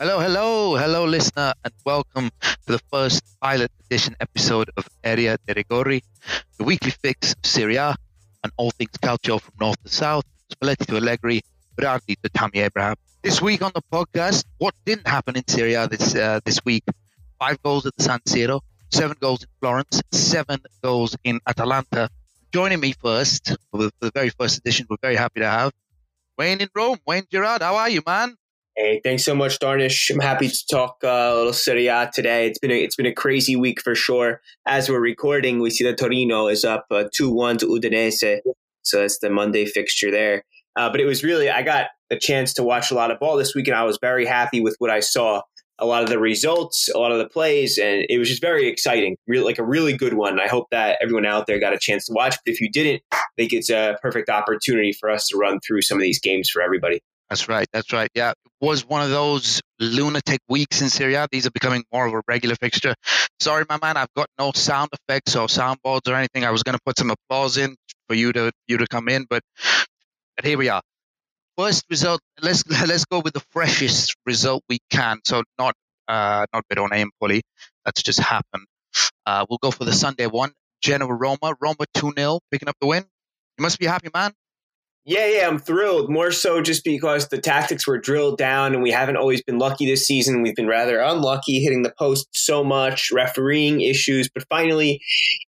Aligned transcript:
Hello, 0.00 0.18
hello, 0.18 0.76
hello, 0.76 1.04
listener, 1.04 1.52
and 1.62 1.74
welcome 1.84 2.30
to 2.40 2.72
the 2.72 2.80
first 2.90 3.22
pilot 3.38 3.70
edition 3.84 4.16
episode 4.18 4.70
of 4.78 4.88
Area 5.04 5.36
di 5.46 5.52
Rigori, 5.52 6.00
the 6.56 6.64
weekly 6.64 6.90
fix 6.90 7.34
of 7.34 7.44
Serie 7.44 7.76
A 7.76 7.94
and 8.42 8.50
all 8.56 8.70
things 8.70 8.96
calcio 9.02 9.38
from 9.38 9.52
north 9.60 9.76
to 9.82 9.90
south, 9.90 10.24
Spalletti 10.50 10.86
to 10.86 10.96
Allegri, 10.96 11.42
Berardi 11.76 12.16
to 12.22 12.30
Tammy 12.30 12.60
Abraham. 12.60 12.96
This 13.22 13.42
week 13.42 13.60
on 13.60 13.72
the 13.74 13.82
podcast, 13.92 14.46
what 14.56 14.74
didn't 14.86 15.06
happen 15.06 15.36
in 15.36 15.46
Serie 15.46 15.74
A 15.74 15.86
this 15.86 16.14
uh, 16.14 16.40
this 16.46 16.64
week? 16.64 16.84
Five 17.38 17.62
goals 17.62 17.84
at 17.84 17.94
the 17.98 18.02
San 18.02 18.20
Siro, 18.20 18.60
seven 18.90 19.18
goals 19.20 19.42
in 19.42 19.50
Florence, 19.60 20.00
seven 20.12 20.60
goals 20.82 21.14
in 21.24 21.40
Atalanta. 21.46 22.08
Joining 22.52 22.80
me 22.80 22.94
first 22.94 23.54
for 23.70 23.90
the 24.00 24.10
very 24.14 24.30
first 24.30 24.56
edition, 24.56 24.86
we're 24.88 24.96
very 25.02 25.16
happy 25.16 25.40
to 25.40 25.50
have 25.50 25.72
Wayne 26.38 26.62
in 26.62 26.70
Rome. 26.74 26.96
Wayne 27.06 27.26
Gerard, 27.30 27.60
how 27.60 27.76
are 27.76 27.90
you, 27.90 28.00
man? 28.06 28.38
Hey, 28.76 29.00
thanks 29.02 29.24
so 29.24 29.34
much, 29.34 29.58
Darnish. 29.58 30.10
I'm 30.10 30.20
happy 30.20 30.48
to 30.48 30.66
talk 30.70 30.98
uh, 31.02 31.08
a 31.08 31.34
little 31.34 31.52
Serie 31.52 31.88
A 31.88 32.08
today. 32.14 32.46
It's 32.46 32.58
been 32.58 32.70
a, 32.70 32.80
it's 32.80 32.94
been 32.94 33.04
a 33.04 33.12
crazy 33.12 33.56
week 33.56 33.82
for 33.82 33.94
sure. 33.96 34.40
As 34.66 34.88
we're 34.88 35.00
recording, 35.00 35.60
we 35.60 35.70
see 35.70 35.84
that 35.84 35.98
Torino 35.98 36.46
is 36.46 36.64
up 36.64 36.86
uh, 36.90 37.04
two 37.12 37.30
one 37.30 37.58
to 37.58 37.66
Udinese, 37.66 38.38
so 38.82 39.00
that's 39.00 39.18
the 39.18 39.28
Monday 39.28 39.66
fixture 39.66 40.10
there. 40.10 40.44
Uh, 40.76 40.88
but 40.88 41.00
it 41.00 41.04
was 41.04 41.24
really 41.24 41.50
I 41.50 41.62
got 41.62 41.88
a 42.10 42.16
chance 42.16 42.54
to 42.54 42.62
watch 42.62 42.90
a 42.90 42.94
lot 42.94 43.10
of 43.10 43.18
ball 43.18 43.36
this 43.36 43.54
week, 43.54 43.66
and 43.66 43.76
I 43.76 43.82
was 43.82 43.98
very 44.00 44.24
happy 44.24 44.60
with 44.60 44.76
what 44.78 44.90
I 44.90 45.00
saw. 45.00 45.42
A 45.80 45.86
lot 45.86 46.02
of 46.02 46.08
the 46.08 46.18
results, 46.18 46.88
a 46.94 46.98
lot 46.98 47.10
of 47.10 47.18
the 47.18 47.28
plays, 47.28 47.76
and 47.76 48.06
it 48.08 48.18
was 48.18 48.28
just 48.28 48.40
very 48.40 48.68
exciting. 48.68 49.16
Really, 49.26 49.44
like 49.44 49.58
a 49.58 49.64
really 49.64 49.96
good 49.96 50.14
one. 50.14 50.38
I 50.38 50.46
hope 50.46 50.68
that 50.70 50.98
everyone 51.02 51.26
out 51.26 51.46
there 51.46 51.58
got 51.58 51.72
a 51.72 51.78
chance 51.78 52.06
to 52.06 52.12
watch. 52.14 52.36
But 52.44 52.52
if 52.52 52.60
you 52.60 52.70
didn't, 52.70 53.02
I 53.12 53.20
think 53.36 53.52
it's 53.52 53.70
a 53.70 53.98
perfect 54.00 54.28
opportunity 54.28 54.92
for 54.92 55.10
us 55.10 55.26
to 55.28 55.38
run 55.38 55.58
through 55.66 55.82
some 55.82 55.98
of 55.98 56.02
these 56.02 56.20
games 56.20 56.48
for 56.48 56.62
everybody. 56.62 57.00
That's 57.30 57.48
right. 57.48 57.68
That's 57.72 57.92
right. 57.92 58.10
Yeah, 58.14 58.32
it 58.32 58.36
was 58.60 58.86
one 58.86 59.02
of 59.02 59.10
those 59.10 59.62
lunatic 59.80 60.40
weeks 60.48 60.82
in 60.82 60.90
Serie 60.90 61.14
A. 61.14 61.28
These 61.30 61.46
are 61.46 61.52
becoming 61.52 61.84
more 61.92 62.06
of 62.06 62.14
a 62.14 62.22
regular 62.28 62.56
fixture. 62.56 62.94
Sorry, 63.40 63.66
my 63.68 63.78
man, 63.82 63.98
I've 63.98 64.12
got 64.16 64.28
no 64.38 64.52
sound 64.54 64.90
effects 64.94 65.36
or 65.36 65.48
soundboards 65.48 66.08
or 66.08 66.14
anything. 66.16 66.44
I 66.44 66.52
was 66.52 66.64
going 66.64 66.76
to 66.76 66.82
put 66.86 66.98
some 66.98 67.12
applause 67.12 67.58
in 67.58 67.76
for 68.08 68.14
you 68.16 68.32
to 68.32 68.52
you 68.68 68.78
to 68.78 68.88
come 68.88 69.08
in, 69.10 69.26
but, 69.30 69.42
but 70.36 70.46
here 70.46 70.58
we 70.58 70.70
are. 70.70 70.82
First 71.58 71.84
result. 71.90 72.20
Let's 72.42 72.66
let's 72.88 73.06
go 73.06 73.20
with 73.20 73.34
the 73.34 73.44
freshest 73.52 74.16
result 74.26 74.64
we 74.68 74.80
can. 74.90 75.20
So 75.24 75.44
not 75.58 75.74
uh 76.08 76.46
not 76.52 76.64
Verona 76.72 76.96
Empoli. 76.96 77.42
That's 77.84 78.02
just 78.02 78.20
happened. 78.20 78.66
Uh, 79.26 79.46
we'll 79.48 79.58
go 79.62 79.70
for 79.70 79.84
the 79.84 79.92
Sunday 79.92 80.26
one. 80.26 80.52
Genoa 80.82 81.14
Roma. 81.14 81.54
Roma 81.60 81.86
two 81.94 82.12
0 82.16 82.40
picking 82.50 82.68
up 82.68 82.76
the 82.80 82.88
win. 82.88 83.04
You 83.58 83.62
must 83.62 83.78
be 83.78 83.86
happy, 83.86 84.08
man. 84.14 84.32
Yeah, 85.06 85.26
yeah, 85.26 85.48
I'm 85.48 85.58
thrilled. 85.58 86.10
More 86.10 86.30
so 86.30 86.60
just 86.60 86.84
because 86.84 87.28
the 87.28 87.38
tactics 87.40 87.86
were 87.86 87.98
drilled 87.98 88.36
down 88.36 88.74
and 88.74 88.82
we 88.82 88.90
haven't 88.90 89.16
always 89.16 89.42
been 89.42 89.58
lucky 89.58 89.86
this 89.86 90.06
season. 90.06 90.42
We've 90.42 90.54
been 90.54 90.66
rather 90.66 91.00
unlucky 91.00 91.60
hitting 91.60 91.82
the 91.82 91.94
post 91.98 92.28
so 92.32 92.62
much, 92.62 93.10
refereeing 93.10 93.80
issues. 93.80 94.28
But 94.28 94.44
finally, 94.50 95.00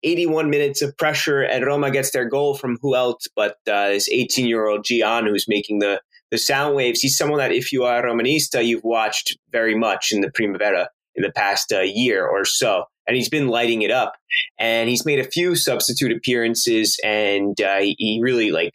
81 0.04 0.50
minutes 0.50 0.82
of 0.82 0.96
pressure 0.96 1.42
and 1.42 1.66
Roma 1.66 1.90
gets 1.90 2.12
their 2.12 2.28
goal 2.28 2.54
from 2.54 2.78
who 2.80 2.94
else 2.94 3.26
but 3.34 3.56
uh, 3.68 3.88
this 3.88 4.08
18 4.08 4.46
year 4.46 4.68
old 4.68 4.84
Gyan 4.84 5.28
who's 5.28 5.46
making 5.48 5.80
the, 5.80 6.00
the 6.30 6.38
sound 6.38 6.76
waves. 6.76 7.00
He's 7.00 7.16
someone 7.16 7.40
that 7.40 7.52
if 7.52 7.72
you 7.72 7.82
are 7.82 8.04
Romanista, 8.04 8.64
you've 8.64 8.84
watched 8.84 9.36
very 9.50 9.74
much 9.74 10.12
in 10.12 10.20
the 10.20 10.30
Primavera 10.30 10.88
in 11.16 11.22
the 11.24 11.32
past 11.32 11.72
uh, 11.72 11.80
year 11.80 12.24
or 12.24 12.44
so 12.44 12.84
and 13.10 13.16
he's 13.16 13.28
been 13.28 13.48
lighting 13.48 13.82
it 13.82 13.90
up. 13.90 14.14
And 14.60 14.88
he's 14.88 15.04
made 15.04 15.18
a 15.18 15.28
few 15.28 15.56
substitute 15.56 16.16
appearances, 16.16 16.96
and 17.02 17.60
uh, 17.60 17.80
he 17.80 18.20
really 18.22 18.52
like 18.52 18.72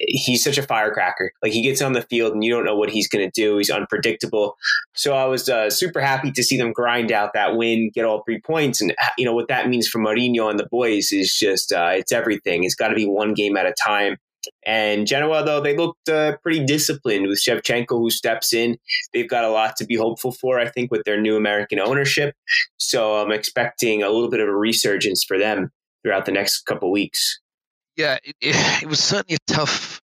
he's 0.00 0.44
such 0.44 0.58
a 0.58 0.62
firecracker. 0.62 1.32
Like 1.42 1.52
he 1.52 1.62
gets 1.62 1.80
on 1.80 1.94
the 1.94 2.02
field, 2.02 2.34
and 2.34 2.44
you 2.44 2.50
don't 2.50 2.66
know 2.66 2.76
what 2.76 2.90
he's 2.90 3.08
going 3.08 3.24
to 3.24 3.32
do. 3.34 3.56
He's 3.56 3.70
unpredictable. 3.70 4.56
So 4.92 5.14
I 5.14 5.24
was 5.24 5.48
uh, 5.48 5.70
super 5.70 6.00
happy 6.00 6.32
to 6.32 6.42
see 6.42 6.58
them 6.58 6.72
grind 6.74 7.10
out 7.10 7.32
that 7.32 7.56
win, 7.56 7.90
get 7.94 8.04
all 8.04 8.22
three 8.24 8.42
points, 8.42 8.82
and 8.82 8.94
you 9.16 9.24
know 9.24 9.34
what 9.34 9.48
that 9.48 9.70
means 9.70 9.88
for 9.88 9.98
Mourinho 9.98 10.50
and 10.50 10.58
the 10.58 10.68
boys 10.70 11.10
is 11.10 11.34
just 11.34 11.72
uh, 11.72 11.92
it's 11.94 12.12
everything. 12.12 12.64
It's 12.64 12.74
got 12.74 12.88
to 12.88 12.94
be 12.94 13.06
one 13.06 13.32
game 13.32 13.56
at 13.56 13.64
a 13.64 13.74
time. 13.82 14.18
And 14.66 15.06
Genoa, 15.06 15.44
though, 15.44 15.60
they 15.60 15.76
looked 15.76 16.08
uh, 16.08 16.36
pretty 16.38 16.64
disciplined 16.64 17.26
with 17.26 17.42
Shevchenko, 17.42 17.98
who 17.98 18.10
steps 18.10 18.52
in. 18.52 18.78
They've 19.12 19.28
got 19.28 19.44
a 19.44 19.50
lot 19.50 19.76
to 19.76 19.84
be 19.84 19.96
hopeful 19.96 20.32
for, 20.32 20.58
I 20.58 20.68
think, 20.68 20.90
with 20.90 21.04
their 21.04 21.20
new 21.20 21.36
American 21.36 21.78
ownership. 21.78 22.34
So 22.76 23.16
I'm 23.16 23.32
expecting 23.32 24.02
a 24.02 24.10
little 24.10 24.30
bit 24.30 24.40
of 24.40 24.48
a 24.48 24.56
resurgence 24.56 25.24
for 25.24 25.38
them 25.38 25.70
throughout 26.02 26.26
the 26.26 26.32
next 26.32 26.62
couple 26.62 26.90
weeks. 26.90 27.40
Yeah, 27.96 28.18
it, 28.24 28.34
it, 28.40 28.56
it 28.82 28.88
was 28.88 29.02
certainly 29.02 29.36
a 29.36 29.52
tough 29.52 30.00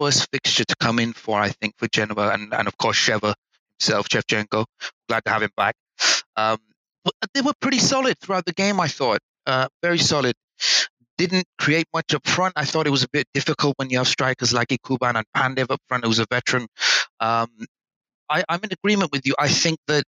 first 0.00 0.28
fixture 0.32 0.64
to 0.64 0.76
come 0.76 0.98
in 0.98 1.12
for, 1.12 1.40
I 1.40 1.50
think, 1.50 1.74
for 1.78 1.88
Genoa 1.88 2.30
and, 2.30 2.52
and 2.52 2.68
of 2.68 2.76
course, 2.76 2.96
Sheva 2.96 3.34
himself, 3.78 4.08
Shevchenko. 4.08 4.64
Glad 5.08 5.24
to 5.24 5.30
have 5.30 5.42
him 5.42 5.50
back. 5.56 5.74
Um, 6.36 6.58
they 7.34 7.42
were 7.42 7.52
pretty 7.60 7.78
solid 7.78 8.18
throughout 8.18 8.46
the 8.46 8.52
game, 8.52 8.80
I 8.80 8.88
thought. 8.88 9.20
Uh, 9.46 9.68
very 9.82 9.98
solid 9.98 10.34
didn't 11.18 11.46
create 11.58 11.86
much 11.92 12.14
up 12.14 12.26
front. 12.26 12.54
I 12.56 12.64
thought 12.64 12.86
it 12.86 12.90
was 12.90 13.04
a 13.04 13.08
bit 13.12 13.26
difficult 13.34 13.74
when 13.76 13.90
you 13.90 13.98
have 13.98 14.08
strikers 14.08 14.52
like 14.52 14.68
Ekuban 14.68 15.14
and 15.16 15.24
Pandev 15.36 15.70
up 15.70 15.80
front, 15.88 16.04
who's 16.04 16.18
a 16.18 16.26
veteran. 16.30 16.66
Um, 17.20 17.48
I, 18.28 18.44
am 18.48 18.60
in 18.62 18.70
agreement 18.72 19.12
with 19.12 19.26
you. 19.26 19.34
I 19.38 19.48
think 19.48 19.78
that 19.86 20.04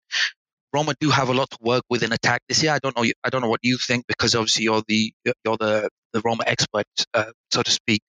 Roma 0.72 0.94
do 1.00 1.10
have 1.10 1.28
a 1.28 1.34
lot 1.34 1.50
to 1.50 1.58
work 1.60 1.84
with 1.88 2.02
in 2.02 2.12
attack 2.12 2.42
this 2.48 2.62
year. 2.62 2.72
I 2.72 2.78
don't 2.82 2.96
know. 2.96 3.04
I 3.24 3.30
don't 3.30 3.42
know 3.42 3.48
what 3.48 3.60
you 3.62 3.78
think 3.78 4.06
because 4.06 4.34
obviously 4.34 4.64
you're 4.64 4.82
the 4.86 5.12
you're 5.24 5.56
the 5.56 5.88
the 6.12 6.20
Roma 6.24 6.44
expert, 6.46 6.86
uh, 7.12 7.30
so 7.52 7.62
to 7.62 7.70
speak. 7.70 8.02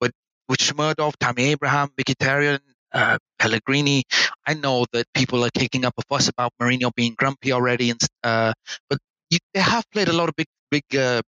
But 0.00 0.12
with 0.48 0.60
Shomurodov, 0.60 1.14
Tammy 1.18 1.44
Abraham, 1.44 1.88
Mkhitaryan, 1.98 2.60
uh, 2.92 3.18
Pellegrini, 3.38 4.04
I 4.46 4.54
know 4.54 4.86
that 4.92 5.06
people 5.14 5.44
are 5.44 5.50
kicking 5.50 5.84
up 5.84 5.94
a 5.98 6.02
fuss 6.08 6.28
about 6.28 6.52
Mourinho 6.60 6.94
being 6.94 7.14
grumpy 7.18 7.52
already, 7.52 7.90
and 7.90 8.00
uh, 8.22 8.52
but 8.88 8.98
you, 9.30 9.38
they 9.54 9.60
have 9.60 9.84
played 9.90 10.08
a 10.08 10.12
lot 10.12 10.28
of 10.28 10.36
big 10.36 10.46
big 10.70 10.84
uh, 10.96 11.22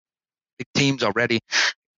big 0.59 0.67
teams 0.75 1.03
already. 1.03 1.41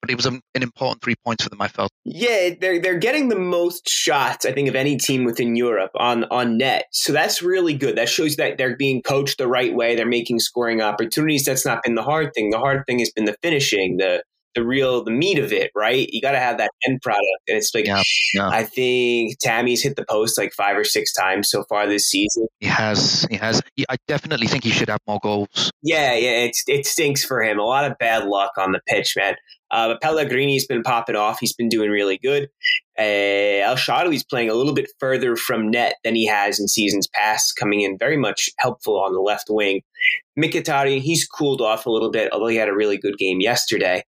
But 0.00 0.10
it 0.10 0.16
was 0.16 0.24
an, 0.24 0.40
an 0.54 0.62
important 0.62 1.02
three 1.02 1.14
points 1.26 1.44
for 1.44 1.50
them. 1.50 1.60
I 1.60 1.68
felt. 1.68 1.90
Yeah, 2.04 2.54
they're 2.58 2.80
they're 2.80 2.98
getting 2.98 3.28
the 3.28 3.38
most 3.38 3.86
shots 3.86 4.46
I 4.46 4.52
think 4.52 4.68
of 4.68 4.74
any 4.74 4.96
team 4.96 5.24
within 5.24 5.56
Europe 5.56 5.90
on 5.94 6.24
on 6.30 6.56
net. 6.56 6.86
So 6.92 7.12
that's 7.12 7.42
really 7.42 7.74
good. 7.74 7.96
That 7.96 8.08
shows 8.08 8.36
that 8.36 8.56
they're 8.56 8.76
being 8.76 9.02
coached 9.02 9.36
the 9.36 9.46
right 9.46 9.74
way. 9.74 9.94
They're 9.94 10.06
making 10.06 10.40
scoring 10.40 10.80
opportunities. 10.80 11.44
That's 11.44 11.66
not 11.66 11.82
been 11.82 11.96
the 11.96 12.02
hard 12.02 12.32
thing. 12.34 12.48
The 12.48 12.58
hard 12.58 12.84
thing 12.86 12.98
has 13.00 13.10
been 13.10 13.26
the 13.26 13.36
finishing, 13.42 13.98
the 13.98 14.22
the 14.54 14.64
real 14.64 15.04
the 15.04 15.10
meat 15.10 15.38
of 15.38 15.52
it, 15.52 15.70
right? 15.74 16.08
You 16.10 16.20
got 16.20 16.32
to 16.32 16.38
have 16.38 16.58
that 16.58 16.70
end 16.86 17.00
product, 17.02 17.24
and 17.48 17.56
it's 17.56 17.74
like 17.74 17.86
yeah, 17.86 18.02
yeah. 18.34 18.48
I 18.48 18.64
think 18.64 19.38
Tammy's 19.40 19.82
hit 19.82 19.96
the 19.96 20.04
post 20.08 20.38
like 20.38 20.52
five 20.52 20.76
or 20.76 20.84
six 20.84 21.12
times 21.12 21.50
so 21.50 21.64
far 21.68 21.86
this 21.86 22.08
season. 22.08 22.46
He 22.60 22.66
has, 22.66 23.26
he 23.30 23.36
has. 23.36 23.62
I 23.88 23.96
definitely 24.08 24.46
think 24.46 24.64
he 24.64 24.70
should 24.70 24.88
have 24.88 25.00
more 25.06 25.20
goals. 25.22 25.70
Yeah, 25.82 26.14
yeah, 26.14 26.44
it's 26.44 26.64
it 26.66 26.86
stinks 26.86 27.24
for 27.24 27.42
him. 27.42 27.58
A 27.58 27.64
lot 27.64 27.90
of 27.90 27.98
bad 27.98 28.24
luck 28.24 28.52
on 28.58 28.72
the 28.72 28.80
pitch, 28.86 29.14
man. 29.16 29.34
Uh, 29.70 29.88
but 29.88 30.00
Pellegrini's 30.00 30.66
been 30.66 30.82
popping 30.82 31.16
off. 31.16 31.38
He's 31.40 31.52
been 31.52 31.68
doing 31.68 31.90
really 31.90 32.18
good. 32.18 32.48
Uh, 32.98 33.62
El 33.62 33.76
Shaarawy's 33.76 34.24
playing 34.24 34.50
a 34.50 34.54
little 34.54 34.74
bit 34.74 34.90
further 34.98 35.36
from 35.36 35.70
net 35.70 35.96
than 36.04 36.14
he 36.14 36.26
has 36.26 36.58
in 36.58 36.68
seasons 36.68 37.06
past, 37.08 37.56
coming 37.56 37.80
in 37.80 37.98
very 37.98 38.16
much 38.16 38.50
helpful 38.58 39.00
on 39.00 39.12
the 39.12 39.20
left 39.20 39.46
wing. 39.48 39.82
Mkhitaryan, 40.38 41.00
he's 41.00 41.26
cooled 41.26 41.60
off 41.60 41.86
a 41.86 41.90
little 41.90 42.10
bit, 42.10 42.32
although 42.32 42.48
he 42.48 42.56
had 42.56 42.68
a 42.68 42.74
really 42.74 42.98
good 42.98 43.16
game 43.18 43.40
yesterday. 43.40 44.04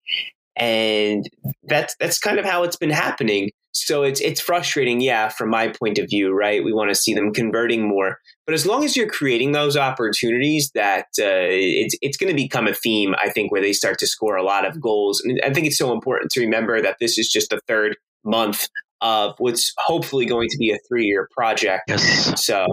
And 0.57 1.29
that's 1.65 1.95
that's 2.01 2.19
kind 2.19 2.39
of 2.39 2.45
how 2.45 2.63
it's 2.65 2.77
been 2.77 2.91
happening. 2.91 3.51
So 3.87 4.03
it's 4.03 4.21
it's 4.21 4.41
frustrating, 4.41 5.01
yeah, 5.01 5.29
from 5.29 5.51
my 5.51 5.69
point 5.69 5.99
of 5.99 6.09
view, 6.09 6.33
right? 6.33 6.63
We 6.65 6.73
want 6.73 6.91
to 6.91 6.95
see 6.95 7.15
them 7.15 7.33
converting 7.33 7.89
more, 7.89 8.19
but 8.47 8.55
as 8.55 8.67
long 8.67 8.85
as 8.85 8.97
you're 8.97 9.09
creating 9.09 9.53
those 9.53 9.77
opportunities, 9.77 10.71
that 10.75 11.07
uh, 11.19 11.49
it's 11.51 11.97
it's 12.03 12.17
going 12.17 12.31
to 12.31 12.37
become 12.37 12.67
a 12.67 12.75
theme. 12.75 13.15
I 13.23 13.31
think 13.31 13.53
where 13.53 13.63
they 13.63 13.73
start 13.73 13.99
to 14.01 14.07
score 14.07 14.37
a 14.37 14.43
lot 14.43 14.67
of 14.67 14.81
goals, 14.81 15.21
and 15.21 15.41
I 15.45 15.53
think 15.53 15.67
it's 15.67 15.79
so 15.79 15.93
important 15.93 16.31
to 16.33 16.41
remember 16.41 16.81
that 16.81 16.97
this 17.01 17.19
is 17.19 17.29
just 17.29 17.51
the 17.51 17.61
third 17.67 17.97
month 18.25 18.69
of 19.01 19.35
what's 19.39 19.73
hopefully 19.79 20.27
going 20.27 20.49
to 20.51 20.59
be 20.59 20.71
a 20.71 20.79
three 20.89 21.07
year 21.07 21.29
project. 21.33 21.85
Yes. 21.89 22.45
So 22.45 22.67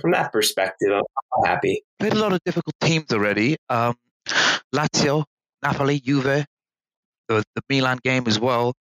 from 0.00 0.12
that 0.12 0.32
perspective, 0.32 0.90
I'm 0.92 1.44
happy. 1.44 1.82
Played 1.98 2.14
a 2.14 2.18
lot 2.18 2.32
of 2.32 2.40
difficult 2.44 2.74
teams 2.80 3.12
already. 3.12 3.56
Um, 3.68 3.94
Lazio, 4.74 5.24
Napoli, 5.62 6.00
Juve, 6.00 6.44
the, 7.28 7.44
the 7.54 7.62
Milan 7.68 7.98
game 8.02 8.24
as 8.26 8.38
well. 8.38 8.74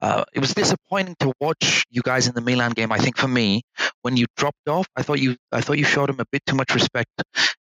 Uh, 0.00 0.24
it 0.32 0.38
was 0.38 0.54
disappointing 0.54 1.16
to 1.18 1.32
watch 1.40 1.84
you 1.90 2.02
guys 2.02 2.28
in 2.28 2.34
the 2.34 2.40
Milan 2.40 2.72
game. 2.72 2.92
I 2.92 2.98
think 2.98 3.16
for 3.16 3.28
me, 3.28 3.62
when 4.02 4.16
you 4.16 4.26
dropped 4.36 4.68
off, 4.68 4.86
I 4.96 5.02
thought 5.02 5.18
you 5.18 5.36
I 5.50 5.60
thought 5.60 5.78
you 5.78 5.84
showed 5.84 6.10
him 6.10 6.20
a 6.20 6.24
bit 6.30 6.42
too 6.46 6.54
much 6.54 6.74
respect 6.74 7.10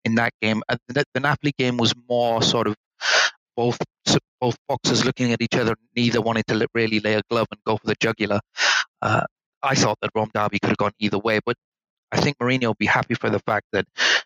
in 0.06 0.16
that 0.16 0.34
game. 0.42 0.62
Uh, 0.70 0.78
the, 0.88 1.04
the 1.14 1.20
Napoli 1.20 1.54
game 1.58 1.78
was 1.78 1.94
more 2.08 2.42
sort 2.42 2.68
of 2.68 2.76
both 3.56 3.80
both 4.40 4.56
boxers 4.68 5.04
looking 5.04 5.34
at 5.34 5.42
each 5.42 5.56
other, 5.56 5.76
neither 5.96 6.22
wanting 6.22 6.44
to 6.48 6.68
really 6.76 7.00
lay 7.00 7.16
a 7.16 7.22
glove 7.30 7.48
and 7.52 7.60
go 7.66 7.78
for 7.78 7.88
the 7.88 7.96
jugular. 8.00 8.40
Uh, 9.02 9.24
I 9.64 9.74
thought 9.76 9.98
that 10.02 10.12
Rome 10.16 10.30
Derby 10.34 10.60
could 10.60 10.70
have 10.70 10.78
gone 10.78 10.92
either 11.00 11.18
way, 11.18 11.40
but 11.44 11.56
I 12.12 12.22
think 12.22 12.38
Mourinho 12.38 12.68
will 12.68 12.76
be 12.76 12.86
happy 12.86 13.16
for 13.16 13.30
the 13.30 13.40
fact 13.40 13.66
that 13.74 13.86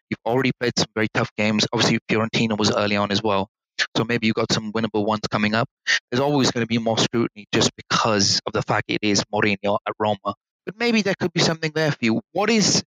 you've 0.09 0.19
already 0.25 0.51
played 0.59 0.73
some 0.77 0.87
very 0.93 1.07
tough 1.13 1.29
games. 1.37 1.65
Obviously, 1.73 1.99
Fiorentina 2.09 2.57
was 2.57 2.71
early 2.71 2.97
on 2.97 3.11
as 3.11 3.23
well. 3.23 3.49
So 3.95 4.03
maybe 4.03 4.27
you've 4.27 4.35
got 4.35 4.51
some 4.51 4.71
winnable 4.71 5.05
ones 5.05 5.21
coming 5.29 5.53
up. 5.53 5.67
There's 6.09 6.21
always 6.21 6.51
going 6.51 6.63
to 6.63 6.67
be 6.67 6.77
more 6.77 6.97
scrutiny 6.97 7.45
just 7.53 7.71
because 7.75 8.39
of 8.45 8.53
the 8.53 8.61
fact 8.61 8.85
it 8.89 8.99
is 9.01 9.23
Mourinho 9.33 9.77
at 9.87 9.93
Roma. 9.99 10.35
But 10.65 10.77
maybe 10.77 11.01
there 11.01 11.15
could 11.19 11.33
be 11.33 11.39
something 11.39 11.71
there 11.73 11.91
for 11.91 11.99
you. 12.01 12.21
What 12.33 12.49
is 12.49 12.83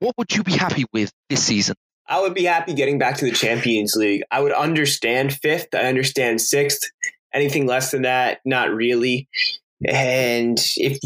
what 0.00 0.16
would 0.18 0.34
you 0.34 0.42
be 0.42 0.52
happy 0.52 0.84
with 0.92 1.12
this 1.28 1.44
season? 1.44 1.76
I 2.08 2.20
would 2.20 2.34
be 2.34 2.44
happy 2.44 2.74
getting 2.74 2.98
back 2.98 3.18
to 3.18 3.24
the 3.24 3.30
Champions 3.30 3.94
League. 3.94 4.22
I 4.30 4.40
would 4.40 4.52
understand 4.52 5.32
fifth. 5.32 5.68
I 5.74 5.86
understand 5.86 6.40
sixth. 6.40 6.90
Anything 7.32 7.66
less 7.66 7.92
than 7.92 8.02
that, 8.02 8.40
not 8.44 8.74
really. 8.74 9.28
And 9.86 10.58
if 10.76 10.98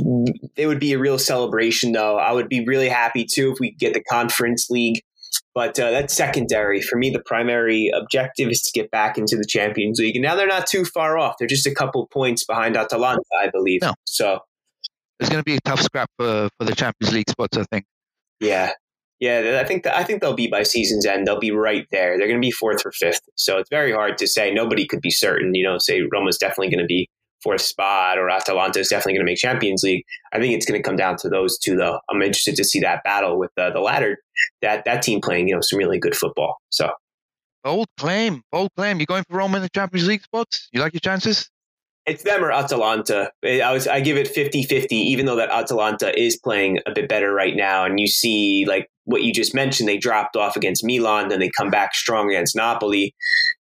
it 0.56 0.67
would 0.67 0.81
be 0.81 0.95
a 0.95 0.99
real 0.99 1.19
celebration, 1.19 1.93
though, 1.93 2.17
I 2.17 2.33
would 2.33 2.49
be 2.49 2.65
really 2.65 2.89
happy 2.89 3.27
too 3.31 3.53
if 3.53 3.61
we 3.61 3.73
get 3.73 3.93
the 3.93 4.03
Conference 4.03 4.71
League. 4.71 5.03
But 5.55 5.79
uh, 5.79 5.91
that's 5.93 6.12
secondary. 6.12 6.83
For 6.83 6.99
me, 6.99 7.11
the 7.11 7.23
primary 7.25 7.91
objective 7.95 8.51
is 8.51 8.61
to 8.62 8.73
get 8.73 8.91
back 8.91 9.17
into 9.17 9.37
the 9.37 9.45
Champions 9.47 10.01
League. 10.01 10.17
And 10.17 10.23
now 10.25 10.35
they're 10.35 10.49
not 10.49 10.67
too 10.67 10.85
far 10.85 11.17
off. 11.17 11.37
They're 11.39 11.47
just 11.47 11.67
a 11.67 11.75
couple 11.75 12.09
points 12.09 12.45
behind 12.45 12.77
Atalanta, 12.77 13.23
I 13.41 13.51
believe. 13.51 13.83
No. 13.83 13.95
So 14.05 14.41
it's 15.21 15.29
going 15.29 15.41
to 15.41 15.45
be 15.45 15.55
a 15.55 15.61
tough 15.65 15.81
scrap 15.81 16.11
for, 16.19 16.49
for 16.59 16.65
the 16.65 16.75
Champions 16.75 17.15
League 17.15 17.31
spots, 17.31 17.56
I 17.56 17.65
think. 17.71 17.85
Yeah, 18.41 18.73
yeah, 19.21 19.61
I 19.65 19.67
think 19.67 19.85
that, 19.85 19.97
I 19.97 20.03
think 20.03 20.21
they'll 20.21 20.35
be 20.35 20.49
by 20.49 20.65
season's 20.65 21.06
end. 21.06 21.27
They'll 21.27 21.39
be 21.39 21.53
right 21.53 21.87
there. 21.93 22.19
They're 22.19 22.27
going 22.27 22.41
to 22.41 22.45
be 22.45 22.51
fourth 22.51 22.85
or 22.85 22.93
fifth. 22.93 23.23
So 23.37 23.59
it's 23.59 23.71
very 23.71 23.93
hard 23.93 24.19
to 24.19 24.27
say. 24.27 24.53
Nobody 24.53 24.87
could 24.87 25.01
be 25.01 25.11
certain. 25.11 25.55
You 25.55 25.65
know, 25.65 25.79
say 25.79 26.03
Roma's 26.12 26.37
definitely 26.37 26.71
going 26.71 26.81
to 26.81 26.87
be 26.87 27.09
fourth 27.44 27.61
spot 27.61 28.19
or 28.19 28.29
Atalanta 28.31 28.81
is 28.81 28.88
definitely 28.88 29.12
going 29.12 29.26
to 29.26 29.31
make 29.31 29.38
Champions 29.38 29.82
League. 29.85 30.05
I 30.32 30.41
think 30.41 30.55
it's 30.55 30.67
going 30.67 30.82
to 30.82 30.82
come 30.82 30.96
down 30.96 31.17
to 31.19 31.29
those 31.29 31.58
two, 31.58 31.76
though. 31.76 32.00
I'm 32.11 32.23
interested 32.23 32.56
to 32.56 32.64
see 32.64 32.81
that 32.81 33.05
battle 33.05 33.38
with 33.38 33.50
uh, 33.56 33.70
the 33.70 33.81
latter. 33.81 34.19
That 34.62 34.85
that 34.87 35.02
team 35.02 35.20
playing, 35.20 35.49
you 35.49 35.55
know, 35.55 35.61
some 35.61 35.79
really 35.79 35.99
good 35.99 36.17
football. 36.17 36.56
So 36.70 36.91
bold 37.62 37.87
claim, 37.99 38.43
bold 38.50 38.70
claim. 38.76 38.99
You 38.99 39.06
going 39.06 39.25
for 39.29 39.37
Roma 39.37 39.58
in 39.58 39.62
the 39.62 39.69
Champions 39.69 40.08
League 40.08 40.23
spots? 40.23 40.69
You 40.73 40.81
like 40.81 40.94
your 40.94 41.00
chances? 41.00 41.49
It's 42.06 42.23
them 42.23 42.44
or 42.44 42.52
Atalanta. 42.52 43.31
I 43.43 43.73
was 43.73 43.88
I 43.88 44.00
give 44.00 44.19
it 44.19 44.29
50-50, 44.29 44.93
even 44.93 45.25
though 45.25 45.37
that 45.37 45.50
Atalanta 45.50 46.19
is 46.19 46.37
playing 46.37 46.81
a 46.87 46.93
bit 46.93 47.08
better 47.08 47.32
right 47.32 47.56
now. 47.56 47.85
And 47.85 47.99
you 47.99 48.06
see 48.06 48.67
like 48.67 48.91
what 49.05 49.23
you 49.23 49.32
just 49.32 49.55
mentioned, 49.55 49.88
they 49.88 49.96
dropped 49.96 50.37
off 50.37 50.56
against 50.56 50.85
Milan, 50.85 51.29
then 51.29 51.41
they 51.41 51.49
come 51.49 51.70
back 51.70 51.94
strong 51.94 52.29
against 52.29 52.55
Napoli. 52.55 53.14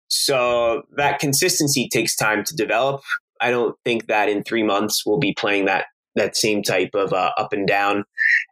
So 0.08 0.82
that 0.96 1.18
consistency 1.18 1.88
takes 1.90 2.14
time 2.14 2.44
to 2.44 2.54
develop. 2.54 3.00
I 3.40 3.50
don't 3.50 3.76
think 3.84 4.06
that 4.06 4.28
in 4.28 4.42
three 4.42 4.62
months 4.62 5.04
we'll 5.04 5.18
be 5.18 5.34
playing 5.34 5.66
that 5.66 5.86
that 6.16 6.36
same 6.36 6.62
type 6.62 6.90
of 6.94 7.12
uh, 7.12 7.32
up 7.36 7.52
and 7.52 7.66
down 7.66 8.04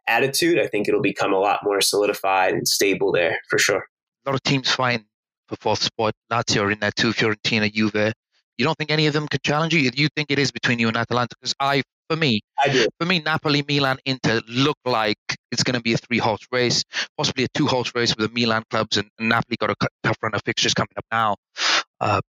attitude. 0.07 0.59
I 0.59 0.67
think 0.67 0.87
it'll 0.87 1.01
become 1.01 1.33
a 1.33 1.39
lot 1.39 1.61
more 1.63 1.81
solidified 1.81 2.53
and 2.53 2.67
stable 2.67 3.11
there 3.11 3.37
for 3.49 3.57
sure. 3.57 3.85
A 4.25 4.29
lot 4.29 4.35
of 4.35 4.43
teams 4.43 4.69
find 4.69 5.05
for 5.47 5.55
fourth 5.57 5.83
spot. 5.83 6.13
Lazio 6.31 6.63
are 6.63 6.71
in 6.71 6.79
that 6.79 6.95
too. 6.95 7.11
Fiorentina, 7.11 7.71
Juve. 7.71 8.13
You 8.57 8.65
don't 8.65 8.77
think 8.77 8.91
any 8.91 9.07
of 9.07 9.13
them 9.13 9.27
could 9.27 9.43
challenge 9.43 9.73
you? 9.73 9.89
You 9.93 10.07
think 10.15 10.29
it 10.29 10.39
is 10.39 10.51
between 10.51 10.77
you 10.77 10.87
and 10.87 10.95
Atalanta? 10.95 11.35
Because 11.39 11.55
I, 11.59 11.81
for 12.07 12.15
me, 12.15 12.41
I 12.63 12.69
do. 12.69 12.85
For 12.99 13.05
me, 13.05 13.19
Napoli, 13.19 13.63
Milan, 13.67 13.97
Inter 14.05 14.41
look 14.47 14.77
like 14.85 15.17
it's 15.51 15.63
going 15.63 15.75
to 15.75 15.81
be 15.81 15.93
a 15.93 15.97
three-horse 15.97 16.45
race, 16.51 16.83
possibly 17.17 17.45
a 17.45 17.47
two-horse 17.55 17.93
race 17.95 18.15
with 18.15 18.27
the 18.27 18.39
Milan 18.39 18.63
clubs, 18.69 18.97
and, 18.97 19.09
and 19.17 19.29
Napoli 19.29 19.57
got 19.57 19.71
a 19.71 19.75
tough 20.03 20.17
run 20.21 20.35
of 20.35 20.41
fixtures 20.45 20.75
coming 20.75 20.93
up 20.97 21.05
now. 21.11 21.35
Uh, 21.99 22.21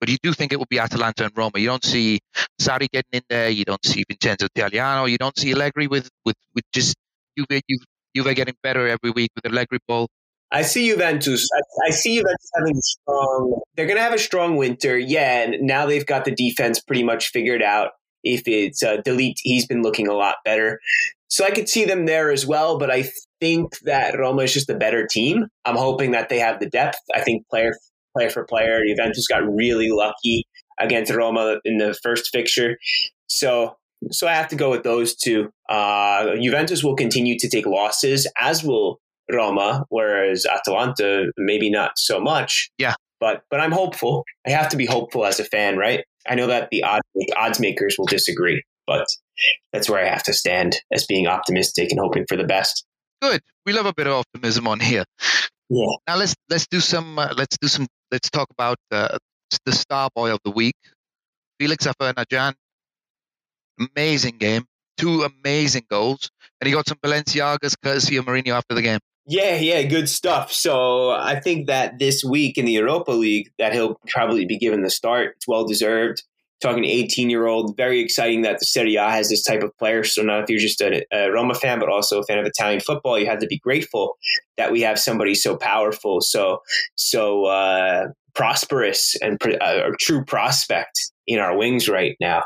but 0.00 0.08
you 0.08 0.16
do 0.22 0.32
think 0.32 0.52
it 0.52 0.56
will 0.56 0.66
be 0.68 0.78
Atalanta 0.78 1.24
and 1.24 1.32
Roma. 1.36 1.52
You 1.56 1.66
don't 1.66 1.84
see 1.84 2.20
Sarri 2.60 2.88
getting 2.92 3.12
in 3.12 3.22
there. 3.28 3.48
You 3.48 3.64
don't 3.64 3.84
see 3.84 4.04
Vincenzo 4.08 4.46
Italiano. 4.54 5.06
You 5.06 5.18
don't 5.18 5.36
see 5.38 5.52
Allegri 5.52 5.86
with 5.86 6.08
with 6.24 6.36
with 6.54 6.64
just 6.72 6.94
Juve, 7.36 7.60
Juve, 7.68 7.84
Juve 8.16 8.34
getting 8.34 8.54
better 8.62 8.86
every 8.86 9.10
week 9.10 9.30
with 9.34 9.46
Allegri 9.46 9.78
ball. 9.88 10.08
I 10.52 10.62
see 10.62 10.88
Juventus. 10.88 11.48
I, 11.52 11.88
I, 11.88 11.90
see 11.90 12.16
Juventus 12.16 12.50
having 12.54 12.76
a 12.76 12.82
strong. 12.82 13.60
They're 13.74 13.86
going 13.86 13.96
to 13.96 14.02
have 14.02 14.12
a 14.12 14.18
strong 14.18 14.56
winter, 14.56 14.96
yeah. 14.96 15.42
And 15.42 15.66
now 15.66 15.86
they've 15.86 16.06
got 16.06 16.24
the 16.24 16.30
defense 16.30 16.80
pretty 16.80 17.02
much 17.02 17.30
figured 17.30 17.62
out. 17.62 17.90
If 18.22 18.46
it's 18.46 18.82
uh, 18.82 18.98
de 19.04 19.10
Ligt, 19.10 19.38
he's 19.42 19.66
been 19.66 19.82
looking 19.82 20.06
a 20.06 20.14
lot 20.14 20.36
better. 20.44 20.80
So 21.28 21.44
I 21.44 21.50
could 21.50 21.68
see 21.68 21.84
them 21.84 22.06
there 22.06 22.30
as 22.30 22.46
well. 22.46 22.78
But 22.78 22.90
I 22.90 23.10
think 23.40 23.78
that 23.80 24.16
Roma 24.16 24.42
is 24.42 24.54
just 24.54 24.70
a 24.70 24.76
better 24.76 25.06
team. 25.06 25.46
I'm 25.64 25.76
hoping 25.76 26.12
that 26.12 26.28
they 26.28 26.38
have 26.38 26.60
the 26.60 26.70
depth. 26.70 26.98
I 27.12 27.20
think 27.20 27.48
player 27.48 27.74
player 28.16 28.30
for 28.30 28.44
player, 28.44 28.80
Juventus 28.86 29.26
got 29.28 29.42
really 29.46 29.90
lucky 29.90 30.46
against 30.78 31.12
Roma 31.12 31.58
in 31.64 31.78
the 31.78 31.96
first 32.02 32.30
fixture. 32.32 32.76
So 33.26 33.76
so 34.10 34.26
I 34.26 34.34
have 34.34 34.48
to 34.48 34.56
go 34.56 34.70
with 34.70 34.82
those 34.82 35.14
two. 35.14 35.50
Uh, 35.68 36.36
Juventus 36.36 36.84
will 36.84 36.96
continue 36.96 37.38
to 37.38 37.48
take 37.48 37.66
losses, 37.66 38.30
as 38.40 38.62
will 38.62 39.00
Roma, 39.32 39.84
whereas 39.88 40.46
Atalanta 40.46 41.32
maybe 41.38 41.70
not 41.70 41.92
so 41.96 42.20
much. 42.20 42.70
Yeah. 42.78 42.94
But 43.20 43.42
but 43.50 43.60
I'm 43.60 43.72
hopeful. 43.72 44.24
I 44.46 44.50
have 44.50 44.68
to 44.70 44.76
be 44.76 44.86
hopeful 44.86 45.24
as 45.24 45.40
a 45.40 45.44
fan, 45.44 45.76
right? 45.78 46.04
I 46.28 46.34
know 46.34 46.46
that 46.46 46.68
the 46.70 46.82
odds, 46.82 47.06
odds 47.36 47.60
makers 47.60 47.96
will 47.98 48.06
disagree, 48.06 48.62
but 48.86 49.06
that's 49.72 49.88
where 49.88 50.04
I 50.04 50.08
have 50.08 50.22
to 50.24 50.32
stand 50.32 50.76
as 50.92 51.06
being 51.06 51.26
optimistic 51.26 51.90
and 51.90 52.00
hoping 52.00 52.24
for 52.28 52.36
the 52.36 52.44
best. 52.44 52.84
Good. 53.22 53.40
We 53.64 53.72
love 53.72 53.86
a 53.86 53.94
bit 53.94 54.06
of 54.06 54.12
optimism 54.14 54.68
on 54.68 54.80
here. 54.80 55.04
Yeah. 55.70 55.86
Now 56.06 56.16
let's 56.16 56.34
let's 56.50 56.66
do 56.66 56.80
some 56.80 57.18
uh, 57.18 57.32
let's 57.36 57.56
do 57.58 57.68
some 57.68 57.86
let's 58.14 58.30
talk 58.30 58.48
about 58.50 58.78
uh, 58.92 59.18
the 59.66 59.72
star 59.72 60.08
boy 60.14 60.32
of 60.32 60.38
the 60.44 60.50
week, 60.52 60.76
Felix 61.58 61.84
Afena-Gyan. 61.84 62.54
Amazing 63.96 64.38
game, 64.38 64.66
two 64.96 65.24
amazing 65.24 65.86
goals, 65.90 66.30
and 66.60 66.68
he 66.68 66.72
got 66.72 66.86
some 66.86 66.98
Balenciagas 67.04 67.74
courtesy 67.82 68.16
of 68.16 68.24
Mourinho 68.24 68.52
after 68.52 68.76
the 68.76 68.82
game. 68.82 69.00
Yeah, 69.26 69.56
yeah, 69.56 69.82
good 69.82 70.08
stuff. 70.08 70.52
So 70.52 71.10
I 71.10 71.40
think 71.40 71.66
that 71.66 71.98
this 71.98 72.22
week 72.22 72.56
in 72.56 72.66
the 72.66 72.72
Europa 72.72 73.10
League, 73.10 73.50
that 73.58 73.72
he'll 73.72 73.98
probably 74.06 74.44
be 74.44 74.58
given 74.58 74.82
the 74.82 74.90
start. 74.90 75.34
It's 75.36 75.48
well 75.48 75.66
deserved. 75.66 76.22
Talking 76.64 76.84
to 76.84 76.88
18 76.88 77.28
year 77.28 77.46
old, 77.46 77.76
very 77.76 78.00
exciting 78.00 78.40
that 78.40 78.58
the 78.58 78.64
Serie 78.64 78.96
A 78.96 79.10
has 79.10 79.28
this 79.28 79.44
type 79.44 79.62
of 79.62 79.76
player. 79.76 80.02
So 80.02 80.22
not 80.22 80.44
if 80.44 80.48
you're 80.48 80.58
just 80.58 80.80
a, 80.80 81.04
a, 81.12 81.30
Roma 81.30 81.54
fan, 81.54 81.78
but 81.78 81.90
also 81.90 82.20
a 82.20 82.24
fan 82.24 82.38
of 82.38 82.46
Italian 82.46 82.80
football, 82.80 83.18
you 83.18 83.26
have 83.26 83.40
to 83.40 83.46
be 83.46 83.58
grateful 83.58 84.16
that 84.56 84.72
we 84.72 84.80
have 84.80 84.98
somebody 84.98 85.34
so 85.34 85.58
powerful, 85.58 86.22
so 86.22 86.62
so 86.94 87.44
uh, 87.44 88.06
prosperous, 88.34 89.14
and 89.20 89.38
uh, 89.44 89.90
a 89.92 89.96
true 90.00 90.24
prospect 90.24 91.12
in 91.26 91.38
our 91.38 91.54
wings 91.54 91.86
right 91.86 92.16
now. 92.18 92.42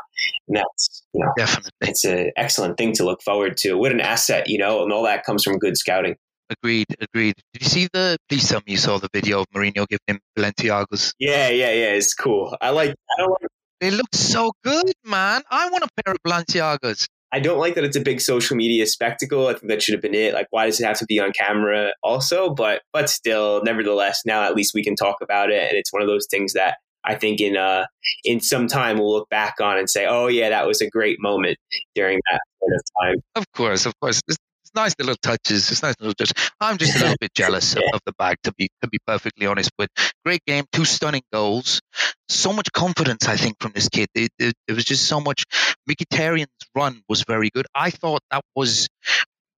And 0.49 0.57
that's 0.57 1.01
you 1.13 1.23
know, 1.23 1.31
definitely 1.37 1.71
it's 1.83 2.03
an 2.03 2.31
excellent 2.35 2.77
thing 2.77 2.91
to 2.95 3.05
look 3.05 3.21
forward 3.21 3.55
to. 3.59 3.75
What 3.75 3.93
an 3.93 4.01
asset, 4.01 4.49
you 4.49 4.57
know, 4.57 4.83
and 4.83 4.91
all 4.91 5.03
that 5.03 5.23
comes 5.23 5.45
from 5.45 5.59
good 5.59 5.77
scouting. 5.77 6.17
Agreed, 6.49 6.87
agreed. 6.99 7.35
Did 7.53 7.61
you 7.61 7.69
see 7.69 7.87
the? 7.93 8.17
Please 8.27 8.49
tell 8.49 8.59
me 8.59 8.73
you 8.73 8.77
saw 8.77 8.97
the 8.97 9.09
video 9.13 9.39
of 9.41 9.45
Mourinho 9.55 9.87
giving 9.87 9.99
him 10.07 10.19
Balenciagos. 10.37 11.13
Yeah, 11.19 11.47
yeah, 11.49 11.71
yeah. 11.71 11.93
It's 11.93 12.13
cool. 12.13 12.57
I 12.59 12.71
like. 12.71 12.89
I 12.89 13.21
don't 13.21 13.31
like. 13.31 13.49
They 13.79 13.91
look 13.91 14.13
so 14.13 14.51
good, 14.63 14.91
man. 15.05 15.41
I 15.49 15.69
want 15.69 15.83
a 15.83 15.87
pair 16.03 16.13
of 16.13 16.19
Balenciagos. 16.25 17.07
I 17.31 17.39
don't 17.39 17.59
like 17.59 17.75
that 17.75 17.83
it's 17.83 17.95
a 17.95 18.01
big 18.01 18.21
social 18.21 18.57
media 18.57 18.85
spectacle. 18.87 19.47
I 19.47 19.53
think 19.53 19.67
that 19.67 19.81
should 19.83 19.93
have 19.93 20.01
been 20.01 20.15
it. 20.15 20.33
Like, 20.33 20.47
why 20.49 20.65
does 20.65 20.79
it 20.81 20.85
have 20.85 20.97
to 20.97 21.05
be 21.05 21.19
on 21.19 21.31
camera 21.31 21.93
also? 22.03 22.53
But 22.53 22.81
but 22.91 23.09
still, 23.09 23.61
nevertheless, 23.63 24.23
now 24.25 24.43
at 24.43 24.55
least 24.55 24.73
we 24.73 24.83
can 24.83 24.95
talk 24.95 25.17
about 25.21 25.51
it, 25.51 25.61
and 25.61 25.77
it's 25.77 25.93
one 25.93 26.01
of 26.01 26.07
those 26.07 26.27
things 26.29 26.53
that 26.53 26.77
I 27.05 27.15
think 27.15 27.39
in 27.39 27.55
uh 27.55 27.85
in 28.25 28.41
some 28.41 28.67
time 28.67 28.97
we'll 28.97 29.11
look 29.11 29.29
back 29.29 29.55
on 29.61 29.77
and 29.77 29.89
say, 29.89 30.07
oh 30.07 30.27
yeah, 30.27 30.49
that 30.49 30.67
was 30.67 30.81
a 30.81 30.89
great 30.89 31.17
moment 31.19 31.57
during 31.95 32.19
that 32.31 32.41
point 32.59 32.73
of 32.73 32.81
time. 33.01 33.15
Of 33.35 33.45
course, 33.53 33.85
of 33.85 33.93
course 34.01 34.21
it's 34.69 34.75
nice 34.75 34.93
little 34.99 35.15
touches. 35.15 35.71
It's 35.71 35.81
nice 35.81 35.95
little 35.99 36.13
touches. 36.13 36.33
I'm 36.59 36.77
just 36.77 36.95
a 36.95 36.99
little 36.99 37.15
bit 37.19 37.33
jealous 37.35 37.75
of, 37.75 37.83
of, 37.93 38.01
the 38.05 38.13
bag, 38.17 38.37
to 38.43 38.53
be 38.53 38.69
to 38.81 38.87
be 38.87 38.99
perfectly 39.05 39.47
honest. 39.47 39.71
But 39.77 39.89
great 40.23 40.45
game, 40.45 40.65
two 40.71 40.85
stunning 40.85 41.23
goals, 41.33 41.81
so 42.27 42.53
much 42.53 42.71
confidence. 42.71 43.27
I 43.27 43.35
think 43.35 43.57
from 43.59 43.71
this 43.73 43.89
kid, 43.89 44.09
it, 44.13 44.31
it, 44.37 44.53
it 44.67 44.73
was 44.73 44.85
just 44.85 45.07
so 45.07 45.19
much. 45.19 45.45
Mkhitaryan's 45.89 46.47
run 46.75 47.01
was 47.09 47.23
very 47.23 47.49
good. 47.49 47.65
I 47.73 47.89
thought 47.89 48.21
that 48.31 48.43
was 48.55 48.87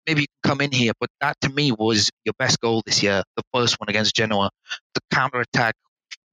maybe 0.06 0.22
you 0.22 0.26
can 0.42 0.50
come 0.50 0.60
in 0.62 0.72
here, 0.72 0.92
but 0.98 1.10
that 1.20 1.36
to 1.42 1.50
me 1.50 1.72
was 1.72 2.10
your 2.24 2.34
best 2.38 2.60
goal 2.60 2.82
this 2.86 3.02
year. 3.02 3.22
The 3.36 3.42
first 3.52 3.78
one 3.78 3.88
against 3.88 4.14
Genoa, 4.14 4.50
the 4.94 5.00
counter 5.12 5.40
attack 5.40 5.74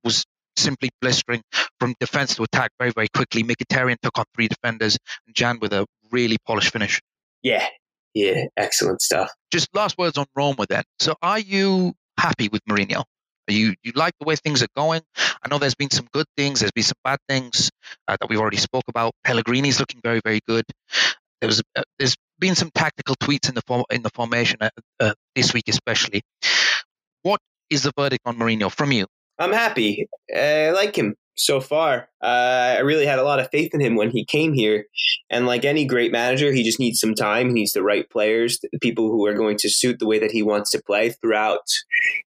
was 0.04 0.24
simply 0.58 0.90
blistering 1.02 1.42
from 1.80 1.96
defense 2.00 2.36
to 2.36 2.44
attack 2.44 2.72
very 2.80 2.92
very 2.92 3.08
quickly. 3.14 3.44
Mkhitaryan 3.44 3.98
took 4.02 4.18
on 4.18 4.26
three 4.36 4.48
defenders, 4.48 4.98
and 5.28 5.36
Gyan 5.36 5.60
with 5.60 5.74
a 5.74 5.86
really 6.12 6.38
polished 6.46 6.72
finish. 6.72 7.02
Yeah, 7.42 7.66
yeah, 8.14 8.46
excellent 8.58 9.02
stuff. 9.02 9.32
Just 9.52 9.70
last 9.74 9.98
words 9.98 10.18
on 10.18 10.26
Roma 10.36 10.66
then. 10.68 10.84
So 11.00 11.16
are 11.22 11.40
you 11.40 11.94
happy 12.18 12.50
with 12.50 12.62
Mourinho? 12.66 13.04
Are 13.48 13.54
you 13.54 13.74
you 13.84 13.94
like 13.96 14.14
the 14.20 14.26
way 14.26 14.36
things 14.36 14.62
are 14.62 14.68
going? 14.76 15.02
I 15.18 15.50
know 15.50 15.58
there's 15.58 15.76
been 15.76 15.90
some 15.90 16.08
good 16.12 16.28
things, 16.38 16.60
there's 16.60 16.72
been 16.72 16.84
some 16.84 16.98
bad 17.04 17.20
things 17.28 17.72
uh, 18.08 18.18
that 18.20 18.30
we've 18.30 18.40
already 18.40 18.58
spoke 18.58 18.86
about. 18.88 19.14
Pellegrini's 19.26 19.80
looking 19.80 20.02
very 20.04 20.22
very 20.24 20.40
good. 20.48 20.66
There 21.42 21.48
was 21.48 21.62
uh, 21.76 21.84
there's 21.98 22.16
been 22.38 22.56
some 22.56 22.72
tactical 22.74 23.16
tweets 23.16 23.50
in 23.50 23.56
the 23.56 23.62
form, 23.66 23.84
in 23.92 24.02
the 24.04 24.12
formation 24.14 24.58
uh, 24.62 24.70
uh, 25.00 25.14
this 25.36 25.54
week 25.54 25.68
especially. 25.68 26.22
What 27.24 27.42
is 27.70 27.84
the 27.84 27.92
verdict 27.98 28.22
on 28.26 28.38
Mourinho 28.38 28.72
from 28.72 28.92
you? 28.92 29.08
I'm 29.38 29.54
happy. 29.54 30.08
I 30.36 30.72
like 30.72 30.96
him 30.98 31.16
so 31.40 31.62
far. 31.62 32.10
Uh, 32.22 32.76
I 32.78 32.80
really 32.80 33.06
had 33.06 33.18
a 33.18 33.24
lot 33.24 33.40
of 33.40 33.50
faith 33.50 33.74
in 33.74 33.80
him 33.80 33.96
when 33.96 34.12
he 34.12 34.26
came 34.26 34.54
here. 34.54 34.86
And 35.30 35.46
like 35.48 35.64
any 35.64 35.86
great 35.86 36.12
manager, 36.12 36.52
he 36.52 36.64
just 36.64 36.80
needs 36.80 37.00
some 37.00 37.16
time. 37.16 37.48
He 37.48 37.54
needs 37.54 37.72
the 37.72 37.84
right 37.84 38.10
players, 38.10 38.60
the 38.60 38.80
people 38.80 39.10
who 39.10 39.26
are 39.26 39.34
going 39.34 39.58
to 39.58 39.70
suit 39.70 40.00
the 40.00 40.08
way 40.08 40.20
that 40.20 40.32
he 40.32 40.44
wants 40.44 40.70
to 40.72 40.84
play 40.84 41.12
throughout 41.12 41.62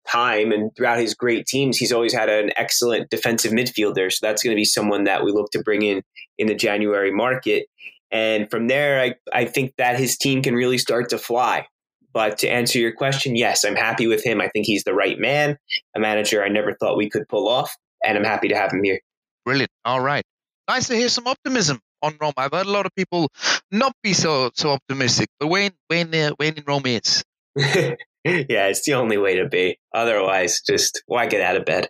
time. 0.07 0.53
And 0.53 0.71
throughout 0.77 0.99
his 0.99 1.15
great 1.15 1.47
teams, 1.47 1.79
he's 1.79 1.93
always 1.93 2.13
had 2.13 2.29
an 2.29 2.53
excellent 2.57 3.09
defensive 3.09 3.53
midfielder. 3.53 4.13
So 4.13 4.27
that's 4.27 4.43
going 4.43 4.55
to 4.55 4.61
be 4.61 4.65
someone 4.65 5.05
that 5.05 5.25
we 5.25 5.33
look 5.33 5.51
to 5.53 5.63
bring 5.63 5.83
in 5.83 6.03
in 6.37 6.47
the 6.47 6.55
January 6.55 7.11
market. 7.11 7.67
And 8.11 8.51
from 8.51 8.69
there, 8.69 9.01
I, 9.01 9.15
I 9.33 9.47
think 9.47 9.75
that 9.79 9.99
his 9.99 10.19
team 10.19 10.43
can 10.43 10.55
really 10.55 10.79
start 10.79 11.09
to 11.11 11.19
fly. 11.19 11.67
But 12.13 12.39
to 12.39 12.49
answer 12.49 12.79
your 12.79 12.93
question, 12.93 13.37
yes, 13.37 13.65
I'm 13.65 13.77
happy 13.77 14.07
with 14.07 14.25
him. 14.25 14.41
I 14.41 14.49
think 14.49 14.67
he's 14.67 14.85
the 14.85 14.95
right 14.95 15.19
man, 15.19 15.59
a 15.95 16.01
manager 16.01 16.43
I 16.43 16.49
never 16.49 16.75
thought 16.75 16.97
we 16.97 17.11
could 17.11 17.29
pull 17.29 17.49
off, 17.49 17.77
and 18.05 18.17
I'm 18.19 18.25
happy 18.25 18.49
to 18.49 18.57
have 18.57 18.73
him 18.73 18.83
here. 18.83 19.01
Brilliant. 19.45 19.71
All 19.85 20.01
right. 20.01 20.25
Nice 20.69 20.89
to 20.89 20.95
hear 20.95 21.09
some 21.09 21.27
optimism 21.27 21.81
on 22.03 22.17
Rome. 22.21 22.35
I've 22.37 22.53
heard 22.53 22.67
a 22.67 22.71
lot 22.71 22.87
of 22.87 22.95
people 22.95 23.31
not 23.71 23.93
be 24.03 24.13
so 24.13 24.51
so 24.55 24.73
optimistic, 24.73 25.29
but 25.41 25.49
Wayne 25.49 25.73
Wayne 25.89 26.15
uh, 26.15 26.33
Wayne 26.39 26.55
in 26.55 26.65
Rome 26.67 26.87
is. 26.87 27.25
yeah, 27.57 27.97
it's 28.25 28.85
the 28.85 28.95
only 28.95 29.19
way 29.19 29.37
to 29.37 29.49
be. 29.49 29.79
Otherwise, 29.93 30.61
just 30.67 31.03
why 31.07 31.27
get 31.27 31.41
out 31.41 31.57
of 31.57 31.65
bed? 31.65 31.89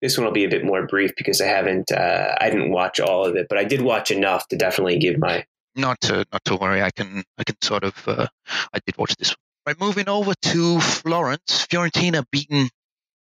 This 0.00 0.16
one 0.16 0.26
will 0.26 0.32
be 0.32 0.44
a 0.44 0.48
bit 0.48 0.64
more 0.64 0.86
brief 0.86 1.12
because 1.16 1.40
I 1.40 1.46
haven't 1.46 1.90
uh, 1.90 2.34
I 2.40 2.50
didn't 2.50 2.70
watch 2.70 3.00
all 3.00 3.26
of 3.26 3.36
it, 3.36 3.46
but 3.48 3.58
I 3.58 3.64
did 3.64 3.82
watch 3.82 4.10
enough 4.10 4.46
to 4.48 4.56
definitely 4.56 4.98
give 4.98 5.18
my. 5.18 5.44
Not 5.74 6.00
to 6.02 6.24
not 6.32 6.44
to 6.46 6.56
worry. 6.56 6.82
I 6.82 6.90
can 6.90 7.24
I 7.36 7.44
can 7.44 7.56
sort 7.62 7.84
of 7.84 7.94
uh, 8.06 8.26
I 8.72 8.78
did 8.84 8.96
watch 8.96 9.16
this 9.16 9.30
one. 9.30 9.36
Right, 9.66 9.80
moving 9.80 10.08
over 10.08 10.34
to 10.34 10.80
Florence, 10.80 11.66
Fiorentina 11.66 12.24
beaten 12.30 12.70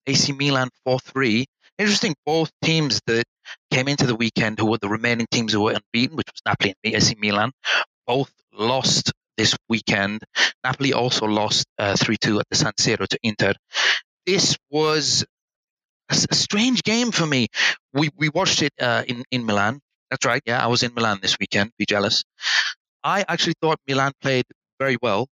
AC 0.05 0.31
Milan 0.33 0.69
four 0.83 0.99
three. 0.99 1.47
Interesting, 1.77 2.15
both 2.25 2.51
teams 2.63 3.01
that 3.05 3.23
came 3.71 3.87
into 3.87 4.07
the 4.07 4.15
weekend 4.15 4.59
who 4.59 4.65
were 4.65 4.79
the 4.79 4.89
remaining 4.89 5.27
teams 5.29 5.53
who 5.53 5.61
were 5.61 5.73
unbeaten, 5.73 6.17
which 6.17 6.27
was 6.27 6.41
Napoli 6.45 6.73
and 6.83 6.95
AC 6.95 7.15
Milan, 7.19 7.51
both 8.07 8.31
lost 8.53 9.11
this 9.37 9.55
weekend. 9.69 10.23
Napoli 10.63 10.93
also 10.93 11.27
lost 11.27 11.65
uh, 11.77 11.95
3 11.95 12.15
uh, 12.15 12.17
2 12.19 12.39
at 12.39 12.45
the 12.49 12.57
San 12.57 12.73
Siro 12.73 13.07
to 13.07 13.19
Inter. 13.21 13.53
This 14.25 14.57
was 14.71 15.25
a, 16.09 16.15
strange 16.15 16.83
game 16.83 17.11
for 17.11 17.25
me. 17.25 17.47
We, 17.93 18.09
we 18.17 18.29
watched 18.29 18.63
it 18.63 18.73
uh, 18.81 19.03
in, 19.07 19.23
in 19.31 19.45
Milan. 19.45 19.79
That's 20.09 20.25
right. 20.25 20.41
Yeah, 20.45 20.63
I 20.63 20.67
was 20.67 20.83
in 20.83 20.93
Milan 20.95 21.19
this 21.21 21.37
weekend. 21.39 21.71
Be 21.77 21.85
jealous. 21.85 22.23
I 23.03 23.23
actually 23.27 23.53
thought 23.61 23.79
Milan 23.87 24.13
played 24.21 24.45
very 24.79 24.97
well 25.01 25.27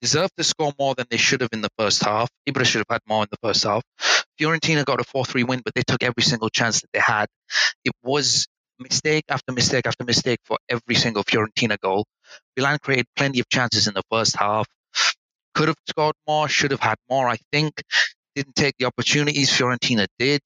deserved 0.00 0.32
to 0.36 0.44
score 0.44 0.72
more 0.78 0.94
than 0.94 1.06
they 1.10 1.16
should 1.16 1.42
have 1.42 1.50
in 1.52 1.60
the 1.60 1.70
first 1.78 2.02
half. 2.02 2.28
Ibra 2.48 2.64
should 2.64 2.78
have 2.78 2.90
had 2.90 3.02
more 3.06 3.22
in 3.22 3.28
the 3.30 3.38
first 3.42 3.64
half. 3.64 3.82
Fiorentina 4.40 4.84
got 4.84 5.00
a 5.00 5.04
4 5.04 5.24
3 5.24 5.44
win, 5.44 5.60
but 5.64 5.74
they 5.74 5.82
took 5.82 6.02
every 6.02 6.22
single 6.22 6.48
chance 6.48 6.80
that 6.80 6.88
they 6.92 7.00
had. 7.00 7.26
It 7.84 7.92
was 8.02 8.46
mistake 8.78 9.24
after 9.28 9.52
mistake 9.52 9.86
after 9.86 10.04
mistake 10.04 10.38
for 10.44 10.58
every 10.68 10.94
single 10.94 11.22
Fiorentina 11.22 11.78
goal. 11.78 12.06
Milan 12.56 12.78
created 12.82 13.06
plenty 13.16 13.40
of 13.40 13.48
chances 13.48 13.86
in 13.86 13.94
the 13.94 14.02
first 14.10 14.36
half. 14.36 14.66
Could 15.54 15.68
have 15.68 15.76
scored 15.86 16.14
more, 16.26 16.48
should 16.48 16.70
have 16.70 16.80
had 16.80 16.96
more, 17.10 17.28
I 17.28 17.36
think. 17.52 17.82
Didn't 18.34 18.54
take 18.54 18.74
the 18.78 18.86
opportunities 18.86 19.50
Fiorentina 19.50 20.06
did. 20.18 20.40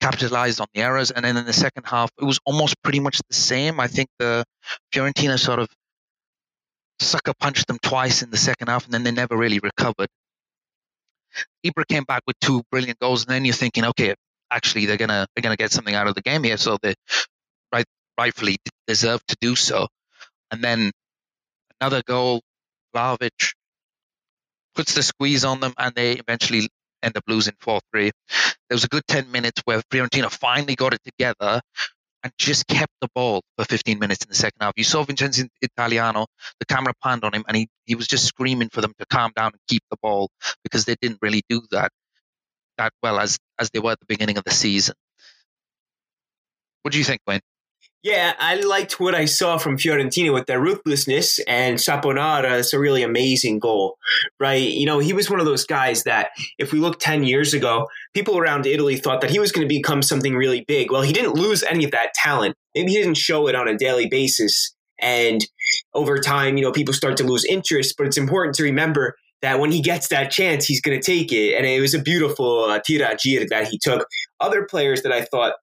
Capitalized 0.00 0.60
on 0.60 0.66
the 0.74 0.82
errors. 0.82 1.10
And 1.10 1.24
then 1.24 1.36
in 1.36 1.46
the 1.46 1.52
second 1.52 1.86
half, 1.86 2.10
it 2.20 2.24
was 2.24 2.38
almost 2.44 2.76
pretty 2.82 3.00
much 3.00 3.18
the 3.28 3.34
same. 3.34 3.80
I 3.80 3.88
think 3.88 4.08
the 4.18 4.44
Fiorentina 4.94 5.38
sort 5.38 5.58
of 5.58 5.68
sucker 7.00 7.32
punched 7.38 7.66
them 7.66 7.78
twice 7.82 8.22
in 8.22 8.30
the 8.30 8.36
second 8.36 8.68
half, 8.68 8.84
and 8.84 8.94
then 8.94 9.02
they 9.02 9.10
never 9.10 9.36
really 9.36 9.58
recovered. 9.58 10.08
Ibra 11.64 11.86
came 11.88 12.04
back 12.04 12.22
with 12.26 12.36
two 12.40 12.62
brilliant 12.70 12.98
goals, 12.98 13.24
and 13.24 13.34
then 13.34 13.44
you're 13.44 13.54
thinking, 13.54 13.84
okay, 13.86 14.14
actually 14.50 14.86
they're 14.86 14.96
gonna 14.96 15.26
they're 15.34 15.42
gonna 15.42 15.56
get 15.56 15.72
something 15.72 15.94
out 15.94 16.08
of 16.08 16.14
the 16.14 16.22
game 16.22 16.42
here, 16.44 16.56
so 16.56 16.78
they 16.82 16.94
right 17.72 17.86
rightfully 18.18 18.58
deserve 18.86 19.24
to 19.28 19.36
do 19.40 19.56
so. 19.56 19.88
And 20.50 20.62
then 20.62 20.90
another 21.80 22.02
goal, 22.06 22.42
Vlahovic 22.94 23.54
puts 24.74 24.94
the 24.94 25.02
squeeze 25.02 25.44
on 25.44 25.60
them, 25.60 25.74
and 25.78 25.94
they 25.94 26.12
eventually 26.12 26.68
end 27.02 27.16
up 27.16 27.24
losing 27.28 27.54
4 27.60 27.80
3. 27.92 28.10
There 28.68 28.74
was 28.76 28.84
a 28.84 28.88
good 28.88 29.06
10 29.08 29.30
minutes 29.30 29.62
where 29.64 29.82
Fiorentina 29.92 30.30
finally 30.30 30.76
got 30.76 30.94
it 30.94 31.00
together 31.04 31.60
and 32.22 32.32
just 32.38 32.66
kept 32.66 32.92
the 33.00 33.08
ball 33.14 33.42
for 33.56 33.64
15 33.64 33.98
minutes 33.98 34.24
in 34.24 34.28
the 34.28 34.34
second 34.34 34.58
half. 34.60 34.74
You 34.76 34.84
saw 34.84 35.02
Vincenzo 35.04 35.44
Italiano, 35.62 36.26
the 36.58 36.66
camera 36.66 36.92
panned 37.02 37.24
on 37.24 37.34
him, 37.34 37.44
and 37.48 37.56
he, 37.56 37.68
he 37.86 37.94
was 37.94 38.06
just 38.08 38.26
screaming 38.26 38.68
for 38.70 38.80
them 38.80 38.92
to 38.98 39.06
calm 39.06 39.32
down 39.36 39.52
and 39.52 39.60
keep 39.68 39.82
the 39.90 39.96
ball 40.02 40.30
because 40.62 40.84
they 40.84 40.96
didn't 41.00 41.18
really 41.22 41.42
do 41.48 41.62
that 41.70 41.90
that 42.78 42.92
well 43.02 43.20
as 43.20 43.38
as 43.58 43.70
they 43.70 43.78
were 43.78 43.92
at 43.92 44.00
the 44.00 44.06
beginning 44.08 44.38
of 44.38 44.44
the 44.44 44.50
season. 44.50 44.94
What 46.82 46.92
do 46.92 46.98
you 46.98 47.04
think, 47.04 47.20
Wayne? 47.26 47.40
Yeah, 48.02 48.32
I 48.38 48.54
liked 48.54 48.98
what 48.98 49.14
I 49.14 49.26
saw 49.26 49.58
from 49.58 49.76
Fiorentina 49.76 50.32
with 50.32 50.46
their 50.46 50.58
ruthlessness 50.58 51.38
and 51.40 51.76
Saponara. 51.76 52.58
It's 52.58 52.72
a 52.72 52.78
really 52.78 53.02
amazing 53.02 53.58
goal, 53.58 53.98
right? 54.38 54.70
You 54.70 54.86
know, 54.86 55.00
he 55.00 55.12
was 55.12 55.28
one 55.28 55.38
of 55.38 55.44
those 55.44 55.66
guys 55.66 56.04
that 56.04 56.30
if 56.58 56.72
we 56.72 56.78
look 56.78 56.98
10 56.98 57.24
years 57.24 57.52
ago, 57.52 57.88
people 58.14 58.38
around 58.38 58.64
Italy 58.64 58.96
thought 58.96 59.20
that 59.20 59.30
he 59.30 59.38
was 59.38 59.52
going 59.52 59.68
to 59.68 59.74
become 59.74 60.02
something 60.02 60.34
really 60.34 60.64
big. 60.66 60.90
Well, 60.90 61.02
he 61.02 61.12
didn't 61.12 61.34
lose 61.34 61.62
any 61.62 61.84
of 61.84 61.90
that 61.90 62.14
talent. 62.14 62.56
Maybe 62.74 62.92
he 62.92 63.02
didn't 63.02 63.18
show 63.18 63.48
it 63.48 63.54
on 63.54 63.68
a 63.68 63.76
daily 63.76 64.08
basis. 64.08 64.74
And 64.98 65.46
over 65.92 66.18
time, 66.20 66.56
you 66.56 66.62
know, 66.62 66.72
people 66.72 66.94
start 66.94 67.18
to 67.18 67.24
lose 67.24 67.44
interest, 67.44 67.96
but 67.98 68.06
it's 68.06 68.18
important 68.18 68.54
to 68.56 68.62
remember 68.62 69.16
that 69.42 69.58
when 69.58 69.72
he 69.72 69.80
gets 69.80 70.08
that 70.08 70.30
chance, 70.30 70.66
he's 70.66 70.80
going 70.80 70.98
to 70.98 71.04
take 71.04 71.32
it. 71.32 71.54
And 71.54 71.66
it 71.66 71.80
was 71.80 71.94
a 71.94 71.98
beautiful 71.98 72.64
uh, 72.64 72.80
tiro 72.84 73.06
a 73.06 73.16
giro 73.16 73.46
that 73.50 73.68
he 73.68 73.78
took. 73.78 74.06
Other 74.40 74.66
players 74.66 75.02
that 75.02 75.12
I 75.12 75.22
thought 75.22 75.54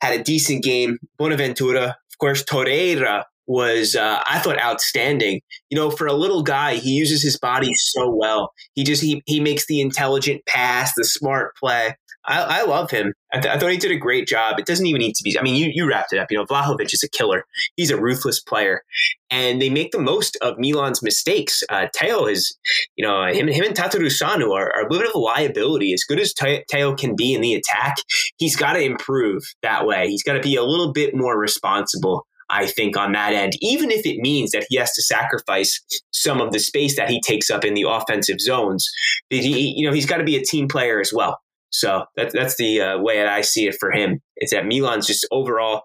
had 0.00 0.18
a 0.18 0.22
decent 0.22 0.62
game, 0.62 0.98
Bonaventura, 1.18 1.96
of 2.14 2.18
course, 2.18 2.44
Torreira 2.44 3.24
was 3.46 3.94
uh, 3.94 4.20
I 4.26 4.38
thought 4.38 4.60
outstanding. 4.60 5.40
You 5.70 5.78
know, 5.78 5.90
for 5.90 6.06
a 6.06 6.12
little 6.12 6.42
guy, 6.42 6.76
he 6.76 6.90
uses 6.90 7.22
his 7.22 7.38
body 7.38 7.74
so 7.74 8.10
well. 8.10 8.52
He 8.74 8.84
just 8.84 9.02
he 9.02 9.22
he 9.26 9.40
makes 9.40 9.66
the 9.66 9.80
intelligent 9.80 10.44
pass, 10.46 10.92
the 10.96 11.04
smart 11.04 11.54
play. 11.56 11.94
I, 12.26 12.60
I 12.60 12.64
love 12.64 12.90
him. 12.90 13.12
I, 13.32 13.40
th- 13.40 13.54
I, 13.54 13.58
thought 13.58 13.70
he 13.70 13.76
did 13.76 13.90
a 13.90 13.96
great 13.96 14.26
job. 14.26 14.58
It 14.58 14.66
doesn't 14.66 14.86
even 14.86 15.00
need 15.00 15.14
to 15.14 15.22
be. 15.22 15.38
I 15.38 15.42
mean, 15.42 15.56
you, 15.56 15.70
you 15.74 15.86
wrapped 15.86 16.12
it 16.12 16.18
up. 16.18 16.30
You 16.30 16.38
know, 16.38 16.46
Vlahovic 16.46 16.92
is 16.94 17.02
a 17.02 17.08
killer. 17.08 17.44
He's 17.76 17.90
a 17.90 18.00
ruthless 18.00 18.40
player, 18.40 18.82
and 19.30 19.60
they 19.60 19.68
make 19.68 19.92
the 19.92 19.98
most 19.98 20.38
of 20.40 20.58
Milan's 20.58 21.02
mistakes. 21.02 21.62
Uh, 21.68 21.86
Theo 21.94 22.26
is, 22.26 22.56
you 22.96 23.06
know, 23.06 23.26
him 23.26 23.48
him 23.48 23.64
and 23.64 23.76
Tatarusanu 23.76 24.54
are, 24.54 24.72
are 24.74 24.86
a 24.86 24.90
little 24.90 25.00
bit 25.00 25.08
of 25.08 25.14
a 25.14 25.18
liability. 25.18 25.92
As 25.92 26.04
good 26.04 26.20
as 26.20 26.32
Theo 26.32 26.94
can 26.94 27.14
be 27.14 27.34
in 27.34 27.42
the 27.42 27.54
attack, 27.54 27.96
he's 28.38 28.56
got 28.56 28.72
to 28.72 28.80
improve 28.80 29.42
that 29.62 29.86
way. 29.86 30.08
He's 30.08 30.22
got 30.22 30.34
to 30.34 30.40
be 30.40 30.56
a 30.56 30.64
little 30.64 30.92
bit 30.92 31.14
more 31.14 31.38
responsible. 31.38 32.26
I 32.50 32.66
think 32.66 32.96
on 32.96 33.12
that 33.12 33.32
end, 33.32 33.54
even 33.60 33.90
if 33.90 34.06
it 34.06 34.18
means 34.18 34.52
that 34.52 34.66
he 34.68 34.76
has 34.76 34.92
to 34.92 35.02
sacrifice 35.02 35.80
some 36.12 36.40
of 36.40 36.52
the 36.52 36.58
space 36.58 36.96
that 36.96 37.10
he 37.10 37.20
takes 37.20 37.50
up 37.50 37.64
in 37.64 37.74
the 37.74 37.86
offensive 37.88 38.40
zones, 38.40 38.90
he, 39.30 39.74
you 39.76 39.86
know, 39.86 39.92
he's 39.92 40.06
got 40.06 40.18
to 40.18 40.24
be 40.24 40.36
a 40.36 40.44
team 40.44 40.68
player 40.68 41.00
as 41.00 41.12
well. 41.12 41.38
So 41.70 42.04
that, 42.16 42.32
that's 42.32 42.56
the 42.56 42.80
uh, 42.80 42.98
way 42.98 43.16
that 43.16 43.28
I 43.28 43.40
see 43.40 43.66
it 43.66 43.76
for 43.80 43.90
him. 43.90 44.20
It's 44.36 44.52
that 44.52 44.66
Milan's 44.66 45.06
just 45.06 45.26
overall, 45.32 45.82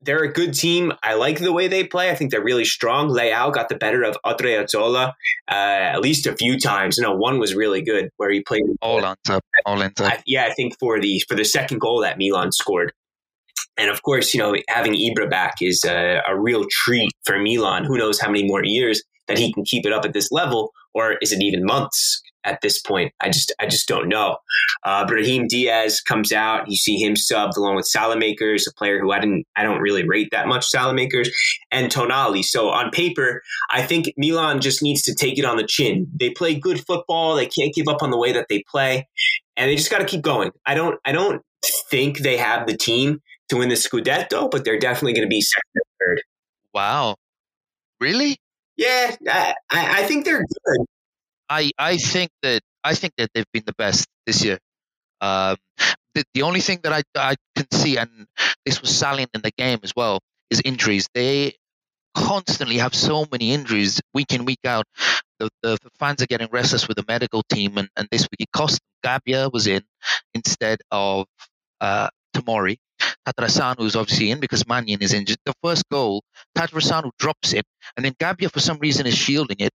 they're 0.00 0.24
a 0.24 0.32
good 0.32 0.54
team. 0.54 0.92
I 1.02 1.14
like 1.14 1.40
the 1.40 1.52
way 1.52 1.68
they 1.68 1.84
play. 1.84 2.10
I 2.10 2.14
think 2.14 2.30
they're 2.30 2.42
really 2.42 2.64
strong. 2.64 3.10
Leao 3.10 3.52
got 3.52 3.68
the 3.68 3.74
better 3.74 4.02
of 4.02 4.16
Odriozola 4.24 5.08
uh, 5.50 5.52
at 5.52 6.00
least 6.00 6.26
a 6.26 6.34
few 6.34 6.58
times. 6.58 6.96
You 6.96 7.02
know, 7.02 7.14
one 7.14 7.38
was 7.38 7.54
really 7.54 7.82
good 7.82 8.10
where 8.16 8.30
he 8.30 8.40
played 8.40 8.62
all 8.80 9.04
on 9.04 9.16
top, 9.24 9.44
all 9.66 9.80
in 9.82 9.92
top. 9.92 10.20
yeah, 10.26 10.46
I 10.46 10.54
think 10.54 10.78
for 10.78 10.98
the 11.00 11.22
for 11.28 11.34
the 11.34 11.44
second 11.44 11.80
goal 11.80 12.00
that 12.00 12.16
Milan 12.16 12.52
scored. 12.52 12.92
And 13.78 13.90
of 13.90 14.02
course, 14.02 14.34
you 14.34 14.40
know, 14.40 14.54
having 14.68 14.94
Ibra 14.94 15.30
back 15.30 15.56
is 15.60 15.84
a, 15.84 16.20
a 16.28 16.38
real 16.38 16.64
treat 16.70 17.10
for 17.24 17.38
Milan. 17.38 17.84
Who 17.84 17.98
knows 17.98 18.20
how 18.20 18.28
many 18.28 18.44
more 18.44 18.64
years 18.64 19.02
that 19.28 19.38
he 19.38 19.52
can 19.52 19.64
keep 19.64 19.86
it 19.86 19.92
up 19.92 20.04
at 20.04 20.14
this 20.14 20.32
level, 20.32 20.72
or 20.94 21.12
is 21.20 21.32
it 21.32 21.42
even 21.42 21.64
months? 21.64 22.22
at 22.48 22.60
this 22.62 22.80
point. 22.80 23.12
I 23.20 23.28
just 23.28 23.52
I 23.60 23.66
just 23.66 23.86
don't 23.88 24.08
know. 24.08 24.38
Uh, 24.84 25.06
Brahim 25.06 25.46
Diaz 25.46 26.00
comes 26.00 26.32
out. 26.32 26.68
You 26.68 26.76
see 26.76 26.96
him 26.96 27.14
subbed 27.14 27.56
along 27.56 27.76
with 27.76 27.88
Saelemaekers, 27.94 28.66
a 28.68 28.72
player 28.74 28.98
who 28.98 29.12
I 29.12 29.20
didn't 29.20 29.46
I 29.56 29.62
don't 29.62 29.80
really 29.80 30.08
rate 30.08 30.28
that 30.32 30.48
much. 30.48 30.70
Saelemaekers 30.70 31.28
and 31.70 31.92
Tonali. 31.92 32.42
So 32.42 32.68
on 32.68 32.90
paper, 32.90 33.42
I 33.70 33.82
think 33.82 34.12
Milan 34.16 34.60
just 34.60 34.82
needs 34.82 35.02
to 35.02 35.14
take 35.14 35.38
it 35.38 35.44
on 35.44 35.56
the 35.56 35.66
chin. 35.66 36.06
They 36.18 36.30
play 36.30 36.54
good 36.54 36.84
football. 36.84 37.34
They 37.36 37.46
can't 37.46 37.74
give 37.74 37.88
up 37.88 38.02
on 38.02 38.10
the 38.10 38.18
way 38.18 38.32
that 38.32 38.46
they 38.48 38.62
play, 38.70 39.06
and 39.56 39.70
they 39.70 39.76
just 39.76 39.90
got 39.90 39.98
to 39.98 40.06
keep 40.06 40.22
going. 40.22 40.50
I 40.64 40.74
don't 40.74 40.98
I 41.04 41.12
don't 41.12 41.42
think 41.90 42.18
they 42.18 42.36
have 42.36 42.66
the 42.66 42.76
team 42.76 43.20
to 43.48 43.56
win 43.56 43.68
the 43.68 43.74
Scudetto, 43.74 44.50
but 44.50 44.64
they're 44.64 44.78
definitely 44.78 45.14
going 45.14 45.26
to 45.26 45.28
be 45.28 45.40
second 45.40 45.72
or 45.76 46.06
third. 46.06 46.22
Wow, 46.74 47.16
really? 48.00 48.38
Yeah, 48.76 49.16
I, 49.28 49.54
I 49.70 50.02
think 50.04 50.24
they're 50.24 50.44
good. 50.44 50.86
I 51.48 51.70
I 51.78 51.96
think 51.96 52.30
that 52.42 52.60
I 52.84 52.94
think 52.94 53.14
that 53.18 53.30
they've 53.34 53.50
been 53.52 53.64
the 53.66 53.74
best 53.76 54.06
this 54.26 54.44
year. 54.44 54.58
Um, 55.20 55.56
the, 56.14 56.24
the 56.34 56.42
only 56.42 56.60
thing 56.60 56.80
that 56.82 56.92
I 56.92 57.02
I 57.16 57.36
can 57.56 57.66
see, 57.72 57.96
and 57.96 58.26
this 58.64 58.80
was 58.80 58.96
salient 58.96 59.30
in 59.34 59.42
the 59.42 59.52
game 59.56 59.80
as 59.82 59.92
well, 59.96 60.20
is 60.50 60.60
injuries. 60.64 61.08
They 61.14 61.54
constantly 62.14 62.78
have 62.78 62.94
so 62.94 63.26
many 63.30 63.52
injuries 63.52 64.00
week 64.14 64.32
in 64.32 64.44
week 64.44 64.64
out. 64.64 64.84
The, 65.38 65.48
the, 65.62 65.78
the 65.82 65.90
fans 66.00 66.20
are 66.22 66.26
getting 66.26 66.48
restless 66.50 66.88
with 66.88 66.96
the 66.96 67.04
medical 67.06 67.42
team, 67.48 67.78
and, 67.78 67.88
and 67.96 68.08
this 68.10 68.22
week 68.22 68.40
it 68.40 68.52
cost 68.52 68.80
them. 68.80 68.84
Gabbia 69.04 69.52
was 69.52 69.68
in 69.68 69.82
instead 70.34 70.80
of 70.90 71.26
uh, 71.80 72.08
Tomori. 72.34 72.78
Tatarusanu 73.26 73.82
is 73.82 73.96
obviously 73.96 74.30
in 74.30 74.40
because 74.40 74.64
Maignan 74.64 75.02
is 75.02 75.12
injured. 75.12 75.38
The 75.44 75.54
first 75.62 75.84
goal, 75.90 76.22
Tatarusanu 76.56 77.10
drops 77.18 77.52
it, 77.52 77.64
and 77.96 78.04
then 78.04 78.12
Gabbia 78.14 78.50
for 78.50 78.60
some 78.60 78.78
reason 78.78 79.06
is 79.06 79.16
shielding 79.16 79.58
it. 79.60 79.72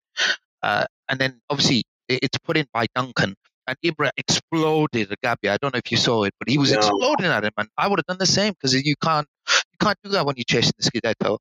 Uh, 0.62 0.86
and 1.10 1.20
then 1.20 1.42
obviously 1.50 1.84
it's 2.08 2.38
put 2.39 2.58
in 2.58 2.65
by 2.74 2.88
Duncan. 2.96 3.36
And 3.65 3.77
Ibra 3.86 4.10
exploded 4.18 5.10
at 5.12 5.22
Gabbia. 5.22 5.51
I 5.51 5.58
don't 5.62 5.74
know 5.74 5.77
if 5.77 5.89
you 5.89 5.98
saw 5.98 6.24
it, 6.24 6.34
but 6.38 6.50
he 6.50 6.58
was 6.58 6.72
no. 6.74 6.80
exploding 6.80 7.27
at 7.27 7.46
him, 7.46 7.53
and 7.58 7.70
I 7.77 7.88
would 7.88 8.00
have 8.00 8.06
done 8.06 8.18
the 8.18 8.25
same 8.25 8.53
because 8.53 8.74
you 8.74 8.96
can't 9.01 9.27
you 9.48 9.77
can't 9.80 9.98
do 10.03 10.12
that 10.12 10.25
when 10.25 10.36
you're 10.36 10.44
chasing 10.46 10.74
the 10.77 10.89
Scudetto. 10.89 11.38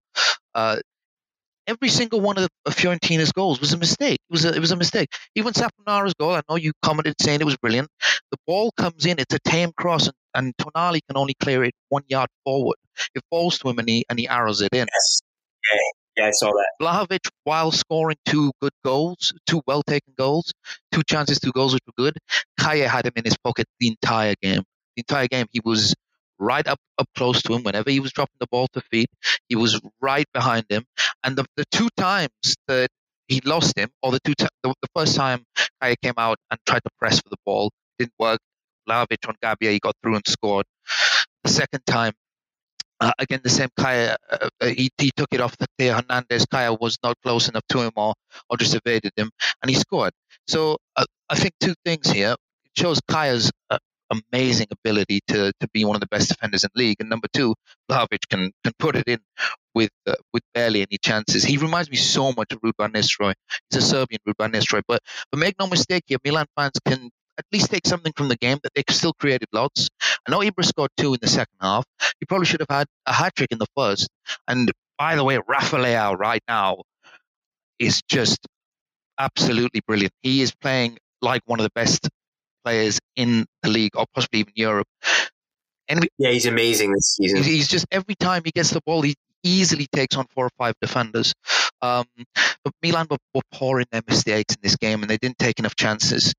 Uh, 0.55 0.77
every 1.67 1.89
single 1.89 2.21
one 2.21 2.37
of, 2.39 2.45
the, 2.45 2.49
of 2.67 2.77
Fiorentina's 2.77 3.33
goals 3.33 3.61
was 3.61 3.73
a 3.73 3.77
mistake. 3.77 4.19
It 4.29 4.33
was 4.33 4.45
a, 4.45 4.55
it 4.55 4.61
was 4.61 4.71
a 4.71 4.77
mistake. 4.77 5.09
Even 5.35 5.53
Saponara's 5.53 6.15
goal, 6.15 6.35
I 6.35 6.43
know 6.49 6.57
you 6.57 6.73
commented 6.83 7.15
saying 7.21 7.41
it 7.41 7.45
was 7.45 7.57
brilliant. 7.57 7.89
The 8.31 8.39
ball 8.47 8.73
comes 8.77 9.07
in, 9.07 9.19
it's 9.19 9.35
a 9.35 9.39
tame 9.41 9.73
cross, 9.77 10.07
and, 10.07 10.15
and 10.35 10.57
Tonali 10.57 11.01
can 11.07 11.17
only 11.17 11.35
clear 11.35 11.65
it 11.65 11.75
one 11.89 12.05
yard 12.09 12.29
forward. 12.45 12.77
It 13.15 13.23
falls 13.31 13.59
to 13.61 13.69
him, 13.69 13.79
and 13.79 13.89
he 13.89 14.05
and 14.09 14.19
he 14.19 14.29
arrows 14.29 14.61
it 14.61 14.73
in. 14.73 14.87
Yes. 14.93 15.21
Okay. 15.73 15.81
Yeah, 16.17 16.27
I 16.27 16.31
saw 16.33 16.53
that. 16.53 16.69
Vlahovic, 16.81 17.31
while 17.45 17.71
scoring 17.71 18.17
two 18.27 18.53
good 18.61 18.73
goals, 18.85 19.33
two 19.47 19.63
well 19.67 19.83
taken 19.83 20.13
goals, 20.17 20.53
two 20.93 21.03
chances, 21.03 21.39
two 21.39 21.53
goals 21.53 21.73
which 21.73 21.83
were 21.87 22.05
good, 22.05 22.19
Kjaer 22.61 22.87
had 22.87 23.07
him 23.07 23.13
in 23.17 23.25
his 23.25 23.37
pocket 23.39 23.67
the 23.81 23.89
entire 23.89 24.35
game. 24.43 24.63
The 24.97 25.01
entire 25.09 25.27
game, 25.27 25.47
he 25.53 25.61
was 25.65 25.95
right 26.39 26.67
up, 26.67 26.79
up 26.99 27.09
close 27.17 27.43
to 27.43 27.55
him 27.55 27.63
whenever 27.63 27.91
he 27.91 28.01
was 28.01 28.13
dropping 28.13 28.37
the 28.41 28.47
ball 28.51 28.69
to 28.75 28.83
feet. 28.91 29.09
He 29.49 29.57
was 29.57 29.81
right 30.03 30.27
behind 30.35 30.67
him. 30.69 30.85
And 31.25 31.37
the, 31.37 31.47
the 31.57 31.65
two 31.71 31.89
times 31.97 32.57
that 32.69 32.89
he 33.29 33.41
lost 33.45 33.79
him, 33.79 33.91
or 34.03 34.13
the 34.13 34.21
two 34.23 34.35
t- 34.35 34.47
the, 34.63 34.75
the 34.83 34.89
first 34.95 35.17
time 35.17 35.45
Kjaer 35.83 35.95
came 36.03 36.15
out 36.19 36.37
and 36.51 36.61
tried 36.67 36.83
to 36.85 36.91
press 36.99 37.21
for 37.21 37.31
the 37.31 37.39
ball, 37.47 37.71
didn't 37.99 38.13
work. 38.19 38.41
Vlahovic 38.89 39.29
on 39.29 39.37
Gabbia, 39.43 39.71
he 39.71 39.79
got 39.79 39.95
through 40.03 40.17
and 40.17 40.27
scored. 40.27 40.67
The 41.45 41.51
second 41.51 41.85
time, 41.87 42.13
uh, 43.01 43.13
again, 43.19 43.41
the 43.43 43.51
same 43.51 43.69
Kjaer, 43.79 44.17
uh, 44.31 44.49
uh, 44.61 44.67
he, 44.67 44.91
he 44.97 45.11
took 45.17 45.29
it 45.33 45.41
off 45.41 45.57
the 45.57 45.67
Theo 45.79 45.95
Hernandez. 45.95 46.47
Kjaer 46.47 46.79
was 46.81 46.99
not 47.03 47.17
close 47.23 47.49
enough 47.49 47.65
to 47.71 47.81
him 47.81 47.93
or, 47.97 48.15
or 48.49 48.57
just 48.57 48.75
evaded 48.75 49.13
him, 49.17 49.31
and 49.61 49.71
he 49.71 49.75
scored. 49.77 50.13
So 50.47 50.79
uh, 50.97 51.05
I 51.29 51.35
think 51.35 51.55
two 51.61 51.75
things 51.85 52.11
here. 52.11 52.37
It 52.65 52.73
shows 52.77 53.01
Kjaer's 53.01 53.51
uh, 53.71 53.79
amazing 54.33 54.69
ability 54.71 55.21
to, 55.29 55.53
to 55.59 55.69
be 55.73 55.85
one 55.85 55.97
of 55.97 56.01
the 56.01 56.07
best 56.07 56.29
defenders 56.29 56.65
in 56.65 56.71
the 56.75 56.79
league. 56.79 56.99
And 57.01 57.09
number 57.09 57.29
two, 57.33 57.55
Vlahovic 57.91 58.29
can, 58.31 58.53
can 58.63 58.73
put 58.79 58.97
it 58.97 59.09
in 59.09 59.19
with 59.75 59.91
uh, 60.07 60.15
with 60.33 60.43
barely 60.55 60.83
any 60.83 60.99
chances. 60.99 61.43
He 61.43 61.57
reminds 61.57 61.91
me 61.91 61.97
so 61.97 62.33
much 62.33 62.53
of 62.53 62.61
Ruud 62.61 62.73
van 62.79 62.93
Nistelrooy. 62.93 63.35
He's 63.71 63.83
a 63.83 63.87
Serbian 63.87 64.21
Ruud 64.29 64.35
van 64.39 64.53
Nistelrooy. 64.53 64.83
But, 64.87 65.01
but 65.31 65.39
make 65.39 65.57
no 65.59 65.67
mistake 65.67 66.05
here, 66.07 66.19
Milan 66.25 66.47
fans 66.57 66.79
can 66.87 67.11
at 67.39 67.45
least 67.53 67.71
take 67.71 67.87
something 67.87 68.13
from 68.17 68.29
the 68.29 68.37
game 68.37 68.59
that 68.63 68.73
they 68.75 68.83
still 68.91 69.13
created 69.13 69.49
lots. 69.53 69.89
I 70.27 70.31
know 70.31 70.41
Ibra 70.41 70.65
scored 70.65 70.91
two 70.97 71.15
in 71.15 71.19
the 71.21 71.29
second 71.29 71.57
half. 71.61 71.85
He 72.21 72.27
probably 72.27 72.47
should 72.47 72.61
have 72.61 72.71
had 72.71 72.87
a 73.07 73.13
hat 73.13 73.35
trick 73.35 73.53
in 73.53 73.59
the 73.59 73.67
first. 73.77 74.09
And 74.47 74.71
by 74.99 75.17
the 75.17 75.25
way, 75.25 75.39
Rafa 75.47 75.77
Leao 75.77 76.19
right 76.19 76.43
now 76.49 76.83
is 77.79 78.03
just 78.09 78.39
absolutely 79.19 79.81
brilliant. 79.87 80.13
He 80.23 80.43
is 80.43 80.55
playing 80.55 80.99
like 81.21 81.43
one 81.47 81.59
of 81.59 81.65
the 81.65 81.73
best 81.75 82.09
players 82.65 83.01
in 83.17 83.47
the 83.63 83.69
league 83.69 83.97
or 83.97 84.07
possibly 84.15 84.41
even 84.41 84.53
Europe. 84.55 84.87
And 85.89 86.09
yeah, 86.19 86.31
he's 86.31 86.47
amazing 86.47 86.93
this 86.93 87.17
season. 87.17 87.43
He's 87.43 87.69
just 87.69 87.87
every 87.91 88.15
time 88.15 88.43
he 88.45 88.51
gets 88.53 88.71
the 88.71 88.81
ball, 88.87 89.03
he 89.03 89.15
easily 89.43 89.89
takes 89.93 90.17
on 90.17 90.27
four 90.29 90.47
or 90.47 90.51
five 90.57 90.75
defenders. 90.81 91.35
Um, 91.81 92.07
but 92.65 92.73
Milan 92.81 93.09
were, 93.11 93.19
were 93.35 93.43
poor 93.53 93.81
in 93.81 93.87
their 93.91 94.03
mistakes 94.07 94.55
in 94.55 94.61
this 94.63 94.77
game, 94.77 95.03
and 95.03 95.11
they 95.11 95.17
didn't 95.17 95.39
take 95.39 95.59
enough 95.59 95.75
chances 95.75 96.33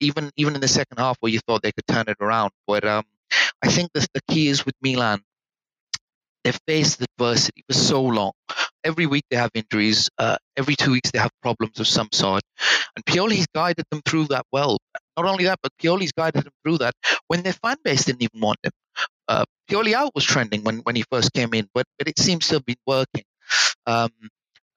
even 0.00 0.30
even 0.36 0.54
in 0.54 0.60
the 0.60 0.68
second 0.68 0.98
half 0.98 1.16
where 1.20 1.32
you 1.32 1.40
thought 1.40 1.62
they 1.62 1.72
could 1.72 1.86
turn 1.86 2.06
it 2.08 2.16
around. 2.20 2.50
But 2.66 2.84
um, 2.84 3.04
I 3.62 3.68
think 3.68 3.90
the, 3.92 4.06
the 4.14 4.20
key 4.28 4.48
is 4.48 4.64
with 4.64 4.74
Milan, 4.82 5.22
they've 6.44 6.58
faced 6.66 7.02
adversity 7.02 7.64
for 7.68 7.74
so 7.74 8.02
long. 8.02 8.32
Every 8.84 9.06
week 9.06 9.24
they 9.30 9.36
have 9.36 9.50
injuries. 9.54 10.08
Uh, 10.16 10.36
every 10.56 10.76
two 10.76 10.92
weeks 10.92 11.10
they 11.10 11.18
have 11.18 11.32
problems 11.42 11.80
of 11.80 11.88
some 11.88 12.08
sort. 12.12 12.42
And 12.94 13.04
Pioli's 13.04 13.46
guided 13.52 13.84
them 13.90 14.00
through 14.06 14.26
that 14.26 14.46
well. 14.52 14.78
Not 15.16 15.26
only 15.26 15.44
that, 15.44 15.58
but 15.62 15.72
Pioli's 15.82 16.12
guided 16.12 16.44
them 16.44 16.52
through 16.62 16.78
that 16.78 16.94
when 17.26 17.42
their 17.42 17.52
fan 17.52 17.76
base 17.82 18.04
didn't 18.04 18.22
even 18.22 18.40
want 18.40 18.58
him. 18.62 18.70
Uh, 19.28 19.44
Pioli 19.68 19.92
out 19.92 20.14
was 20.14 20.24
trending 20.24 20.62
when, 20.62 20.78
when 20.78 20.94
he 20.94 21.04
first 21.10 21.32
came 21.32 21.52
in, 21.52 21.68
but, 21.74 21.84
but 21.98 22.06
it 22.06 22.18
seems 22.18 22.46
to 22.48 22.54
have 22.54 22.64
been 22.64 22.76
working. 22.86 23.24
Um, 23.86 24.10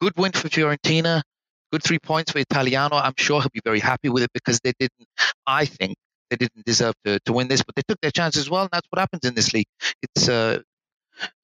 good 0.01 0.13
win 0.17 0.31
for 0.31 0.49
Fiorentina 0.49 1.21
good 1.71 1.83
three 1.83 1.99
points 1.99 2.31
for 2.31 2.39
Italiano. 2.39 2.95
I'm 2.95 3.13
sure 3.17 3.41
he'll 3.41 3.49
be 3.53 3.61
very 3.63 3.79
happy 3.79 4.09
with 4.09 4.23
it 4.23 4.31
because 4.33 4.59
they 4.63 4.73
didn't, 4.79 5.07
I 5.45 5.65
think, 5.65 5.95
they 6.29 6.35
didn't 6.35 6.65
deserve 6.65 6.93
to, 7.05 7.19
to 7.25 7.33
win 7.33 7.47
this, 7.47 7.63
but 7.63 7.75
they 7.75 7.81
took 7.87 7.99
their 8.01 8.11
chance 8.11 8.37
as 8.37 8.49
well, 8.49 8.61
and 8.61 8.69
that's 8.71 8.87
what 8.89 8.99
happens 8.99 9.25
in 9.25 9.33
this 9.33 9.53
league. 9.53 9.67
It's 10.03 10.29
uh, 10.29 10.59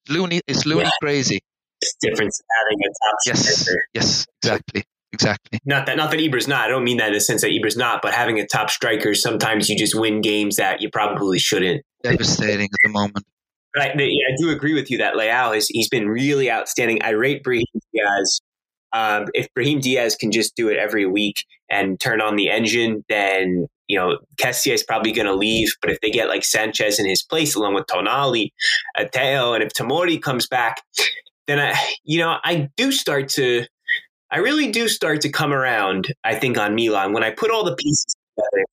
loony, 0.08 0.40
it's 0.46 0.64
loony 0.66 0.84
yeah. 0.84 0.90
crazy. 1.00 1.40
It's 1.82 1.96
difference 2.00 2.40
having 2.60 2.78
a 2.80 2.88
top 2.88 3.16
yes, 3.26 3.60
striker. 3.60 3.80
Yes, 3.94 4.26
exactly. 4.42 4.84
Exactly. 5.12 5.60
Not 5.64 5.86
that 5.86 5.96
not 5.96 6.10
that 6.10 6.20
Ibra's 6.20 6.48
not. 6.48 6.66
I 6.66 6.68
don't 6.68 6.84
mean 6.84 6.98
that 6.98 7.08
in 7.08 7.14
the 7.14 7.20
sense 7.20 7.40
that 7.40 7.50
Ibra's 7.50 7.76
not, 7.76 8.02
but 8.02 8.12
having 8.12 8.38
a 8.38 8.46
top 8.46 8.70
striker, 8.70 9.14
sometimes 9.14 9.68
you 9.70 9.78
just 9.78 9.94
win 9.94 10.20
games 10.20 10.56
that 10.56 10.82
you 10.82 10.90
probably 10.90 11.38
shouldn't. 11.38 11.82
Devastating 12.02 12.64
at 12.66 12.78
the 12.82 12.90
moment. 12.90 13.24
But 13.72 13.82
I, 13.82 13.86
I 13.92 14.36
do 14.38 14.50
agree 14.50 14.74
with 14.74 14.90
you 14.90 14.98
that 14.98 15.14
Leao 15.14 15.54
has 15.54 15.68
he's 15.68 15.88
been 15.88 16.08
really 16.08 16.50
outstanding. 16.50 17.02
I 17.02 17.10
rate 17.10 17.42
Brahim 17.42 17.64
Diaz 17.94 18.40
um, 18.92 19.26
if 19.34 19.52
Brahim 19.54 19.80
Diaz 19.80 20.16
can 20.16 20.32
just 20.32 20.56
do 20.56 20.68
it 20.68 20.76
every 20.76 21.06
week 21.06 21.44
and 21.70 21.98
turn 22.00 22.20
on 22.20 22.36
the 22.36 22.50
engine, 22.50 23.04
then 23.08 23.66
you 23.88 23.98
know 23.98 24.18
Kessie 24.36 24.72
is 24.72 24.82
probably 24.82 25.12
going 25.12 25.26
to 25.26 25.34
leave. 25.34 25.68
But 25.80 25.90
if 25.90 26.00
they 26.00 26.10
get 26.10 26.28
like 26.28 26.44
Sanchez 26.44 26.98
in 26.98 27.06
his 27.06 27.22
place, 27.22 27.54
along 27.54 27.74
with 27.74 27.86
Tonali, 27.86 28.50
Ateo, 28.96 29.54
and 29.54 29.62
if 29.62 29.72
Tomori 29.72 30.20
comes 30.20 30.46
back, 30.46 30.82
then 31.46 31.58
I, 31.58 31.74
you 32.04 32.18
know, 32.18 32.36
I 32.44 32.68
do 32.76 32.92
start 32.92 33.28
to, 33.30 33.64
I 34.30 34.38
really 34.38 34.70
do 34.70 34.88
start 34.88 35.20
to 35.22 35.28
come 35.30 35.52
around. 35.52 36.12
I 36.24 36.34
think 36.34 36.58
on 36.58 36.74
Milan 36.74 37.12
when 37.12 37.24
I 37.24 37.30
put 37.30 37.50
all 37.50 37.64
the 37.64 37.76
pieces 37.76 38.14
together. 38.36 38.64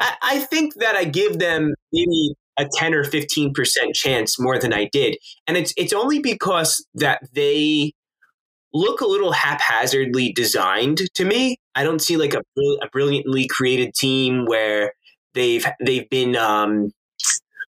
I, 0.00 0.14
I 0.22 0.38
think 0.40 0.74
that 0.76 0.96
I 0.96 1.04
give 1.04 1.38
them 1.38 1.74
maybe 1.92 2.34
a 2.58 2.66
10 2.74 2.94
or 2.94 3.04
15% 3.04 3.54
chance 3.94 4.38
more 4.38 4.58
than 4.58 4.72
I 4.72 4.88
did. 4.92 5.16
And 5.46 5.56
it's 5.56 5.72
it's 5.76 5.92
only 5.92 6.18
because 6.18 6.84
that 6.94 7.20
they 7.32 7.92
look 8.74 9.00
a 9.00 9.06
little 9.06 9.32
haphazardly 9.32 10.32
designed 10.32 11.02
to 11.14 11.24
me. 11.24 11.56
I 11.74 11.84
don't 11.84 12.00
see 12.00 12.16
like 12.16 12.34
a, 12.34 12.42
a 12.82 12.88
brilliantly 12.90 13.46
created 13.46 13.94
team 13.94 14.46
where 14.46 14.92
they've 15.34 15.66
they've 15.80 16.08
been 16.10 16.36
um, 16.36 16.90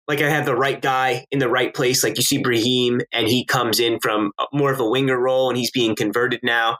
like 0.08 0.20
I 0.20 0.28
have 0.28 0.46
the 0.46 0.56
right 0.56 0.80
guy 0.80 1.26
in 1.30 1.38
the 1.38 1.48
right 1.48 1.74
place. 1.74 2.02
Like 2.02 2.16
you 2.16 2.22
see 2.22 2.38
Brahim, 2.38 3.00
and 3.12 3.28
he 3.28 3.44
comes 3.44 3.80
in 3.80 3.98
from 4.00 4.32
more 4.52 4.72
of 4.72 4.80
a 4.80 4.88
winger 4.88 5.18
role, 5.18 5.48
and 5.48 5.56
he's 5.56 5.70
being 5.70 5.94
converted 5.94 6.40
now. 6.42 6.78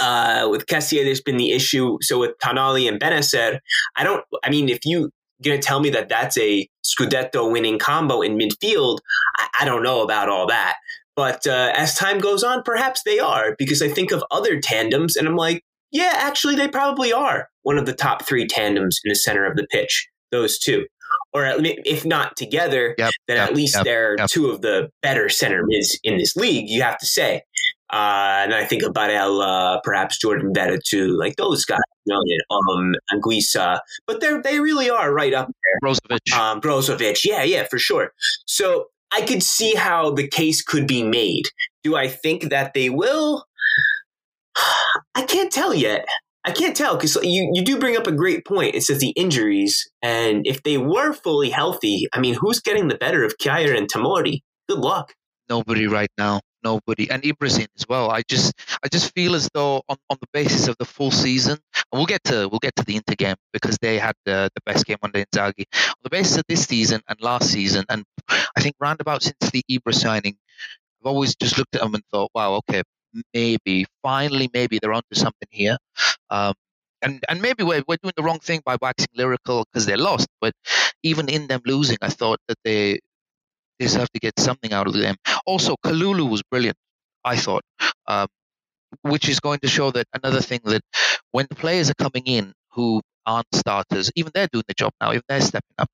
Uh, 0.00 0.48
with 0.50 0.66
Kessie, 0.66 1.04
there's 1.04 1.20
been 1.20 1.36
the 1.36 1.52
issue. 1.52 1.98
So 2.00 2.18
with 2.18 2.32
Tonali 2.42 2.88
and 2.88 3.00
Bennacer, 3.00 3.58
I 3.96 4.04
don't. 4.04 4.24
I 4.42 4.50
mean, 4.50 4.68
if 4.68 4.80
you 4.84 5.10
going 5.42 5.60
to 5.60 5.66
tell 5.66 5.80
me 5.80 5.90
that 5.90 6.08
that's 6.08 6.38
a 6.38 6.68
Scudetto 6.84 7.50
winning 7.50 7.78
combo 7.78 8.22
in 8.22 8.38
midfield, 8.38 8.98
I, 9.36 9.48
I 9.60 9.64
don't 9.64 9.82
know 9.82 10.02
about 10.02 10.28
all 10.28 10.46
that. 10.46 10.76
But 11.16 11.46
uh, 11.46 11.72
as 11.74 11.94
time 11.94 12.18
goes 12.18 12.42
on, 12.42 12.62
perhaps 12.62 13.02
they 13.04 13.18
are, 13.18 13.54
because 13.58 13.82
I 13.82 13.88
think 13.88 14.10
of 14.10 14.24
other 14.30 14.60
tandems 14.60 15.16
and 15.16 15.28
I'm 15.28 15.36
like, 15.36 15.62
yeah, 15.92 16.12
actually, 16.16 16.56
they 16.56 16.66
probably 16.66 17.12
are 17.12 17.48
one 17.62 17.78
of 17.78 17.86
the 17.86 17.92
top 17.92 18.24
three 18.24 18.46
tandems 18.46 19.00
in 19.04 19.10
the 19.10 19.14
center 19.14 19.46
of 19.46 19.56
the 19.56 19.66
pitch, 19.70 20.08
those 20.32 20.58
two. 20.58 20.86
Or 21.32 21.44
at, 21.44 21.58
if 21.60 22.04
not 22.04 22.36
together, 22.36 22.94
yep, 22.98 23.12
then 23.28 23.36
yep, 23.36 23.48
at 23.48 23.54
least 23.54 23.76
yep, 23.76 23.84
they're 23.84 24.16
two 24.28 24.50
of 24.50 24.60
the 24.60 24.90
better 25.02 25.28
center 25.28 25.62
mids 25.64 25.98
in 26.02 26.18
this 26.18 26.34
league, 26.34 26.68
you 26.68 26.82
have 26.82 26.98
to 26.98 27.06
say. 27.06 27.42
Uh, 27.92 28.42
and 28.42 28.54
I 28.54 28.64
think 28.64 28.82
of 28.82 28.92
Barella, 28.92 29.80
perhaps 29.84 30.18
Jordan 30.18 30.52
Veretout 30.52 30.82
too, 30.82 31.16
like 31.16 31.36
those 31.36 31.64
guys, 31.64 31.78
you 32.06 32.14
know, 32.14 32.56
um, 32.56 32.94
Anguissa, 33.12 33.78
but 34.06 34.20
they 34.20 34.36
they 34.42 34.58
really 34.58 34.90
are 34.90 35.12
right 35.12 35.34
up 35.34 35.46
there. 35.46 35.90
Brozovic, 35.90 36.32
um, 36.36 36.60
Brozovic, 36.60 37.24
yeah, 37.24 37.44
yeah, 37.44 37.64
for 37.70 37.78
sure. 37.78 38.12
So 38.46 38.86
I 39.14 39.22
could 39.22 39.44
see 39.44 39.74
how 39.76 40.10
the 40.10 40.26
case 40.26 40.60
could 40.60 40.88
be 40.88 41.04
made. 41.04 41.44
Do 41.84 41.94
I 41.94 42.08
think 42.08 42.50
that 42.50 42.74
they 42.74 42.90
will? 42.90 43.44
I 45.14 45.22
can't 45.22 45.52
tell 45.52 45.72
yet. 45.72 46.04
I 46.44 46.50
can't 46.50 46.76
tell 46.76 46.96
because 46.96 47.16
you, 47.22 47.50
you 47.54 47.64
do 47.64 47.78
bring 47.78 47.96
up 47.96 48.08
a 48.08 48.12
great 48.12 48.44
point. 48.44 48.74
It 48.74 48.82
says 48.82 48.98
the 48.98 49.10
injuries, 49.10 49.88
and 50.02 50.46
if 50.46 50.62
they 50.62 50.76
were 50.76 51.12
fully 51.12 51.48
healthy, 51.48 52.06
I 52.12 52.20
mean, 52.20 52.34
who's 52.34 52.60
getting 52.60 52.88
the 52.88 52.96
better 52.96 53.24
of 53.24 53.38
Kjaer 53.38 53.76
and 53.76 53.90
Tomori? 53.90 54.40
Good 54.68 54.80
luck. 54.80 55.14
Nobody 55.48 55.86
right 55.86 56.10
now. 56.18 56.40
Nobody, 56.64 57.10
and 57.10 57.22
Ibrasin 57.22 57.66
as 57.76 57.86
well. 57.88 58.10
I 58.10 58.22
just, 58.28 58.54
I 58.82 58.88
just 58.88 59.14
feel 59.14 59.34
as 59.34 59.48
though 59.54 59.82
on, 59.88 59.96
on 60.10 60.18
the 60.20 60.28
basis 60.32 60.68
of 60.68 60.76
the 60.78 60.84
full 60.86 61.10
season, 61.10 61.58
and 61.74 61.98
we'll 61.98 62.06
get 62.06 62.24
to 62.24 62.48
we'll 62.48 62.60
get 62.60 62.76
to 62.76 62.84
the 62.84 62.96
Inter 62.96 63.14
game 63.16 63.36
because 63.52 63.78
they 63.82 63.98
had 63.98 64.14
the, 64.24 64.50
the 64.54 64.62
best 64.66 64.86
game 64.86 64.98
under 65.02 65.18
Inzaghi. 65.24 65.66
On 65.88 66.02
the 66.02 66.10
basis 66.10 66.38
of 66.38 66.44
this 66.48 66.64
season 66.64 67.02
and 67.08 67.20
last 67.20 67.50
season, 67.50 67.84
and 67.90 68.04
I 68.30 68.60
think 68.60 68.76
roundabout 68.80 69.22
since 69.22 69.50
the 69.52 69.62
Ibra 69.70 69.94
signing, 69.94 70.36
I've 71.00 71.08
always 71.08 71.36
just 71.36 71.58
looked 71.58 71.74
at 71.76 71.82
them 71.82 71.94
and 71.94 72.04
thought, 72.12 72.30
wow, 72.34 72.54
okay, 72.54 72.82
maybe 73.34 73.86
finally, 74.02 74.50
maybe 74.54 74.78
they're 74.80 74.92
onto 74.92 75.14
something 75.14 75.48
here. 75.50 75.76
Um, 76.30 76.54
and 77.02 77.22
and 77.28 77.42
maybe 77.42 77.62
we're 77.64 77.84
we're 77.86 77.98
doing 78.02 78.14
the 78.16 78.22
wrong 78.22 78.40
thing 78.40 78.62
by 78.64 78.76
waxing 78.80 79.08
lyrical 79.14 79.66
because 79.72 79.86
they're 79.86 79.98
lost. 79.98 80.28
But 80.40 80.54
even 81.02 81.28
in 81.28 81.46
them 81.48 81.60
losing, 81.66 81.98
I 82.02 82.08
thought 82.08 82.40
that 82.48 82.58
they 82.64 83.00
deserve 83.78 84.10
to 84.12 84.20
get 84.20 84.38
something 84.40 84.72
out 84.72 84.86
of 84.86 84.94
them. 84.94 85.16
Also, 85.46 85.76
Kalulu 85.84 86.28
was 86.28 86.42
brilliant. 86.50 86.76
I 87.24 87.36
thought. 87.36 87.62
Um, 88.06 88.28
which 89.02 89.28
is 89.28 89.40
going 89.40 89.58
to 89.60 89.68
show 89.68 89.90
that 89.90 90.06
another 90.14 90.40
thing 90.40 90.60
that 90.64 90.82
when 91.32 91.46
the 91.48 91.56
players 91.56 91.90
are 91.90 91.94
coming 91.94 92.22
in 92.26 92.52
who 92.72 93.00
aren't 93.26 93.46
starters, 93.52 94.10
even 94.14 94.30
they're 94.34 94.48
doing 94.52 94.64
the 94.68 94.74
job 94.74 94.92
now, 95.00 95.10
if 95.10 95.22
they're 95.28 95.40
stepping 95.40 95.74
up. 95.78 95.88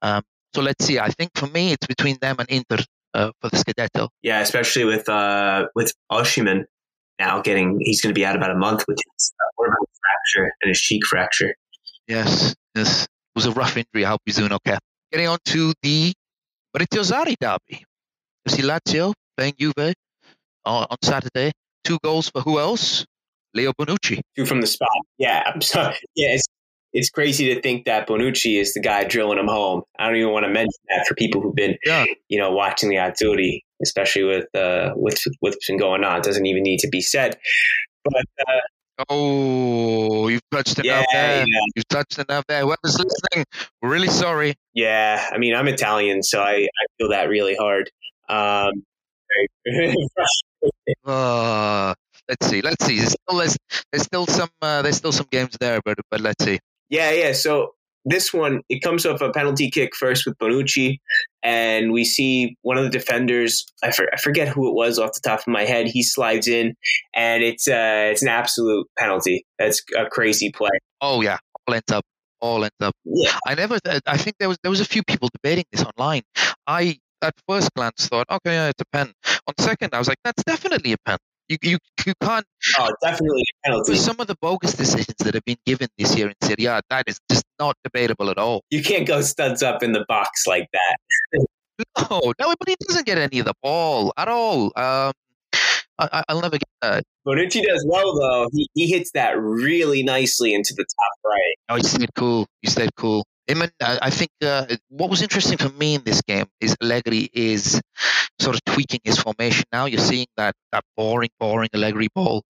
Um, 0.00 0.22
so 0.54 0.62
let's 0.62 0.84
see. 0.84 0.98
I 0.98 1.08
think 1.08 1.32
for 1.34 1.46
me, 1.46 1.72
it's 1.72 1.86
between 1.86 2.16
them 2.20 2.36
and 2.38 2.48
Inter 2.48 2.82
uh, 3.14 3.30
for 3.40 3.50
the 3.50 3.56
Scudetto. 3.56 4.08
Yeah, 4.22 4.40
especially 4.40 4.84
with 4.84 5.08
uh, 5.08 5.66
with 5.74 5.92
Osimhen 6.10 6.64
now 7.18 7.42
getting 7.42 7.78
he's 7.80 8.00
going 8.00 8.14
to 8.14 8.18
be 8.18 8.24
out 8.24 8.36
about 8.36 8.50
a 8.50 8.56
month 8.56 8.84
with 8.88 8.98
his 9.12 9.32
uh, 9.40 9.64
fracture 9.64 10.50
and 10.62 10.68
his 10.68 10.80
cheek 10.80 11.04
fracture. 11.06 11.54
Yes, 12.08 12.54
yes, 12.74 13.04
it 13.04 13.08
was 13.34 13.46
a 13.46 13.52
rough 13.52 13.76
injury. 13.76 14.04
I 14.04 14.10
hope 14.10 14.22
he's 14.24 14.36
doing 14.36 14.52
okay. 14.52 14.78
Getting 15.12 15.28
on 15.28 15.38
to 15.46 15.72
the 15.82 16.12
Rizzari 16.76 17.34
derby. 17.40 17.84
You 18.46 18.52
see 18.52 18.62
Lazio 18.62 19.12
playing 19.36 19.54
Juve 19.58 19.94
on, 20.64 20.86
on 20.90 20.96
Saturday. 21.02 21.52
Two 21.84 21.98
goals 22.02 22.30
for 22.30 22.42
who 22.42 22.58
else? 22.58 23.04
Leo 23.54 23.72
Bonucci. 23.72 24.20
Two 24.36 24.46
from 24.46 24.60
the 24.60 24.66
spot. 24.66 24.88
Yeah, 25.18 25.42
I'm 25.46 25.60
sorry. 25.60 25.96
Yeah, 26.14 26.34
it's, 26.34 26.46
it's 26.92 27.10
crazy 27.10 27.54
to 27.54 27.60
think 27.60 27.84
that 27.84 28.08
Bonucci 28.08 28.60
is 28.60 28.74
the 28.74 28.80
guy 28.80 29.04
drilling 29.04 29.38
them 29.38 29.48
home. 29.48 29.82
I 29.98 30.06
don't 30.06 30.16
even 30.16 30.32
want 30.32 30.44
to 30.44 30.52
mention 30.52 30.80
that 30.88 31.06
for 31.06 31.14
people 31.14 31.40
who've 31.40 31.54
been, 31.54 31.76
yeah. 31.84 32.04
you 32.28 32.38
know, 32.38 32.50
watching 32.50 32.88
the 32.88 32.96
Azzurri, 32.96 33.60
especially 33.82 34.24
with 34.24 34.54
uh, 34.54 34.92
with 34.96 35.22
what's 35.40 35.66
been 35.66 35.78
going 35.78 36.04
on. 36.04 36.18
It 36.18 36.24
doesn't 36.24 36.46
even 36.46 36.62
need 36.62 36.80
to 36.80 36.88
be 36.88 37.00
said. 37.00 37.38
But 38.04 38.24
uh, 38.48 39.04
oh, 39.08 40.28
you've 40.28 40.42
touched 40.50 40.78
enough 40.78 40.84
yeah, 40.86 41.04
there. 41.12 41.44
Yeah. 41.46 41.60
You've 41.76 41.88
touched 41.88 42.18
enough 42.18 42.44
there. 42.48 42.62
Whoever's 42.62 42.98
listening, 42.98 43.44
we're 43.80 43.90
really 43.90 44.08
sorry. 44.08 44.54
Yeah, 44.74 45.28
I 45.30 45.38
mean, 45.38 45.54
I'm 45.54 45.68
Italian, 45.68 46.22
so 46.22 46.40
I, 46.40 46.52
I 46.52 46.86
feel 46.98 47.10
that 47.10 47.28
really 47.28 47.54
hard. 47.54 47.90
Um, 48.30 48.72
uh, 51.04 51.94
let's 52.28 52.46
see. 52.46 52.62
Let's 52.62 52.84
see. 52.84 52.98
There's 52.98 53.12
still, 53.12 53.38
there's, 53.38 53.56
there's 53.92 54.04
still 54.04 54.26
some 54.26 54.48
uh, 54.62 54.82
there's 54.82 54.96
still 54.96 55.12
some 55.12 55.26
games 55.30 55.56
there, 55.60 55.80
but 55.84 55.98
but 56.10 56.20
let's 56.20 56.44
see. 56.44 56.58
Yeah, 56.88 57.10
yeah. 57.10 57.32
So 57.32 57.74
this 58.04 58.32
one 58.32 58.60
it 58.68 58.80
comes 58.82 59.04
off 59.04 59.20
a 59.20 59.30
penalty 59.30 59.70
kick 59.70 59.94
first 59.94 60.26
with 60.26 60.38
Bonucci, 60.38 60.98
and 61.42 61.92
we 61.92 62.04
see 62.04 62.56
one 62.62 62.78
of 62.78 62.84
the 62.84 62.90
defenders. 62.90 63.64
I, 63.82 63.90
for, 63.90 64.06
I 64.12 64.16
forget 64.16 64.48
who 64.48 64.68
it 64.68 64.74
was 64.74 64.98
off 64.98 65.10
the 65.12 65.28
top 65.28 65.40
of 65.40 65.48
my 65.48 65.64
head. 65.64 65.88
He 65.88 66.02
slides 66.02 66.48
in, 66.48 66.74
and 67.14 67.42
it's 67.42 67.68
uh 67.68 68.08
it's 68.10 68.22
an 68.22 68.28
absolute 68.28 68.86
penalty. 68.98 69.44
That's 69.58 69.82
a 69.98 70.06
crazy 70.06 70.50
play. 70.52 70.70
Oh 71.00 71.20
yeah, 71.20 71.38
all 71.66 71.74
ends 71.74 71.92
up. 71.92 72.04
All 72.40 72.62
ends 72.62 72.76
up. 72.80 72.94
Yeah. 73.04 73.36
I 73.46 73.54
never. 73.54 73.78
I 74.06 74.16
think 74.16 74.36
there 74.38 74.48
was 74.48 74.58
there 74.62 74.70
was 74.70 74.80
a 74.80 74.86
few 74.86 75.02
people 75.02 75.28
debating 75.34 75.64
this 75.72 75.84
online. 75.84 76.22
I 76.66 76.98
at 77.22 77.34
first 77.48 77.72
glance 77.74 78.06
thought, 78.08 78.26
okay, 78.30 78.52
yeah, 78.52 78.68
it's 78.68 78.80
a 78.80 78.84
pen. 78.92 79.12
On 79.46 79.54
second, 79.58 79.94
I 79.94 79.98
was 79.98 80.08
like, 80.08 80.18
that's 80.24 80.42
definitely 80.44 80.92
a 80.92 80.98
pen. 81.04 81.18
You, 81.48 81.56
you, 81.62 81.78
you 82.06 82.12
can't. 82.22 82.46
Oh, 82.78 82.88
definitely 83.02 83.42
a 83.42 83.68
penalty. 83.68 83.96
Some 83.96 84.20
of 84.20 84.28
the 84.28 84.36
bogus 84.40 84.74
decisions 84.74 85.16
that 85.18 85.34
have 85.34 85.44
been 85.44 85.58
given 85.66 85.88
this 85.98 86.16
year 86.16 86.28
in 86.28 86.34
Serie 86.42 86.66
A, 86.66 86.80
that 86.90 87.04
is 87.08 87.18
just 87.28 87.44
not 87.58 87.76
debatable 87.82 88.30
at 88.30 88.38
all. 88.38 88.62
You 88.70 88.82
can't 88.82 89.06
go 89.06 89.20
studs 89.20 89.62
up 89.62 89.82
in 89.82 89.92
the 89.92 90.04
box 90.06 90.46
like 90.46 90.68
that. 90.72 90.96
no, 92.10 92.32
no, 92.38 92.54
but 92.58 92.68
he 92.68 92.76
doesn't 92.86 93.04
get 93.04 93.18
any 93.18 93.40
of 93.40 93.46
the 93.46 93.54
ball 93.62 94.12
at 94.16 94.28
all. 94.28 94.72
Um, 94.76 95.12
I, 95.98 96.24
will 96.30 96.40
never 96.40 96.56
get 96.56 96.68
that. 96.82 97.04
Bonucci 97.26 97.62
does 97.62 97.84
well 97.86 98.18
though. 98.18 98.48
He, 98.52 98.68
he 98.74 98.86
hits 98.86 99.10
that 99.12 99.38
really 99.38 100.02
nicely 100.02 100.54
into 100.54 100.72
the 100.74 100.84
top 100.84 101.18
right. 101.24 101.54
Oh, 101.68 101.76
he 101.76 101.82
stayed 101.82 102.14
cool. 102.14 102.46
He 102.62 102.70
stayed 102.70 102.94
cool. 102.96 103.24
I 103.80 104.10
think 104.10 104.30
uh, 104.44 104.66
what 104.88 105.10
was 105.10 105.22
interesting 105.22 105.58
for 105.58 105.70
me 105.70 105.94
in 105.94 106.02
this 106.04 106.22
game 106.22 106.46
is 106.60 106.76
Allegri 106.82 107.28
is 107.32 107.80
sort 108.40 108.56
of 108.56 108.64
tweaking 108.64 109.00
his 109.04 109.18
formation 109.18 109.64
now. 109.72 109.86
You're 109.86 110.00
seeing 110.00 110.26
that 110.36 110.54
that 110.72 110.84
boring, 110.96 111.30
boring 111.38 111.68
Allegri 111.74 112.08
ball, 112.14 112.42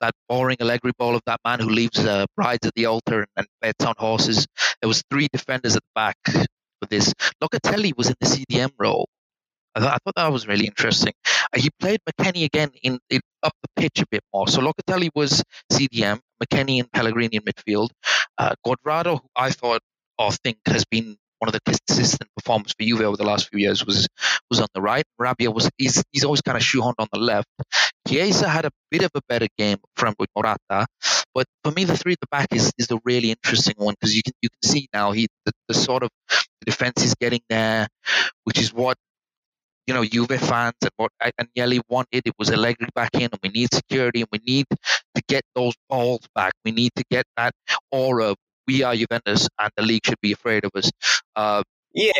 that 0.00 0.12
boring 0.28 0.56
Allegri 0.60 0.92
ball 0.98 1.14
of 1.14 1.22
that 1.26 1.40
man 1.44 1.60
who 1.60 1.68
leaves 1.68 1.98
uh, 1.98 2.26
brides 2.36 2.66
at 2.66 2.74
the 2.74 2.86
altar 2.86 3.20
and, 3.20 3.28
and 3.36 3.46
bets 3.60 3.84
on 3.84 3.94
horses. 3.98 4.46
There 4.80 4.88
was 4.88 5.02
three 5.10 5.28
defenders 5.32 5.76
at 5.76 5.82
the 5.82 5.92
back 5.94 6.16
for 6.24 6.88
this. 6.88 7.12
Locatelli 7.42 7.96
was 7.96 8.08
in 8.08 8.14
the 8.20 8.26
CDM 8.26 8.70
role. 8.78 9.08
I 9.74 9.80
thought, 9.80 9.94
I 9.94 9.98
thought 10.04 10.14
that 10.16 10.32
was 10.32 10.46
really 10.46 10.66
interesting. 10.66 11.12
Uh, 11.26 11.58
he 11.58 11.68
played 11.80 11.98
McKennie 12.08 12.44
again 12.44 12.70
in, 12.82 12.98
in, 13.10 13.20
up 13.42 13.52
the 13.62 13.68
pitch 13.82 14.00
a 14.00 14.06
bit 14.10 14.22
more. 14.32 14.46
So 14.46 14.60
Locatelli 14.60 15.08
was 15.14 15.42
CDM, 15.72 16.20
McKennie 16.42 16.78
and 16.80 16.90
Pellegrini 16.92 17.36
in 17.36 17.42
midfield. 17.42 17.88
Uh, 18.38 18.54
Cuadrado, 18.64 19.20
who 19.20 19.28
I 19.34 19.50
thought 19.50 19.80
or 20.18 20.32
think 20.32 20.58
has 20.66 20.84
been 20.84 21.16
one 21.38 21.48
of 21.48 21.52
the 21.52 21.60
consistent 21.60 22.30
performers 22.36 22.72
for 22.78 22.84
Juve 22.84 23.02
over 23.02 23.16
the 23.16 23.24
last 23.24 23.48
few 23.50 23.58
years 23.58 23.84
was 23.84 24.08
was 24.48 24.60
on 24.60 24.68
the 24.74 24.80
right. 24.80 25.04
Rabiot 25.20 25.54
was 25.54 25.68
he's, 25.76 26.02
he's 26.12 26.24
always 26.24 26.40
kind 26.40 26.56
of 26.56 26.62
shoehorned 26.62 26.94
on 26.98 27.08
the 27.12 27.18
left. 27.18 27.48
Chiesa 28.08 28.48
had 28.48 28.64
a 28.64 28.70
bit 28.90 29.02
of 29.02 29.10
a 29.14 29.20
better 29.28 29.48
game 29.58 29.78
from 29.96 30.14
Morata, 30.36 30.86
but 31.34 31.46
for 31.62 31.72
me 31.72 31.84
the 31.84 31.96
three 31.96 32.12
at 32.12 32.20
the 32.20 32.28
back 32.30 32.48
is, 32.52 32.72
is 32.78 32.86
the 32.86 32.98
really 33.04 33.30
interesting 33.30 33.74
one 33.76 33.94
because 33.94 34.16
you 34.16 34.22
can 34.22 34.32
you 34.40 34.48
can 34.48 34.70
see 34.70 34.88
now 34.94 35.12
he 35.12 35.26
the, 35.44 35.52
the 35.68 35.74
sort 35.74 36.02
of 36.02 36.10
the 36.28 36.66
defense 36.66 37.04
is 37.04 37.14
getting 37.14 37.40
there, 37.48 37.88
which 38.44 38.58
is 38.58 38.72
what 38.72 38.96
you 39.86 39.94
know 39.94 40.04
Juve 40.04 40.40
fans 40.40 40.74
and 40.82 40.90
what 40.96 41.10
Agnelli 41.22 41.80
wanted. 41.88 42.22
It 42.26 42.34
was 42.38 42.50
Allegri 42.50 42.88
back 42.94 43.10
in, 43.14 43.22
and 43.22 43.38
we 43.42 43.50
need 43.50 43.72
security, 43.74 44.20
and 44.20 44.28
we 44.32 44.40
need 44.46 44.66
to 44.70 45.22
get 45.28 45.42
those 45.54 45.74
balls 45.90 46.26
back. 46.34 46.52
We 46.64 46.72
need 46.72 46.92
to 46.96 47.04
get 47.10 47.26
that 47.36 47.52
aura 47.90 48.34
we 48.66 48.82
are 48.82 48.94
Juventus 48.94 49.48
and 49.58 49.70
the 49.76 49.82
league 49.82 50.04
should 50.04 50.20
be 50.20 50.32
afraid 50.32 50.64
of 50.64 50.70
us. 50.74 50.90
Uh, 51.36 51.62
yeah. 51.92 52.12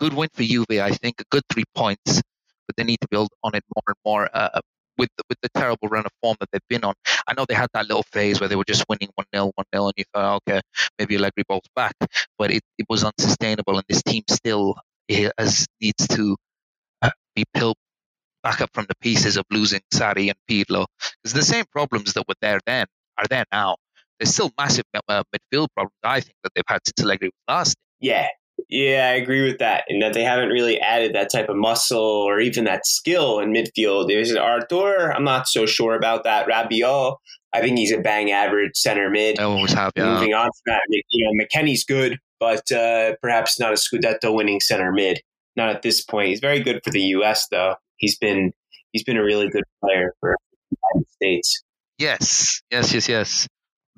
Good 0.00 0.14
win 0.14 0.28
for 0.32 0.42
Juve, 0.42 0.66
I 0.70 0.90
think. 0.90 1.20
A 1.20 1.24
good 1.30 1.44
three 1.50 1.64
points, 1.74 2.22
but 2.66 2.76
they 2.76 2.84
need 2.84 3.00
to 3.00 3.08
build 3.10 3.28
on 3.42 3.54
it 3.54 3.62
more 3.74 3.82
and 3.86 3.96
more. 4.04 4.28
Uh, 4.32 4.60
with 4.96 5.08
the, 5.16 5.24
with 5.28 5.38
the 5.42 5.48
terrible 5.54 5.88
run 5.88 6.04
of 6.04 6.12
form 6.22 6.36
that 6.40 6.48
they've 6.52 6.68
been 6.68 6.84
on, 6.84 6.94
I 7.26 7.34
know 7.34 7.44
they 7.48 7.54
had 7.54 7.68
that 7.74 7.88
little 7.88 8.04
phase 8.12 8.40
where 8.40 8.48
they 8.48 8.56
were 8.56 8.64
just 8.64 8.84
winning 8.88 9.08
one 9.16 9.26
0 9.34 9.50
one 9.54 9.66
0 9.74 9.86
and 9.86 9.92
you 9.96 10.04
thought, 10.14 10.40
okay, 10.48 10.60
maybe 10.98 11.16
Allegri 11.16 11.42
bolts 11.48 11.68
back, 11.74 11.94
but 12.38 12.50
it, 12.52 12.62
it 12.78 12.86
was 12.88 13.04
unsustainable, 13.04 13.76
and 13.76 13.84
this 13.88 14.02
team 14.02 14.22
still 14.28 14.76
has 15.08 15.66
needs 15.80 16.06
to 16.08 16.36
uh, 17.02 17.10
be 17.34 17.44
built 17.52 17.76
back 18.42 18.60
up 18.60 18.70
from 18.72 18.86
the 18.88 18.94
pieces 19.00 19.36
of 19.36 19.44
losing 19.50 19.80
Sarri 19.92 20.30
and 20.30 20.38
Pirlo, 20.48 20.86
because 21.22 21.32
the 21.32 21.42
same 21.42 21.64
problems 21.72 22.12
that 22.12 22.24
were 22.28 22.34
there 22.40 22.60
then 22.66 22.86
are 23.18 23.26
there 23.28 23.44
now 23.52 23.76
there's 24.18 24.32
still 24.32 24.50
massive 24.58 24.84
uh, 25.08 25.22
midfield 25.34 25.68
problems. 25.74 25.94
I 26.02 26.20
think 26.20 26.34
that 26.42 26.50
they've 26.54 26.64
had 26.66 26.80
since 26.86 27.04
Allegri 27.04 27.28
was 27.28 27.54
last. 27.54 27.76
Yeah, 28.00 28.28
yeah, 28.68 29.10
I 29.12 29.16
agree 29.16 29.42
with 29.42 29.58
that. 29.58 29.84
In 29.88 30.00
that 30.00 30.14
they 30.14 30.24
haven't 30.24 30.48
really 30.48 30.80
added 30.80 31.14
that 31.14 31.30
type 31.30 31.48
of 31.48 31.56
muscle 31.56 31.98
or 31.98 32.40
even 32.40 32.64
that 32.64 32.86
skill 32.86 33.38
in 33.40 33.52
midfield. 33.52 34.08
There's 34.08 34.34
Arthur. 34.34 35.12
I'm 35.12 35.24
not 35.24 35.48
so 35.48 35.66
sure 35.66 35.94
about 35.94 36.24
that. 36.24 36.46
Rabiot. 36.46 37.16
I 37.52 37.60
think 37.60 37.78
he's 37.78 37.92
a 37.92 38.00
bang 38.00 38.32
average 38.32 38.76
center 38.76 39.10
mid. 39.10 39.38
I 39.38 39.44
always 39.44 39.72
have. 39.72 39.92
Yeah. 39.96 40.14
Moving 40.14 40.34
on 40.34 40.46
from 40.46 40.74
that, 40.74 40.80
you 40.88 41.24
know, 41.24 41.44
McKennie's 41.44 41.84
good, 41.84 42.18
but 42.40 42.70
uh, 42.72 43.14
perhaps 43.22 43.60
not 43.60 43.72
a 43.72 43.76
Scudetto 43.76 44.34
winning 44.34 44.60
center 44.60 44.90
mid. 44.92 45.20
Not 45.56 45.68
at 45.68 45.82
this 45.82 46.02
point. 46.02 46.30
He's 46.30 46.40
very 46.40 46.60
good 46.60 46.80
for 46.82 46.90
the 46.90 47.00
U.S. 47.00 47.46
though. 47.48 47.76
He's 47.96 48.18
been 48.18 48.52
he's 48.90 49.04
been 49.04 49.16
a 49.16 49.22
really 49.22 49.48
good 49.48 49.62
player 49.80 50.14
for 50.18 50.36
the 50.70 50.76
United 50.82 51.10
States. 51.12 51.62
Yes, 51.96 52.60
yes, 52.72 52.92
yes, 52.92 53.08
yes 53.08 53.48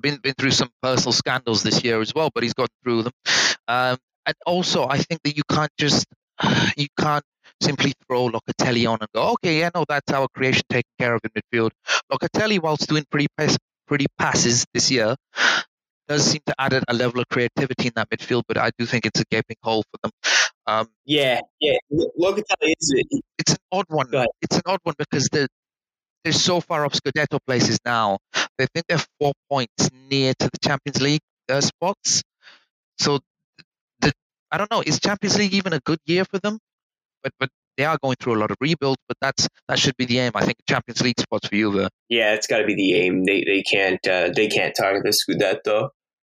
been 0.01 0.17
been 0.17 0.33
through 0.33 0.51
some 0.51 0.69
personal 0.81 1.13
scandals 1.13 1.63
this 1.63 1.83
year 1.83 2.01
as 2.01 2.13
well, 2.13 2.29
but 2.33 2.43
he's 2.43 2.53
gotten 2.53 2.75
through 2.83 3.03
them. 3.03 3.13
Um, 3.67 3.97
and 4.25 4.35
also, 4.45 4.87
I 4.87 4.97
think 4.97 5.21
that 5.23 5.35
you 5.35 5.43
can't 5.49 5.71
just 5.77 6.05
you 6.77 6.87
can't 6.99 7.23
simply 7.61 7.93
throw 8.05 8.29
Locatelli 8.29 8.89
on 8.89 8.99
and 9.01 9.09
go, 9.13 9.31
okay, 9.33 9.59
yeah, 9.59 9.69
no, 9.73 9.85
that's 9.87 10.11
our 10.11 10.27
creation 10.33 10.63
taken 10.69 10.91
care 10.99 11.15
of 11.15 11.21
in 11.23 11.31
midfield. 11.31 11.71
Locatelli, 12.11 12.61
whilst 12.61 12.87
doing 12.87 13.05
pretty 13.09 13.27
pass, 13.37 13.57
pretty 13.87 14.05
passes 14.17 14.65
this 14.73 14.91
year, 14.91 15.15
does 16.07 16.25
seem 16.25 16.41
to 16.45 16.55
add 16.59 16.73
a 16.87 16.93
level 16.93 17.19
of 17.19 17.27
creativity 17.29 17.87
in 17.87 17.93
that 17.95 18.09
midfield, 18.09 18.43
but 18.47 18.57
I 18.57 18.71
do 18.77 18.85
think 18.85 19.05
it's 19.05 19.19
a 19.19 19.25
gaping 19.29 19.57
hole 19.61 19.83
for 19.83 19.99
them. 20.03 20.11
Um, 20.67 20.87
yeah, 21.05 21.41
yeah, 21.59 21.77
Locatelli 21.91 22.73
is 22.79 22.93
it. 22.95 23.23
It's 23.37 23.51
an 23.51 23.57
odd 23.71 23.85
one. 23.87 24.07
It's 24.41 24.55
an 24.55 24.63
odd 24.65 24.79
one 24.83 24.95
because 24.97 25.29
the 25.29 25.47
they're 26.23 26.33
so 26.33 26.59
far 26.59 26.83
off 26.83 26.91
Scudetto 26.91 27.39
places 27.47 27.79
now. 27.85 28.17
They 28.57 28.67
think 28.73 28.85
they're 28.87 29.03
four 29.19 29.33
points 29.49 29.89
near 30.09 30.33
to 30.33 30.49
the 30.51 30.57
Champions 30.61 31.01
League 31.01 31.21
uh, 31.49 31.61
spots. 31.61 32.23
So, 32.99 33.19
the 34.01 34.11
I 34.51 34.57
don't 34.57 34.71
know. 34.71 34.81
Is 34.85 34.99
Champions 34.99 35.37
League 35.37 35.53
even 35.53 35.73
a 35.73 35.79
good 35.79 35.99
year 36.05 36.25
for 36.25 36.39
them? 36.39 36.59
But 37.23 37.33
but 37.39 37.49
they 37.77 37.85
are 37.85 37.97
going 38.01 38.15
through 38.19 38.35
a 38.35 38.39
lot 38.39 38.51
of 38.51 38.57
rebuild. 38.59 38.97
But 39.07 39.17
that's 39.21 39.47
that 39.67 39.79
should 39.79 39.95
be 39.97 40.05
the 40.05 40.19
aim. 40.19 40.31
I 40.35 40.45
think 40.45 40.57
Champions 40.67 41.01
League 41.01 41.19
spots 41.19 41.47
for 41.47 41.55
Juve. 41.55 41.89
Yeah, 42.09 42.33
it's 42.33 42.47
got 42.47 42.59
to 42.59 42.65
be 42.65 42.75
the 42.75 42.95
aim. 42.95 43.23
They 43.25 43.43
they 43.43 43.61
can't 43.61 44.05
uh, 44.07 44.29
they 44.35 44.47
can't 44.47 44.75
target 44.75 45.03
the 45.03 45.09
Scudetto. 45.09 45.89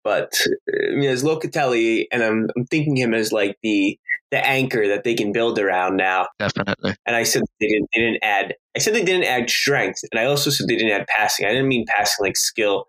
But 0.04 0.34
I 0.68 0.94
mean, 0.94 1.10
as 1.10 1.22
Locatelli, 1.22 2.06
and 2.10 2.22
I'm 2.22 2.48
I'm 2.56 2.66
thinking 2.66 2.96
him 2.96 3.14
as 3.14 3.32
like 3.32 3.56
the 3.62 3.98
the 4.30 4.44
anchor 4.44 4.88
that 4.88 5.04
they 5.04 5.14
can 5.14 5.32
build 5.32 5.58
around 5.58 5.96
now. 5.96 6.28
Definitely. 6.38 6.94
And 7.06 7.14
I 7.14 7.22
said 7.24 7.42
they 7.60 7.68
didn't 7.68 7.88
they 7.94 8.00
didn't 8.00 8.24
add 8.24 8.54
I 8.76 8.78
said 8.78 8.94
they 8.94 9.04
didn't 9.04 9.24
add 9.24 9.50
strength, 9.50 10.00
and 10.10 10.20
I 10.20 10.24
also 10.24 10.50
said 10.50 10.66
they 10.66 10.76
didn't 10.76 10.98
add 10.98 11.06
passing. 11.06 11.46
I 11.46 11.50
didn't 11.50 11.68
mean 11.68 11.84
passing 11.86 12.24
like 12.24 12.36
skill, 12.36 12.86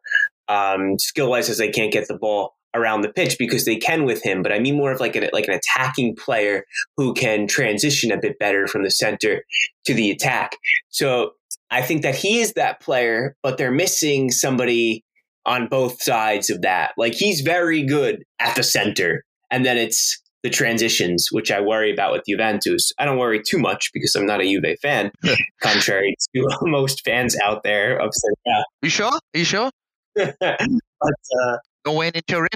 um, 0.48 0.98
skill 1.00 1.30
wise, 1.30 1.50
as 1.50 1.58
they 1.58 1.70
can't 1.70 1.92
get 1.92 2.08
the 2.08 2.18
ball 2.18 2.56
around 2.76 3.02
the 3.02 3.14
pitch 3.14 3.38
because 3.38 3.66
they 3.66 3.76
can 3.76 4.04
with 4.04 4.24
him. 4.24 4.42
But 4.42 4.52
I 4.52 4.60
mean 4.60 4.76
more 4.76 4.92
of 4.92 5.00
like 5.00 5.16
an 5.16 5.30
like 5.34 5.48
an 5.48 5.54
attacking 5.54 6.16
player 6.16 6.66
who 6.98 7.14
can 7.14 7.48
transition 7.48 8.12
a 8.12 8.20
bit 8.20 8.40
better 8.40 8.68
from 8.68 8.84
the 8.84 8.92
center 8.92 9.44
to 9.86 9.94
the 9.94 10.10
attack. 10.12 10.58
So 10.90 11.32
I 11.70 11.82
think 11.82 12.02
that 12.04 12.16
he 12.16 12.40
is 12.40 12.54
that 12.54 12.82
player, 12.82 13.36
but 13.44 13.58
they're 13.58 13.72
missing 13.72 14.32
somebody 14.32 15.04
on 15.46 15.68
both 15.68 16.02
sides 16.02 16.50
of 16.50 16.62
that. 16.62 16.92
Like 16.98 17.14
he's 17.14 17.42
very 17.42 17.84
good 17.84 18.24
at 18.40 18.56
the 18.56 18.64
center, 18.64 19.24
and 19.52 19.66
then 19.66 19.78
it's 19.78 20.23
the 20.44 20.50
transitions, 20.50 21.30
which 21.32 21.52
I 21.52 21.62
worry 21.62 21.92
about 21.92 22.12
with 22.12 22.24
Juventus. 22.28 22.92
I 23.00 23.06
don't 23.06 23.18
worry 23.18 23.42
too 23.42 23.58
much 23.58 23.90
because 23.94 24.14
I'm 24.16 24.26
not 24.26 24.42
a 24.42 24.44
Juve 24.44 24.78
fan, 24.82 25.12
contrary 25.62 26.16
to 26.36 26.48
most 26.62 27.04
fans 27.06 27.36
out 27.44 27.64
there 27.64 27.98
of 27.98 28.12
Serie 28.14 28.36
A. 28.58 28.64
You 28.84 28.90
sure? 28.90 29.12
Are 29.12 29.20
you 29.34 29.46
sure? 29.46 29.72
but 30.16 30.36
uh, 30.42 31.58
No 31.86 31.94
way 31.94 32.12
in 32.14 32.22
Turin? 32.28 32.50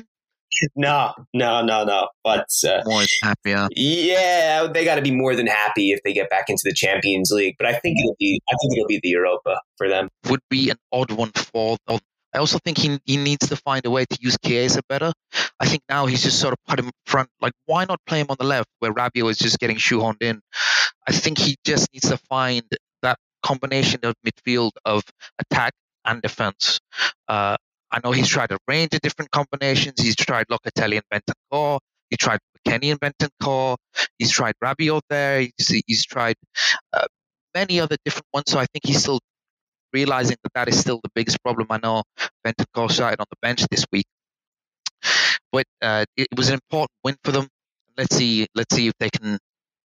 no, 0.76 1.14
no, 1.34 1.64
no, 1.64 1.84
no. 1.86 2.08
But 2.24 2.48
uh, 2.68 2.82
More 2.86 3.04
yeah. 3.46 3.68
yeah, 3.76 4.68
they 4.68 4.84
got 4.86 4.96
to 4.96 5.02
be 5.02 5.12
more 5.12 5.36
than 5.36 5.48
happy 5.48 5.92
if 5.92 6.00
they 6.04 6.14
get 6.14 6.30
back 6.30 6.50
into 6.50 6.62
the 6.66 6.74
Champions 6.74 7.32
League. 7.32 7.56
But 7.58 7.68
I 7.68 7.74
think 7.74 8.00
it'll 8.00 8.16
be, 8.20 8.42
I 8.50 8.56
think 8.62 8.78
it'll 8.78 8.88
be 8.88 9.00
the 9.02 9.10
Europa 9.10 9.62
for 9.78 9.88
them. 9.88 10.10
Would 10.30 10.42
be 10.50 10.70
an 10.70 10.78
odd 10.92 11.12
one 11.12 11.32
for. 11.32 11.78
I 12.34 12.40
also 12.40 12.60
think 12.60 12.78
he 12.78 13.00
he 13.06 13.18
needs 13.18 13.50
to 13.50 13.56
find 13.56 13.86
a 13.86 13.90
way 13.90 14.06
to 14.06 14.18
use 14.20 14.38
Chiesa 14.46 14.82
better. 14.90 15.14
I 15.60 15.66
think 15.68 15.84
now 15.90 16.06
he's 16.06 16.24
just 16.24 16.40
sort 16.40 16.54
of 16.54 16.60
put 16.68 16.80
him 16.80 16.92
front. 17.06 17.30
Like, 17.42 17.54
why 17.66 17.86
not 17.86 18.00
play 18.06 18.20
him 18.20 18.28
on 18.30 18.38
the 18.40 18.46
left 18.46 18.68
where 18.80 18.94
Rabiot 18.94 19.30
is 19.30 19.38
just 19.38 19.60
getting 19.60 19.78
shoehorned 19.78 20.22
in? 20.22 20.42
I 21.08 21.12
think 21.14 21.38
he 21.38 21.56
just 21.64 21.92
needs 21.94 22.10
to 22.10 22.18
find 22.18 22.64
that 23.02 23.18
combination 23.42 24.02
of 24.04 24.16
midfield 24.26 24.72
of 24.86 25.04
attack 25.40 25.74
and 26.06 26.22
defense. 26.22 26.80
Uh, 27.28 27.56
I 27.92 28.00
know 28.04 28.12
he's 28.12 28.28
tried 28.28 28.52
a 28.52 28.58
range 28.68 28.94
of 28.94 29.02
different 29.02 29.32
combinations. 29.32 30.02
He's 30.02 30.16
tried 30.16 30.48
Locatelli 30.48 31.00
and 31.00 31.24
Bentancur. 31.52 31.80
He 32.10 32.18
tried 32.18 32.40
McKennie 32.58 32.92
and 32.92 33.00
Bentancur. 33.00 33.78
He's 34.18 34.32
tried 34.32 34.56
Rabiot 34.64 35.02
there. 35.10 35.48
He's, 35.58 35.82
he's 35.88 36.06
tried 36.06 36.36
uh, 36.94 37.08
many 37.54 37.80
other 37.80 37.96
different 38.04 38.28
ones. 38.34 38.52
So 38.52 38.60
I 38.60 38.66
think 38.66 38.86
he's 38.86 39.02
still 39.02 39.20
realizing 39.94 40.38
that 40.44 40.54
that 40.54 40.68
is 40.68 40.80
still 40.80 41.00
the 41.04 41.10
biggest 41.16 41.42
problem. 41.44 41.68
I 41.70 41.80
know 41.82 42.04
Bentancur 42.46 42.92
started 42.92 43.20
on 43.20 43.26
the 43.30 43.38
bench 43.42 43.66
this 43.70 43.86
week, 43.92 44.06
but 45.52 45.66
uh, 45.82 46.06
it 46.16 46.28
was 46.36 46.50
an 46.50 46.56
important 46.56 46.92
win 47.04 47.16
for 47.24 47.32
them. 47.32 47.48
Let's 47.98 48.16
see. 48.16 48.48
Let's 48.56 48.76
see 48.76 48.88
if 48.88 48.94
they 49.00 49.10
can 49.10 49.40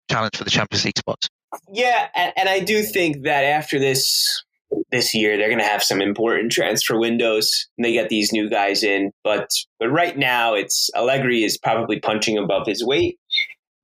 challenge 0.09 0.37
for 0.37 0.43
the 0.43 0.49
Champions 0.49 0.85
League 0.85 0.97
spots. 0.97 1.29
Yeah, 1.71 2.07
and, 2.15 2.33
and 2.37 2.49
I 2.49 2.59
do 2.59 2.83
think 2.83 3.23
that 3.23 3.43
after 3.43 3.79
this 3.79 4.43
this 4.91 5.13
year 5.13 5.37
they're 5.37 5.47
going 5.49 5.59
to 5.59 5.65
have 5.65 5.83
some 5.83 6.01
important 6.01 6.51
transfer 6.51 6.97
windows 6.97 7.67
and 7.77 7.85
they 7.85 7.93
get 7.93 8.09
these 8.09 8.31
new 8.31 8.49
guys 8.49 8.83
in 8.83 9.11
but 9.23 9.49
but 9.79 9.89
right 9.89 10.17
now 10.17 10.53
it's 10.53 10.89
Allegri 10.95 11.43
is 11.43 11.57
probably 11.57 11.99
punching 11.99 12.37
above 12.37 12.67
his 12.67 12.85
weight 12.85 13.17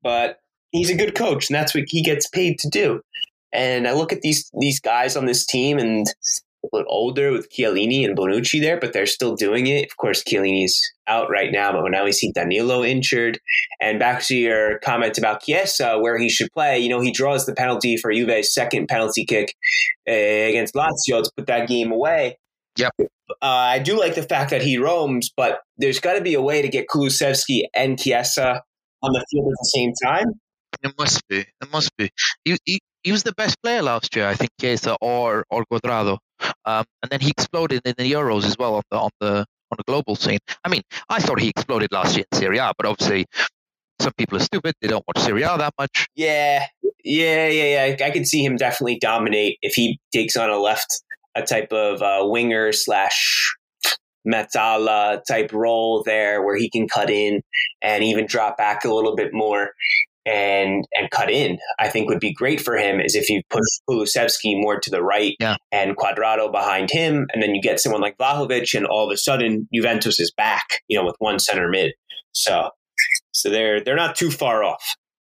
but 0.04 0.38
he's 0.72 0.90
a 0.90 0.96
good 0.96 1.16
coach 1.16 1.50
and 1.50 1.56
that's 1.56 1.74
what 1.74 1.86
he 1.88 2.04
gets 2.04 2.30
paid 2.30 2.60
to 2.60 2.70
do 2.70 3.02
and 3.56 3.88
I 3.88 3.94
look 3.94 4.12
at 4.12 4.22
these 4.22 4.52
these 4.60 4.80
guys 4.80 5.16
on 5.16 5.26
this 5.26 5.46
team 5.46 5.78
and 5.78 6.06
a 6.66 6.76
little 6.76 6.92
older 6.92 7.32
with 7.32 7.52
Chiellini 7.52 8.06
and 8.06 8.18
Bonucci 8.18 8.62
there, 8.62 8.80
but 8.80 8.94
they're 8.94 9.06
still 9.06 9.36
doing 9.36 9.68
it. 9.68 9.86
Of 9.86 9.98
course, 9.98 10.24
Chiellini's 10.24 10.82
out 11.08 11.30
right 11.30 11.52
now, 11.52 11.72
but 11.72 11.90
now 11.92 12.04
we 12.04 12.12
see 12.12 12.32
Danilo 12.32 12.84
injured. 12.84 13.40
And 13.80 14.00
back 14.00 14.24
to 14.24 14.36
your 14.36 14.80
comment 14.80 15.18
about 15.18 15.44
Chiesa, 15.44 16.00
where 16.00 16.18
he 16.18 16.30
should 16.30 16.52
play, 16.52 16.80
you 16.80 16.90
know, 16.90 17.02
he 17.02 17.12
draws 17.12 17.46
the 17.46 17.54
penalty 17.54 17.98
for 17.98 18.12
Juve's 18.12 18.54
second 18.54 18.88
penalty 18.88 19.26
kick 19.26 19.54
uh, 20.10 20.12
against 20.12 20.74
Lazio 20.74 21.24
to 21.24 21.32
put 21.38 21.48
that 21.48 21.68
game 21.68 21.92
away. 21.92 22.38
Yep. 22.78 22.94
Uh, 23.00 23.04
I 23.42 23.80
do 23.80 23.98
like 23.98 24.16
the 24.16 24.24
fact 24.24 24.52
that 24.52 24.62
he 24.62 24.78
roams, 24.78 25.32
but 25.36 25.62
there's 25.78 26.00
got 26.00 26.14
to 26.14 26.22
be 26.22 26.34
a 26.34 26.42
way 26.42 26.62
to 26.62 26.68
get 26.68 26.88
Kulusevski 26.88 27.64
and 27.74 28.00
Chiesa 28.00 28.62
on 29.02 29.14
the 29.14 29.26
field 29.32 29.48
at 29.48 29.58
the 29.60 29.72
same 29.74 29.94
time. 30.04 30.26
It 30.84 30.94
must 30.98 31.28
be. 31.28 31.40
It 31.40 31.72
must 31.72 31.96
be. 31.96 32.10
He, 32.44 32.58
he, 32.66 32.80
he 33.06 33.12
was 33.12 33.24
the 33.24 33.34
best 33.34 33.62
player 33.62 33.84
last 33.84 34.16
year, 34.16 34.28
I 34.28 34.34
think, 34.34 34.50
Chiesa 34.60 34.98
or 35.00 35.46
or 35.52 35.64
Cuadrado, 35.72 36.18
um, 36.66 36.84
and 37.04 37.12
then 37.12 37.22
he 37.22 37.30
exploded 37.30 37.82
in 37.86 37.94
the 37.98 38.12
Euros 38.12 38.44
as 38.44 38.58
well 38.58 38.76
on 38.76 38.82
the 38.90 38.98
on 38.98 39.10
the 39.22 39.46
on 39.72 39.78
the 39.78 39.84
global 39.86 40.16
scene. 40.16 40.40
I 40.66 40.70
mean, 40.70 40.82
I 41.08 41.20
thought 41.20 41.40
he 41.40 41.50
exploded 41.50 41.92
last 41.92 42.18
year 42.18 42.26
in 42.32 42.38
Serie 42.38 42.58
A, 42.58 42.74
but 42.76 42.88
obviously 42.88 43.28
some 44.00 44.12
people 44.18 44.38
are 44.38 44.42
stupid; 44.42 44.74
they 44.82 44.88
don't 44.88 45.06
watch 45.08 45.24
Serie 45.24 45.44
A 45.44 45.56
that 45.58 45.74
much. 45.80 46.08
Yeah, 46.16 46.66
yeah, 47.04 47.48
yeah, 47.48 47.86
yeah. 47.86 48.06
I 48.06 48.10
could 48.10 48.26
see 48.26 48.44
him 48.44 48.58
definitely 48.58 48.98
dominate 48.98 49.60
if 49.62 49.76
he 49.76 50.00
takes 50.12 50.36
on 50.36 50.50
a 50.50 50.58
left, 50.58 51.04
a 51.36 51.44
type 51.44 51.72
of 51.72 52.02
uh, 52.02 52.28
winger 52.28 52.72
slash 52.72 53.56
Mezzala 54.28 55.24
type 55.28 55.54
role 55.54 56.02
there, 56.04 56.42
where 56.42 56.58
he 56.58 56.72
can 56.72 56.88
cut 56.88 57.12
in 57.12 57.44
and 57.84 58.04
even 58.04 58.26
drop 58.26 58.58
back 58.58 58.84
a 58.84 58.92
little 58.92 59.16
bit 59.16 59.32
more 59.32 59.70
and 60.26 60.86
and 60.94 61.10
cut 61.12 61.30
in, 61.30 61.60
I 61.80 61.90
think 61.90 62.10
would 62.10 62.20
be 62.20 62.34
great 62.34 62.60
for 62.60 62.76
him 62.76 63.00
is 63.00 63.16
if 63.16 63.30
you 63.30 63.42
push 63.50 63.64
Kulusevski 63.90 64.60
more 64.60 64.80
to 64.80 64.90
the 64.90 65.04
right 65.04 65.36
yeah. 65.40 65.58
and 65.72 65.96
Cuadrado 65.96 66.52
behind 66.52 66.90
him, 66.92 67.28
and 67.34 67.42
then 67.42 67.54
you 67.54 67.62
get 67.62 67.80
someone 67.80 68.02
like 68.02 68.18
Vlahovic, 68.18 68.76
and 68.76 68.86
all 68.86 69.06
of 69.06 69.14
a 69.14 69.18
sudden 69.18 69.68
Juventus 69.74 70.20
is 70.20 70.32
back, 70.36 70.66
you 70.88 70.98
know, 70.98 71.06
with 71.06 71.16
one 71.20 71.40
center 71.40 71.70
mid. 71.70 71.94
So 72.32 72.70
so 73.32 73.50
they're 73.50 73.84
they're 73.84 73.96
not 73.96 74.16
too 74.16 74.32
far 74.32 74.64
off, 74.64 74.84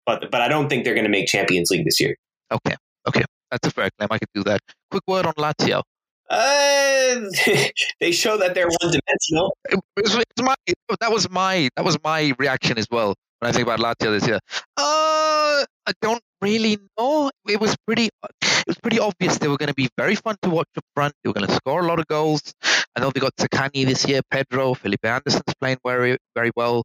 but 0.05 0.31
but 0.31 0.41
I 0.41 0.47
don't 0.47 0.67
think 0.67 0.83
they're 0.83 0.95
going 0.95 1.05
to 1.05 1.12
make 1.12 1.27
Champions 1.27 1.69
League 1.69 1.86
this 1.86 1.99
year. 1.99 2.15
Okay, 2.51 2.75
okay, 3.07 3.23
that's 3.51 3.67
a 3.67 3.71
fair 3.71 3.89
claim. 3.97 4.07
I 4.12 4.17
could 4.17 4.29
do 4.33 4.43
that. 4.45 4.62
Quick 4.89 5.03
word 5.07 5.25
on 5.25 5.33
Lazio. 5.33 5.83
Uh, 6.29 7.21
they 8.01 8.12
show 8.12 8.38
that 8.38 8.53
they're 8.53 8.67
one 8.67 8.91
dimensional. 8.91 9.55
It, 9.69 9.79
it 9.97 10.25
my, 10.41 10.55
that 10.99 11.12
was 11.12 11.29
my 11.29 11.69
that 11.75 11.86
was 11.86 11.97
my 12.03 12.33
reaction 12.39 12.77
as 12.77 12.88
well 12.91 13.15
when 13.39 13.50
I 13.50 13.52
think 13.52 13.67
about 13.67 13.80
Lazio 13.80 14.12
this 14.12 14.28
year. 14.28 14.39
Uh, 14.76 15.65
I 15.88 15.93
don't 16.02 16.21
really 16.41 16.78
know. 16.97 17.32
It 17.47 17.60
was 17.60 17.76
pretty. 17.86 18.10
It 18.41 18.67
was 18.67 18.78
pretty 18.80 19.00
obvious 19.00 19.38
they 19.38 19.47
were 19.47 19.58
going 19.58 19.69
to 19.69 19.76
be 19.76 19.89
very 19.97 20.15
fun 20.15 20.36
to 20.41 20.50
watch 20.50 20.67
up 20.78 20.84
front. 20.93 21.13
They 21.23 21.30
were 21.30 21.34
going 21.34 21.47
to 21.47 21.54
score 21.54 21.82
a 21.82 21.88
lot 21.88 22.00
of 22.00 22.08
goals. 22.08 22.54
I 22.95 23.00
know 23.00 23.12
they 23.12 23.19
got 23.19 23.36
Zaccagni 23.36 23.86
this 23.86 24.08
year. 24.08 24.21
Pedro, 24.30 24.73
Felipe 24.73 25.06
Anderson's 25.06 25.54
playing 25.60 25.78
very 25.86 26.17
very 26.36 26.52
well. 26.56 26.84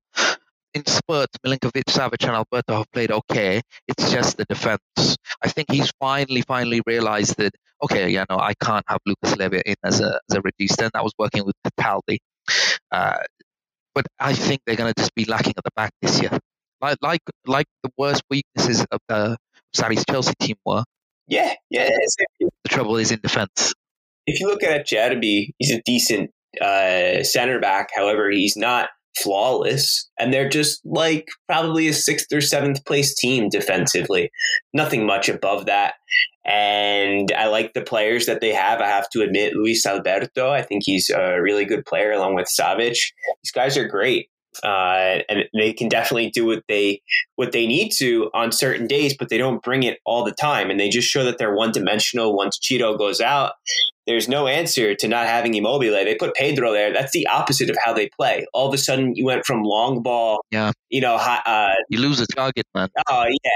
In 0.74 0.86
spurts, 0.86 1.36
Milinkovic, 1.44 1.84
Savic, 1.84 2.26
and 2.26 2.34
Alberto 2.34 2.76
have 2.76 2.90
played 2.92 3.10
okay. 3.10 3.60
It's 3.88 4.10
just 4.10 4.38
the 4.38 4.46
defense. 4.46 5.16
I 5.42 5.48
think 5.48 5.70
he's 5.70 5.92
finally, 6.00 6.40
finally 6.42 6.80
realized 6.86 7.36
that 7.36 7.52
okay, 7.82 8.08
yeah, 8.08 8.24
no, 8.30 8.38
I 8.38 8.54
can't 8.54 8.84
have 8.88 9.00
Lucas 9.04 9.36
Leiva 9.36 9.68
in 9.68 9.74
as 9.84 10.00
a 10.00 10.20
as 10.30 10.36
a 10.36 10.42
regista, 10.42 10.82
and 10.84 10.90
that 10.94 11.04
was 11.04 11.12
working 11.18 11.44
with 11.44 11.54
Cataldi. 11.78 12.18
Uh, 12.90 13.18
but 13.94 14.06
I 14.18 14.32
think 14.32 14.60
they're 14.66 14.76
going 14.76 14.92
to 14.92 15.00
just 15.00 15.14
be 15.14 15.24
lacking 15.24 15.54
at 15.56 15.64
the 15.64 15.70
back 15.76 15.92
this 16.00 16.20
year, 16.20 16.38
like 16.80 16.98
like 17.02 17.20
like 17.46 17.66
the 17.82 17.90
worst 17.96 18.22
weaknesses 18.30 18.84
of 18.90 19.00
the 19.08 19.36
Sarri's 19.74 20.04
Chelsea 20.08 20.34
team 20.40 20.56
were. 20.64 20.84
Yeah, 21.28 21.54
yeah. 21.70 21.88
The 22.40 22.68
trouble 22.68 22.96
is 22.96 23.10
in 23.10 23.20
defense. 23.20 23.74
If 24.26 24.40
you 24.40 24.48
look 24.48 24.62
at 24.62 24.86
Acerbi, 24.86 25.50
he's 25.58 25.72
a 25.72 25.80
decent 25.84 26.30
uh, 26.60 27.22
center 27.22 27.60
back. 27.60 27.90
However, 27.94 28.30
he's 28.30 28.56
not 28.56 28.88
flawless, 29.16 30.08
and 30.18 30.32
they're 30.32 30.48
just 30.48 30.80
like 30.84 31.28
probably 31.46 31.88
a 31.88 31.92
sixth 31.92 32.32
or 32.32 32.40
seventh 32.40 32.84
place 32.84 33.14
team 33.14 33.48
defensively. 33.48 34.30
Nothing 34.72 35.06
much 35.06 35.28
above 35.28 35.66
that. 35.66 35.94
And 36.44 37.30
I 37.32 37.46
like 37.46 37.72
the 37.72 37.82
players 37.82 38.26
that 38.26 38.40
they 38.40 38.52
have. 38.52 38.80
I 38.80 38.88
have 38.88 39.08
to 39.10 39.22
admit, 39.22 39.54
Luis 39.54 39.86
Alberto, 39.86 40.50
I 40.50 40.62
think 40.62 40.82
he's 40.84 41.08
a 41.10 41.40
really 41.40 41.64
good 41.64 41.86
player 41.86 42.10
along 42.12 42.34
with 42.34 42.48
Savic. 42.48 42.98
These 43.42 43.52
guys 43.54 43.76
are 43.76 43.86
great. 43.86 44.28
Uh, 44.62 45.20
and 45.30 45.44
they 45.54 45.72
can 45.72 45.88
definitely 45.88 46.28
do 46.28 46.44
what 46.44 46.62
they 46.68 47.00
what 47.36 47.52
they 47.52 47.66
need 47.66 47.90
to 47.90 48.30
on 48.34 48.52
certain 48.52 48.86
days, 48.86 49.16
but 49.16 49.30
they 49.30 49.38
don't 49.38 49.62
bring 49.62 49.82
it 49.82 49.98
all 50.04 50.24
the 50.24 50.32
time, 50.32 50.70
and 50.70 50.78
they 50.78 50.90
just 50.90 51.08
show 51.08 51.24
that 51.24 51.38
they're 51.38 51.54
one 51.54 51.72
dimensional. 51.72 52.36
Once 52.36 52.58
Ciro 52.60 52.98
goes 52.98 53.18
out, 53.20 53.52
there's 54.06 54.28
no 54.28 54.46
answer 54.46 54.94
to 54.94 55.08
not 55.08 55.26
having 55.26 55.54
Immobile. 55.54 55.92
They 55.92 56.14
put 56.14 56.34
Pedro 56.34 56.72
there. 56.72 56.92
That's 56.92 57.12
the 57.12 57.26
opposite 57.26 57.70
of 57.70 57.76
how 57.84 57.92
they 57.92 58.08
play. 58.08 58.46
All 58.52 58.68
of 58.68 58.74
a 58.74 58.78
sudden, 58.78 59.14
you 59.14 59.24
went 59.24 59.44
from 59.44 59.62
long 59.62 60.02
ball, 60.02 60.40
yeah, 60.50 60.72
you 60.90 61.00
know, 61.00 61.14
uh, 61.14 61.74
you 61.88 61.98
lose 61.98 62.20
a 62.20 62.26
target, 62.26 62.66
man. 62.74 62.88
Oh 63.08 63.24
yeah, 63.26 63.50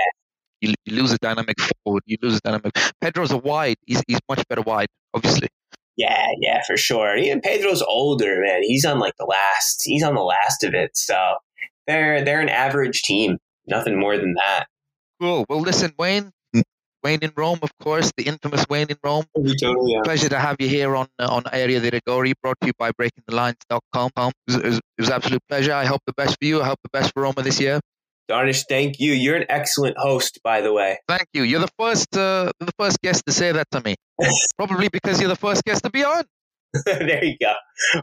you, 0.61 0.75
you 0.85 0.97
lose 0.97 1.13
a 1.13 1.19
dynamic 1.19 1.57
forward. 1.85 2.03
You 2.07 2.17
lose 2.23 2.37
a 2.37 2.41
dynamic. 2.41 2.73
Pedro's 3.01 3.33
a 3.33 3.39
wide. 3.39 3.77
He's 3.87 4.03
he's 4.07 4.21
much 4.29 4.43
better 4.49 4.63
wide, 4.63 4.89
obviously. 5.15 5.49
Yeah, 5.97 6.27
yeah, 6.41 6.63
for 6.67 6.77
sure. 6.77 7.17
Even 7.17 7.41
Pedro's 7.41 7.83
older, 7.83 8.43
man. 8.45 8.63
He's 8.63 8.85
on 8.85 8.99
like 8.99 9.15
the 9.19 9.25
last. 9.25 9.83
He's 9.85 10.03
on 10.03 10.15
the 10.15 10.23
last 10.23 10.63
of 10.63 10.75
it. 10.75 10.97
So 10.97 11.37
they're 11.87 12.25
they're 12.25 12.41
an 12.41 12.49
average 12.49 13.03
team. 13.03 13.39
Nothing 13.67 13.99
more 13.99 14.17
than 14.17 14.35
that. 14.35 14.67
Cool. 15.21 15.47
Well, 15.49 15.61
listen, 15.61 15.93
Wayne. 15.99 16.33
Wayne 17.07 17.21
in 17.23 17.33
Rome, 17.37 17.61
of 17.63 17.71
course, 17.79 18.11
the 18.17 18.25
infamous 18.25 18.67
Wayne 18.69 18.89
in 18.89 18.97
Rome. 19.05 19.27
Totally, 19.37 19.93
yeah. 19.93 20.01
Pleasure 20.03 20.29
to 20.29 20.41
have 20.41 20.57
you 20.59 20.69
here 20.69 20.97
on 20.97 21.07
uh, 21.21 21.37
on 21.37 21.45
Area 21.53 21.79
di 21.79 21.91
Rigori, 21.97 22.33
brought 22.43 22.59
to 22.61 22.67
you 22.67 22.73
by 22.77 22.91
BreakingTheLines.com. 22.91 24.11
It 24.17 24.35
was, 24.49 24.57
it, 24.57 24.65
was, 24.65 24.79
it 24.79 25.03
was 25.05 25.11
absolute 25.11 25.43
pleasure. 25.49 25.73
I 25.73 25.85
hope 25.85 26.01
the 26.05 26.15
best 26.15 26.37
for 26.41 26.47
you. 26.51 26.61
I 26.61 26.67
hope 26.67 26.81
the 26.83 26.95
best 26.99 27.13
for 27.15 27.23
Roma 27.23 27.43
this 27.43 27.61
year. 27.61 27.79
Darnish, 28.29 28.65
thank 28.69 28.99
you. 28.99 29.13
You're 29.13 29.37
an 29.37 29.47
excellent 29.49 29.97
host, 29.97 30.41
by 30.43 30.63
the 30.63 30.73
way. 30.73 30.99
Thank 31.07 31.29
you. 31.33 31.45
You're 31.45 31.61
the 31.61 31.75
first 31.79 32.17
uh, 32.17 32.51
the 32.59 32.73
first 32.77 33.01
guest 33.01 33.23
to 33.27 33.33
say 33.33 33.53
that 33.53 33.71
to 33.71 33.81
me. 33.83 33.95
Probably 34.59 34.89
because 34.89 35.21
you're 35.21 35.29
the 35.37 35.37
first 35.37 35.63
guest 35.63 35.85
to 35.85 35.91
be 35.91 36.03
on. 36.05 36.25
there 36.87 37.25
you 37.25 37.37
go. 37.41 37.53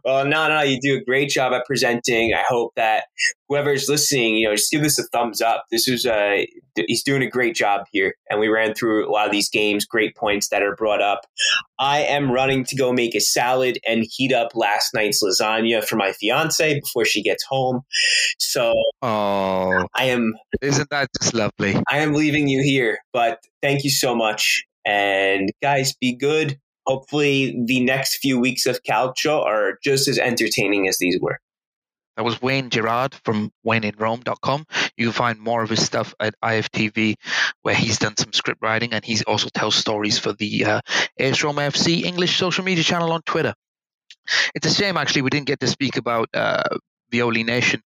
Well, 0.05 0.25
no, 0.25 0.47
no, 0.47 0.61
you 0.61 0.79
do 0.79 0.95
a 0.95 1.03
great 1.03 1.29
job 1.29 1.53
at 1.53 1.65
presenting. 1.65 2.33
I 2.33 2.43
hope 2.47 2.73
that 2.75 3.05
whoever's 3.49 3.89
listening, 3.89 4.35
you 4.35 4.47
know, 4.47 4.55
just 4.55 4.71
give 4.71 4.81
this 4.81 4.99
a 4.99 5.03
thumbs 5.03 5.41
up. 5.41 5.65
This 5.71 5.87
is 5.87 6.05
uh, 6.05 6.11
a 6.13 6.47
he's 6.87 7.03
doing 7.03 7.21
a 7.21 7.29
great 7.29 7.55
job 7.55 7.85
here, 7.91 8.15
and 8.29 8.39
we 8.39 8.47
ran 8.47 8.73
through 8.73 9.09
a 9.09 9.11
lot 9.11 9.25
of 9.25 9.31
these 9.31 9.49
games. 9.49 9.85
Great 9.85 10.15
points 10.15 10.49
that 10.49 10.61
are 10.61 10.75
brought 10.75 11.01
up. 11.01 11.21
I 11.79 12.01
am 12.01 12.31
running 12.31 12.63
to 12.65 12.75
go 12.75 12.93
make 12.93 13.15
a 13.15 13.19
salad 13.19 13.79
and 13.87 14.05
heat 14.09 14.31
up 14.31 14.55
last 14.55 14.93
night's 14.93 15.23
lasagna 15.23 15.83
for 15.83 15.95
my 15.95 16.11
fiance 16.13 16.79
before 16.79 17.05
she 17.05 17.23
gets 17.23 17.43
home. 17.43 17.81
So, 18.39 18.73
oh, 19.01 19.85
I 19.95 20.05
am. 20.05 20.33
Isn't 20.61 20.89
that 20.91 21.09
just 21.21 21.33
lovely? 21.33 21.75
I 21.89 21.99
am 21.99 22.13
leaving 22.13 22.47
you 22.47 22.61
here, 22.63 22.99
but 23.11 23.39
thank 23.61 23.83
you 23.83 23.89
so 23.89 24.15
much. 24.15 24.63
And 24.85 25.49
guys, 25.61 25.93
be 25.93 26.13
good 26.15 26.59
hopefully 26.85 27.59
the 27.65 27.79
next 27.81 28.17
few 28.17 28.39
weeks 28.39 28.65
of 28.65 28.81
Calcio 28.83 29.43
are 29.43 29.77
just 29.83 30.07
as 30.07 30.17
entertaining 30.19 30.87
as 30.87 30.97
these 30.97 31.19
were. 31.19 31.39
That 32.15 32.25
was 32.25 32.41
Wayne 32.41 32.69
Gerard 32.69 33.15
from 33.25 33.51
WayneInRome.com. 33.65 34.65
You 34.97 35.05
can 35.07 35.13
find 35.13 35.39
more 35.39 35.63
of 35.63 35.69
his 35.71 35.83
stuff 35.83 36.13
at 36.19 36.35
IFTV, 36.43 37.15
where 37.63 37.73
he's 37.73 37.97
done 37.97 38.15
some 38.17 38.33
script 38.33 38.61
writing 38.61 38.93
and 38.93 39.03
he 39.03 39.17
also 39.25 39.49
tells 39.49 39.75
stories 39.75 40.19
for 40.19 40.31
the 40.33 40.65
uh, 40.65 40.81
AS 41.19 41.43
Roma 41.43 41.61
FC 41.61 42.03
English 42.03 42.37
social 42.37 42.63
media 42.63 42.83
channel 42.83 43.11
on 43.11 43.23
Twitter. 43.23 43.55
It's 44.53 44.67
a 44.67 44.73
shame, 44.73 44.95
actually, 44.95 45.23
we 45.23 45.31
didn't 45.31 45.47
get 45.47 45.59
to 45.61 45.67
speak 45.67 45.97
about 45.97 46.29
uh, 46.33 46.63
Violi 47.11 47.43
Nation. 47.43 47.81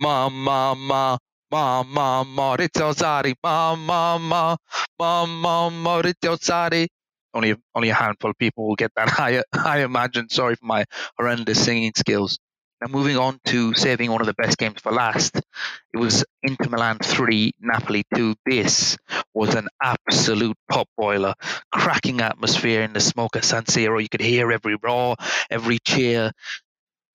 Ma, 0.00 0.28
ma, 0.28 0.74
ma, 0.74 1.18
ma, 1.50 1.82
ma, 1.82 2.24
Maurizio 2.24 2.94
Sarri, 2.94 3.34
ma, 3.42 3.74
ma, 3.74 4.18
ma, 4.18 4.56
ma, 4.98 5.26
ma, 5.26 5.70
Maurizio 5.70 6.38
Sarri 6.38 6.86
only 7.34 7.56
only 7.74 7.90
a 7.90 7.94
handful 7.94 8.30
of 8.30 8.38
people 8.38 8.66
will 8.68 8.76
get 8.76 8.92
that. 8.96 9.08
I 9.20 9.42
I 9.52 9.80
imagine. 9.84 10.28
Sorry 10.28 10.56
for 10.56 10.66
my 10.66 10.84
horrendous 11.18 11.64
singing 11.64 11.92
skills. 11.96 12.38
Now 12.80 12.88
moving 12.88 13.16
on 13.16 13.38
to 13.46 13.74
saving 13.74 14.10
one 14.10 14.20
of 14.20 14.26
the 14.26 14.34
best 14.34 14.58
games 14.58 14.80
for 14.82 14.92
last, 14.92 15.36
it 15.36 15.98
was 15.98 16.24
Inter 16.42 16.68
Milan 16.70 16.98
three, 16.98 17.52
Napoli 17.60 18.04
two. 18.14 18.34
This 18.44 18.96
was 19.32 19.54
an 19.54 19.68
absolute 19.82 20.56
pot 20.70 20.88
boiler, 20.96 21.34
cracking 21.72 22.20
atmosphere 22.20 22.82
in 22.82 22.92
the 22.92 23.00
smoke 23.00 23.36
at 23.36 23.44
San 23.44 23.64
Siro. 23.64 24.02
You 24.02 24.08
could 24.08 24.20
hear 24.20 24.52
every 24.52 24.76
roar, 24.82 25.16
every 25.50 25.78
cheer. 25.78 26.32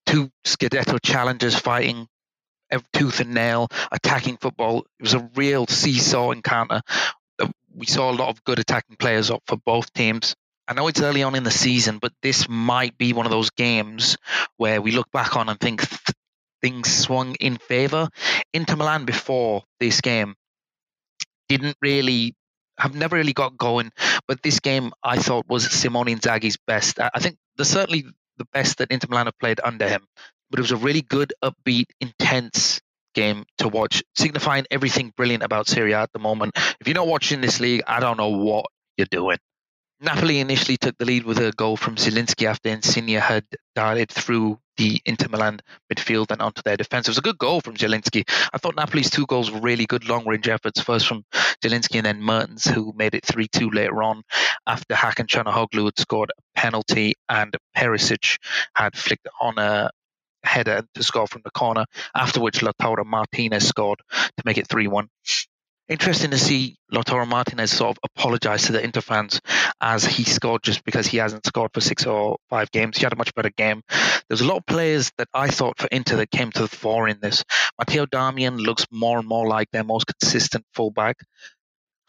Two 0.06 0.32
Scudetto 0.46 0.98
challengers 1.04 1.56
fighting 1.56 2.08
tooth 2.94 3.20
and 3.20 3.34
nail, 3.34 3.68
attacking 3.92 4.38
football. 4.38 4.80
It 5.00 5.04
was 5.04 5.14
a 5.14 5.30
real 5.36 5.66
seesaw 5.68 6.32
encounter 6.32 6.82
we 7.76 7.86
saw 7.86 8.12
a 8.12 8.14
lot 8.14 8.30
of 8.30 8.44
good 8.44 8.60
attacking 8.60 8.98
players 8.98 9.32
up 9.32 9.44
for 9.48 9.58
both 9.58 9.94
teams. 9.94 10.36
I 10.68 10.74
know 10.74 10.88
it's 10.88 11.02
early 11.02 11.24
on 11.24 11.36
in 11.36 11.44
the 11.44 11.52
season, 11.52 11.98
but 11.98 12.14
this 12.22 12.48
might 12.48 12.98
be 12.98 13.14
one 13.14 13.26
of 13.26 13.32
those 13.32 13.50
games 13.50 14.18
where 14.58 14.82
we 14.82 14.92
look 14.92 15.12
back 15.12 15.36
on 15.36 15.50
and 15.50 15.60
think 15.60 15.88
th- 15.88 16.16
things 16.62 16.92
swung 16.92 17.36
in 17.36 17.58
favour. 17.58 18.10
Inter 18.54 18.76
Milan 18.76 19.06
before 19.06 19.64
this 19.80 20.02
game 20.02 20.36
didn't 21.48 21.78
really 21.82 22.36
have 22.78 22.96
never 22.96 23.16
really 23.16 23.34
got 23.34 23.58
going, 23.58 23.92
but 24.28 24.42
this 24.44 24.60
game 24.60 24.92
I 25.04 25.18
thought 25.18 25.48
was 25.48 25.70
Simone 25.70 26.08
Inzaghi's 26.08 26.58
best. 26.68 27.00
I 27.00 27.20
think 27.20 27.38
the 27.58 27.66
certainly 27.66 28.06
the 28.38 28.46
best 28.54 28.78
that 28.78 28.92
Inter 28.92 29.08
Milan 29.10 29.26
have 29.26 29.40
played 29.40 29.60
under 29.64 29.88
him. 29.88 30.06
But 30.50 30.60
it 30.60 30.64
was 30.64 30.72
a 30.72 30.78
really 30.78 31.02
good, 31.02 31.34
upbeat, 31.44 31.88
intense 32.00 32.80
game 33.20 33.44
to 33.58 33.68
watch, 33.68 34.02
signifying 34.16 34.66
everything 34.72 35.12
brilliant 35.18 35.44
about 35.44 35.68
Serie 35.68 35.92
A 35.92 36.02
at 36.02 36.14
the 36.14 36.20
moment. 36.20 36.54
If 36.80 36.88
you're 36.88 36.96
not 36.96 37.08
watching 37.08 37.42
this 37.42 37.60
league, 37.60 37.84
I 37.86 38.00
don't 38.00 38.18
know 38.18 38.30
what 38.30 38.66
you're 38.98 39.08
doing. 39.12 39.38
Napoli 40.02 40.40
initially 40.40 40.78
took 40.78 40.98
the 40.98 41.04
lead 41.04 41.26
with 41.26 41.40
a 41.40 41.52
goal 41.52 41.76
from 41.76 41.98
Zielinski 41.98 42.46
after 42.46 42.70
Insigne 42.70 43.20
had 43.20 43.44
darted 43.76 44.10
through 44.10 44.58
the 44.78 45.02
Inter 45.06 45.28
Milan 45.28 45.60
midfield 45.94 46.32
and 46.32 46.42
onto 46.42 46.62
their 46.62 46.78
defence. 46.78 47.08
It 47.08 47.12
was 47.12 47.18
a 47.18 47.22
good 47.30 47.38
goal 47.38 47.60
from 47.60 47.76
Zielinski. 47.76 48.24
I 48.54 48.58
thought 48.58 48.78
Napoli's 48.78 49.10
two 49.10 49.26
goals 49.26 49.52
were 49.52 49.60
really 49.60 49.86
good 49.86 50.08
long 50.08 50.26
range 50.26 50.48
efforts, 50.48 50.80
first 50.80 51.06
from 51.06 51.26
Zielinski 51.62 51.98
and 51.98 52.06
then 52.06 52.24
Mertens, 52.24 52.64
who 52.64 52.94
made 52.96 53.14
it 53.14 53.26
3 53.26 53.50
2 53.50 53.72
later 53.72 54.02
on 54.02 54.24
after 54.66 54.96
Hakan 54.96 55.28
Calhanoglu 55.28 55.84
had 55.86 56.00
scored 56.00 56.32
a 56.38 56.60
penalty 56.60 57.16
and 57.28 57.54
Perisic 57.76 58.38
had 58.76 58.96
flicked 58.96 59.28
on 59.42 59.58
a 59.58 59.90
header 60.44 60.84
to 60.94 61.04
score 61.04 61.28
from 61.28 61.42
the 61.44 61.52
corner, 61.52 61.86
after 62.16 62.40
which 62.40 62.62
Lautaro 62.62 63.06
Martinez 63.06 63.68
scored 63.68 64.00
to 64.12 64.44
make 64.46 64.58
it 64.58 64.68
3 64.68 64.88
1. 64.88 65.08
Interesting 65.90 66.30
to 66.30 66.38
see 66.38 66.78
Lautaro 66.94 67.28
Martinez 67.28 67.72
sort 67.72 67.98
of 67.98 68.12
apologise 68.16 68.68
to 68.68 68.74
the 68.74 68.84
Inter 68.84 69.02
fans 69.02 69.42
as 69.82 70.06
he 70.06 70.24
scored 70.24 70.62
just 70.62 70.84
because 70.84 71.08
he 71.08 71.18
hasn't 71.18 71.48
scored 71.48 71.72
for 71.74 71.82
six 71.82 72.06
or 72.06 72.38
five 72.48 72.70
games. 72.70 72.98
He 72.98 73.04
had 73.04 73.14
a 73.14 73.16
much 73.16 73.34
better 73.34 73.50
game. 73.50 73.82
There's 74.28 74.42
a 74.42 74.46
lot 74.46 74.58
of 74.58 74.66
players 74.68 75.12
that 75.18 75.30
I 75.34 75.48
thought 75.48 75.80
for 75.80 75.88
Inter 75.92 76.18
that 76.18 76.30
came 76.30 76.52
to 76.52 76.62
the 76.62 76.68
fore 76.68 77.08
in 77.08 77.20
this. 77.22 77.44
Matteo 77.80 78.06
Darmian 78.06 78.60
looks 78.60 78.86
more 78.92 79.18
and 79.18 79.28
more 79.28 79.48
like 79.48 79.72
their 79.72 79.84
most 79.84 80.06
consistent 80.06 80.64
fullback. 80.76 81.18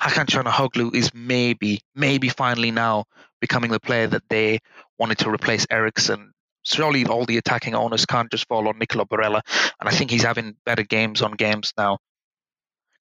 Hakan 0.00 0.26
Calhanoglu 0.26 0.94
is 0.94 1.12
maybe, 1.14 1.80
maybe 1.94 2.28
finally 2.28 2.70
now 2.72 3.04
becoming 3.40 3.70
the 3.70 3.80
player 3.80 4.06
that 4.06 4.24
they 4.28 4.58
wanted 4.98 5.18
to 5.18 5.30
replace 5.30 5.66
Eriksen 5.70 6.32
surely 6.64 7.06
all 7.06 7.24
the 7.24 7.38
attacking 7.38 7.74
owners 7.74 8.06
can't 8.06 8.30
just 8.30 8.46
fall 8.48 8.68
on 8.68 8.78
Nicola 8.78 9.06
Barella. 9.06 9.40
And 9.80 9.88
I 9.88 9.92
think 9.92 10.10
he's 10.10 10.22
having 10.22 10.56
better 10.64 10.82
games 10.82 11.22
on 11.22 11.32
games 11.32 11.72
now. 11.76 11.98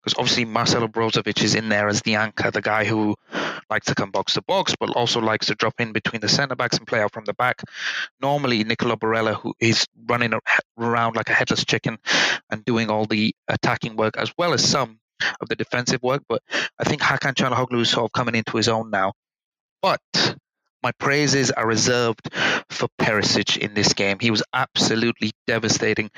Because 0.01 0.17
obviously 0.17 0.45
Marcelo 0.45 0.87
Brozovic 0.87 1.43
is 1.43 1.55
in 1.55 1.67
there 1.67 1.89
as 1.89 2.01
the 2.01 2.15
anchor, 2.15 2.51
the 2.51 2.61
guy 2.61 2.85
who 2.85 3.15
likes 3.69 3.87
to 3.87 3.95
come 3.95 4.11
box 4.11 4.33
to 4.33 4.41
box, 4.41 4.73
but 4.79 4.89
also 4.91 5.19
likes 5.19 5.47
to 5.47 5.55
drop 5.55 5.73
in 5.79 5.91
between 5.91 6.21
the 6.21 6.29
centre 6.29 6.55
backs 6.55 6.77
and 6.77 6.87
play 6.87 7.01
out 7.01 7.11
from 7.13 7.25
the 7.25 7.33
back. 7.33 7.61
Normally, 8.21 8.63
Nicola 8.63 8.95
Barella, 8.95 9.35
who 9.35 9.53
is 9.59 9.85
running 10.07 10.33
around 10.77 11.17
like 11.17 11.29
a 11.29 11.33
headless 11.33 11.65
chicken 11.65 11.97
and 12.49 12.63
doing 12.63 12.89
all 12.89 13.05
the 13.05 13.35
attacking 13.49 13.97
work 13.97 14.15
as 14.17 14.31
well 14.37 14.53
as 14.53 14.63
some 14.63 14.99
of 15.41 15.49
the 15.49 15.55
defensive 15.55 16.01
work. 16.01 16.23
But 16.29 16.41
I 16.79 16.85
think 16.85 17.01
Hakan 17.01 17.33
Calhanoglu 17.33 17.81
is 17.81 17.89
sort 17.89 18.05
of 18.05 18.13
coming 18.13 18.35
into 18.35 18.55
his 18.55 18.69
own 18.69 18.89
now. 18.89 19.13
But 19.81 19.99
my 20.83 20.91
praises 20.93 21.51
are 21.51 21.67
reserved 21.67 22.33
for 22.69 22.87
Perisic 22.99 23.57
in 23.57 23.73
this 23.73 23.93
game. 23.93 24.17
He 24.19 24.31
was 24.31 24.43
absolutely 24.53 25.31
devastating. 25.47 26.09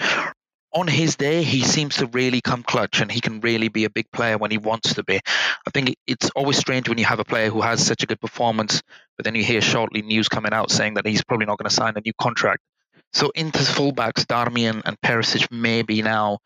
On 0.74 0.88
his 0.88 1.18
day, 1.18 1.44
he 1.44 1.64
seems 1.64 1.98
to 1.98 2.06
really 2.08 2.40
come 2.40 2.64
clutch 2.64 3.02
and 3.02 3.12
he 3.12 3.20
can 3.20 3.42
really 3.42 3.68
be 3.68 3.84
a 3.84 3.90
big 3.90 4.10
player 4.12 4.38
when 4.38 4.52
he 4.52 4.58
wants 4.58 4.94
to 4.94 5.04
be. 5.04 5.18
I 5.18 5.72
think 5.74 5.96
it's 6.08 6.30
always 6.30 6.58
strange 6.58 6.88
when 6.88 6.98
you 6.98 7.06
have 7.06 7.20
a 7.20 7.26
player 7.26 7.50
who 7.50 7.62
has 7.62 7.86
such 7.86 8.04
a 8.04 8.06
good 8.06 8.22
performance, 8.22 8.82
but 9.18 9.26
then 9.26 9.36
you 9.36 9.44
hear 9.44 9.62
shortly 9.62 10.02
news 10.02 10.30
coming 10.30 10.54
out 10.54 10.72
saying 10.72 10.94
that 10.94 11.06
he's 11.06 11.24
probably 11.24 11.46
not 11.46 11.58
going 11.58 11.70
to 11.70 11.76
sign 11.76 11.94
a 11.98 12.02
new 12.02 12.14
contract. 12.22 12.62
So 13.14 13.32
Inter's 13.36 13.68
fullbacks, 13.68 14.26
Darmian 14.26 14.82
and 14.86 15.00
Perisic, 15.02 15.52
may 15.52 15.82
be 15.82 16.02
now 16.02 16.40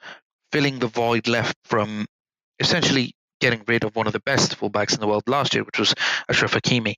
filling 0.51 0.79
the 0.79 0.87
void 0.87 1.27
left 1.27 1.55
from 1.63 2.07
essentially 2.59 3.13
getting 3.39 3.63
rid 3.67 3.83
of 3.83 3.95
one 3.95 4.07
of 4.07 4.13
the 4.13 4.21
best 4.21 4.57
fullbacks 4.57 4.93
in 4.93 5.01
the 5.01 5.07
world 5.07 5.23
last 5.27 5.53
year, 5.53 5.63
which 5.63 5.77
was 5.77 5.93
Ashraf 6.29 6.53
Hakimi. 6.53 6.95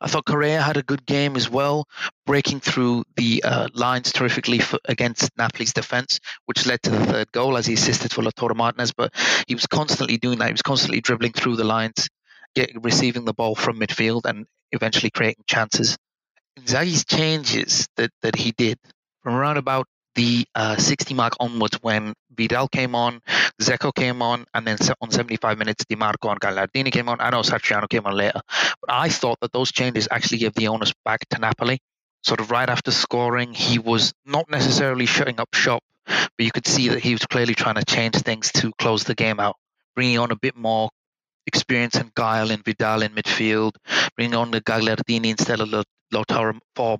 I 0.00 0.08
thought 0.08 0.26
Correa 0.26 0.60
had 0.60 0.76
a 0.76 0.82
good 0.82 1.06
game 1.06 1.36
as 1.36 1.48
well, 1.48 1.86
breaking 2.26 2.60
through 2.60 3.04
the 3.16 3.42
uh, 3.42 3.68
lines 3.74 4.12
terrifically 4.12 4.58
for, 4.58 4.78
against 4.84 5.30
Napoli's 5.36 5.72
defense, 5.72 6.20
which 6.46 6.66
led 6.66 6.82
to 6.82 6.90
the 6.90 7.04
third 7.06 7.32
goal 7.32 7.56
as 7.56 7.66
he 7.66 7.74
assisted 7.74 8.12
for 8.12 8.22
Lautaro 8.22 8.54
Martinez. 8.54 8.92
But 8.92 9.14
he 9.46 9.54
was 9.54 9.66
constantly 9.66 10.18
doing 10.18 10.38
that. 10.38 10.46
He 10.46 10.52
was 10.52 10.62
constantly 10.62 11.00
dribbling 11.00 11.32
through 11.32 11.56
the 11.56 11.64
lines, 11.64 12.08
get, 12.54 12.70
receiving 12.82 13.24
the 13.24 13.34
ball 13.34 13.54
from 13.54 13.80
midfield, 13.80 14.26
and 14.26 14.46
eventually 14.72 15.10
creating 15.10 15.44
chances. 15.46 15.96
Inzaghi's 16.58 17.04
changes 17.04 17.88
that, 17.96 18.10
that 18.22 18.36
he 18.36 18.52
did 18.52 18.78
from 19.22 19.34
around 19.34 19.56
about 19.56 19.86
the 20.16 20.46
uh, 20.54 20.76
60 20.76 21.14
mark 21.14 21.34
onwards 21.38 21.78
when 21.82 22.14
Vidal 22.36 22.68
came 22.68 22.94
on, 22.94 23.20
Dzeko 23.60 23.94
came 23.94 24.20
on, 24.22 24.46
and 24.52 24.66
then 24.66 24.78
on 25.00 25.10
75 25.10 25.58
minutes, 25.58 25.84
Dimarco 25.84 26.30
and 26.30 26.40
Gagliardini 26.40 26.90
came 26.90 27.08
on. 27.08 27.20
I 27.20 27.30
know 27.30 27.42
Satriano 27.42 27.88
came 27.88 28.06
on 28.06 28.14
later, 28.14 28.40
but 28.80 28.90
I 28.90 29.08
thought 29.08 29.38
that 29.40 29.52
those 29.52 29.70
changes 29.70 30.08
actually 30.10 30.38
gave 30.38 30.54
the 30.54 30.68
onus 30.68 30.92
back 31.04 31.20
to 31.30 31.38
Napoli. 31.38 31.78
Sort 32.24 32.40
of 32.40 32.50
right 32.50 32.68
after 32.68 32.90
scoring, 32.90 33.54
he 33.54 33.78
was 33.78 34.12
not 34.24 34.50
necessarily 34.50 35.06
shutting 35.06 35.38
up 35.38 35.54
shop, 35.54 35.82
but 36.06 36.44
you 36.44 36.50
could 36.50 36.66
see 36.66 36.88
that 36.88 37.00
he 37.00 37.12
was 37.12 37.24
clearly 37.26 37.54
trying 37.54 37.76
to 37.76 37.84
change 37.84 38.16
things 38.16 38.50
to 38.52 38.72
close 38.78 39.04
the 39.04 39.14
game 39.14 39.38
out, 39.38 39.56
bringing 39.94 40.18
on 40.18 40.32
a 40.32 40.36
bit 40.36 40.56
more 40.56 40.90
experience 41.46 41.94
and 41.94 42.12
guile 42.14 42.50
in 42.50 42.62
Vidal 42.62 43.02
in 43.02 43.12
midfield, 43.12 43.72
bringing 44.16 44.34
on 44.34 44.50
the 44.50 44.60
Gagliardini 44.60 45.26
instead 45.26 45.60
of 45.60 45.68
Lautaro 46.12 46.58
for 46.74 46.98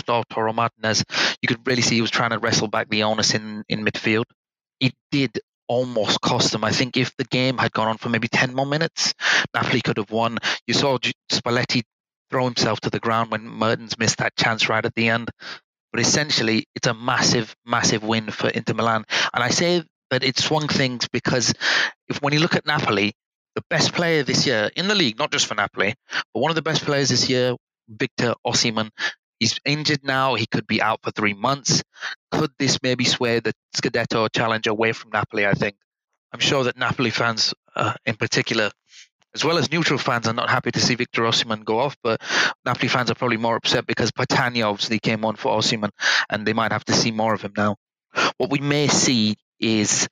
Lautaro 0.00 0.54
Martinez, 0.54 1.04
you 1.40 1.48
could 1.48 1.66
really 1.66 1.82
see 1.82 1.96
he 1.96 2.00
was 2.00 2.10
trying 2.10 2.30
to 2.30 2.38
wrestle 2.38 2.68
back 2.68 2.88
the 2.88 3.02
onus 3.04 3.34
in, 3.34 3.64
in 3.68 3.84
midfield. 3.84 4.24
It 4.80 4.94
did 5.10 5.38
almost 5.68 6.20
cost 6.20 6.52
them. 6.52 6.64
I 6.64 6.70
think 6.70 6.96
if 6.96 7.16
the 7.16 7.24
game 7.24 7.58
had 7.58 7.72
gone 7.72 7.88
on 7.88 7.98
for 7.98 8.08
maybe 8.08 8.28
10 8.28 8.54
more 8.54 8.66
minutes, 8.66 9.14
Napoli 9.54 9.80
could 9.80 9.96
have 9.96 10.10
won. 10.10 10.38
You 10.66 10.74
saw 10.74 10.98
Spalletti 11.30 11.82
throw 12.30 12.44
himself 12.44 12.80
to 12.80 12.90
the 12.90 13.00
ground 13.00 13.30
when 13.30 13.46
Mertens 13.46 13.98
missed 13.98 14.18
that 14.18 14.36
chance 14.36 14.68
right 14.68 14.84
at 14.84 14.94
the 14.94 15.08
end. 15.08 15.30
But 15.92 16.00
essentially, 16.00 16.66
it's 16.74 16.86
a 16.86 16.94
massive, 16.94 17.54
massive 17.66 18.02
win 18.02 18.30
for 18.30 18.48
Inter 18.48 18.74
Milan. 18.74 19.04
And 19.34 19.44
I 19.44 19.50
say 19.50 19.84
that 20.10 20.24
it 20.24 20.38
swung 20.38 20.68
things 20.68 21.08
because 21.08 21.52
if 22.08 22.20
when 22.22 22.32
you 22.32 22.40
look 22.40 22.56
at 22.56 22.66
Napoli, 22.66 23.14
the 23.54 23.62
best 23.68 23.92
player 23.92 24.22
this 24.22 24.46
year 24.46 24.70
in 24.74 24.88
the 24.88 24.94
league, 24.94 25.18
not 25.18 25.30
just 25.30 25.46
for 25.46 25.54
Napoli, 25.54 25.94
but 26.32 26.40
one 26.40 26.50
of 26.50 26.54
the 26.54 26.62
best 26.62 26.84
players 26.84 27.10
this 27.10 27.28
year, 27.28 27.54
Victor 27.88 28.34
Osimhen, 28.46 28.90
He's 29.42 29.58
injured 29.64 30.04
now. 30.04 30.36
He 30.36 30.46
could 30.46 30.68
be 30.68 30.80
out 30.80 31.00
for 31.02 31.10
three 31.10 31.34
months. 31.34 31.82
Could 32.30 32.52
this 32.60 32.78
maybe 32.80 33.02
sway 33.02 33.40
the 33.40 33.52
Scudetto 33.76 34.28
challenge 34.32 34.68
away 34.68 34.92
from 34.92 35.10
Napoli? 35.10 35.44
I 35.44 35.54
think. 35.54 35.74
I'm 36.32 36.38
sure 36.38 36.62
that 36.62 36.76
Napoli 36.76 37.10
fans, 37.10 37.52
uh, 37.74 37.94
in 38.06 38.14
particular, 38.14 38.70
as 39.34 39.44
well 39.44 39.58
as 39.58 39.72
neutral 39.72 39.98
fans, 39.98 40.28
are 40.28 40.32
not 40.32 40.48
happy 40.48 40.70
to 40.70 40.80
see 40.80 40.94
Victor 40.94 41.22
Osimhen 41.22 41.64
go 41.64 41.80
off. 41.80 41.96
But 42.04 42.20
Napoli 42.64 42.86
fans 42.86 43.10
are 43.10 43.16
probably 43.16 43.36
more 43.36 43.56
upset 43.56 43.84
because 43.84 44.12
Petagna 44.12 44.64
obviously 44.64 45.00
came 45.00 45.24
on 45.24 45.34
for 45.34 45.58
Osimhen, 45.58 45.90
and 46.30 46.46
they 46.46 46.52
might 46.52 46.70
have 46.70 46.84
to 46.84 46.92
see 46.92 47.10
more 47.10 47.34
of 47.34 47.42
him 47.42 47.54
now. 47.56 47.74
What 48.36 48.50
we 48.50 48.60
may 48.60 48.86
see 48.86 49.34
is 49.58 50.08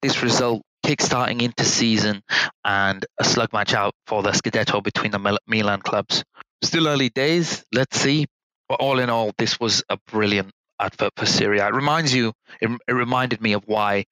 this 0.00 0.22
result 0.22 0.62
kick-starting 0.82 1.42
into 1.42 1.64
season 1.64 2.22
and 2.64 3.04
a 3.20 3.24
slug 3.24 3.52
match 3.52 3.74
out 3.74 3.92
for 4.06 4.22
the 4.22 4.30
Scudetto 4.30 4.82
between 4.82 5.10
the 5.10 5.38
Milan 5.46 5.82
clubs. 5.82 6.24
Still 6.62 6.88
early 6.88 7.10
days, 7.10 7.66
let's 7.70 8.00
see. 8.00 8.24
But 8.72 8.80
all 8.80 9.00
in 9.00 9.10
all, 9.10 9.32
this 9.36 9.60
was 9.60 9.84
a 9.90 9.98
brilliant 10.10 10.50
advert 10.80 11.12
for 11.18 11.26
Serie 11.26 11.58
A. 11.58 11.66
It 11.66 11.74
reminds 11.74 12.14
you, 12.14 12.32
it, 12.58 12.70
it 12.88 12.92
reminded 12.92 13.42
me 13.42 13.52
of 13.52 13.64
why 13.66 14.06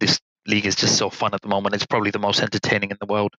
this 0.00 0.18
league 0.46 0.64
is 0.64 0.76
just 0.76 0.96
so 0.96 1.10
fun 1.10 1.34
at 1.34 1.42
the 1.42 1.48
moment. 1.48 1.74
It's 1.74 1.84
probably 1.84 2.10
the 2.10 2.18
most 2.18 2.40
entertaining 2.40 2.90
in 2.90 2.96
the 2.98 3.04
world. 3.04 3.34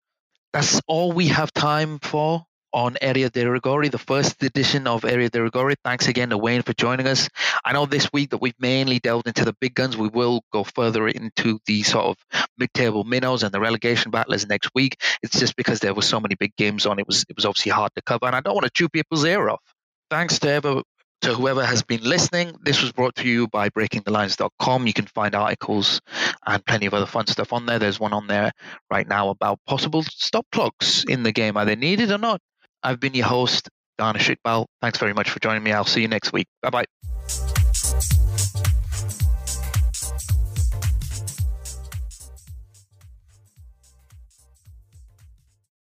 That's 0.52 0.78
all 0.86 1.12
we 1.12 1.28
have 1.28 1.54
time 1.54 2.00
for 2.00 2.44
on 2.74 2.98
Area 3.00 3.30
di 3.30 3.44
Rigori, 3.44 3.90
the 3.90 3.96
first 3.96 4.42
edition 4.42 4.86
of 4.86 5.06
Area 5.06 5.30
di 5.30 5.38
Rigori. 5.38 5.74
Thanks 5.82 6.06
again 6.06 6.28
to 6.28 6.36
Wayne 6.36 6.60
for 6.60 6.74
joining 6.74 7.06
us. 7.06 7.30
I 7.64 7.72
know 7.72 7.86
this 7.86 8.12
week 8.12 8.28
that 8.28 8.42
we've 8.42 8.60
mainly 8.60 8.98
delved 8.98 9.26
into 9.26 9.46
the 9.46 9.56
big 9.62 9.74
guns. 9.74 9.96
We 9.96 10.08
will 10.08 10.42
go 10.52 10.64
further 10.64 11.08
into 11.08 11.60
the 11.64 11.82
sort 11.82 12.04
of 12.04 12.18
mid-table 12.58 13.04
minnows 13.04 13.42
and 13.42 13.52
the 13.54 13.60
relegation 13.60 14.10
battlers 14.10 14.46
next 14.46 14.68
week. 14.74 15.00
It's 15.22 15.40
just 15.40 15.56
because 15.56 15.80
there 15.80 15.94
were 15.94 16.02
so 16.02 16.20
many 16.20 16.34
big 16.34 16.54
games 16.56 16.84
on. 16.84 16.98
It 16.98 17.06
was 17.06 17.24
it 17.26 17.36
was 17.36 17.46
obviously 17.46 17.72
hard 17.72 17.92
to 17.94 18.02
cover, 18.02 18.26
and 18.26 18.36
I 18.36 18.42
don't 18.42 18.54
want 18.54 18.66
to 18.66 18.70
chew 18.70 18.90
people's 18.90 19.24
ear 19.24 19.48
off. 19.48 19.62
Thanks 20.10 20.38
to 20.40 20.50
ever 20.50 20.82
to 21.22 21.34
whoever 21.34 21.64
has 21.64 21.82
been 21.82 22.02
listening. 22.02 22.54
This 22.62 22.80
was 22.80 22.92
brought 22.92 23.16
to 23.16 23.28
you 23.28 23.48
by 23.48 23.70
breakingthelines.com. 23.70 24.86
You 24.86 24.92
can 24.92 25.06
find 25.06 25.34
articles 25.34 26.00
and 26.46 26.64
plenty 26.64 26.86
of 26.86 26.94
other 26.94 27.06
fun 27.06 27.26
stuff 27.26 27.52
on 27.52 27.66
there. 27.66 27.78
There's 27.78 27.98
one 27.98 28.12
on 28.12 28.26
there 28.26 28.52
right 28.90 29.06
now 29.06 29.30
about 29.30 29.58
possible 29.66 30.02
stop 30.02 30.46
clocks 30.52 31.04
in 31.04 31.24
the 31.24 31.32
game. 31.32 31.56
Are 31.56 31.64
they 31.64 31.76
needed 31.76 32.12
or 32.12 32.18
not? 32.18 32.40
I've 32.82 33.00
been 33.00 33.14
your 33.14 33.26
host, 33.26 33.68
Dana 33.98 34.18
Iqbal. 34.18 34.66
Thanks 34.80 34.98
very 34.98 35.12
much 35.12 35.30
for 35.30 35.40
joining 35.40 35.62
me. 35.62 35.72
I'll 35.72 35.84
see 35.84 36.02
you 36.02 36.08
next 36.08 36.32
week. 36.32 36.46
Bye 36.62 36.70
bye. 36.70 36.84